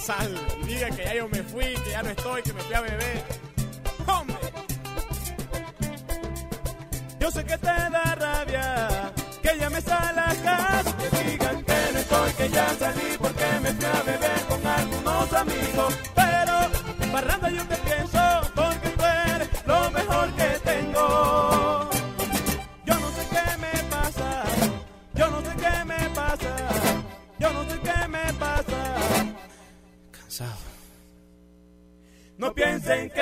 sal. 0.03 0.42
think 32.93 33.22